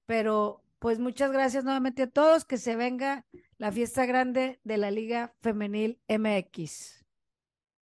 pero 0.07 0.65
pues 0.78 0.98
muchas 0.98 1.32
gracias 1.32 1.64
nuevamente 1.64 2.02
a 2.02 2.10
todos, 2.10 2.44
que 2.44 2.59
se 2.59 2.76
venga 2.76 3.26
la 3.56 3.72
fiesta 3.72 4.06
grande 4.06 4.60
de 4.64 4.76
la 4.78 4.90
Liga 4.90 5.34
Femenil 5.40 6.00
MX. 6.09 6.98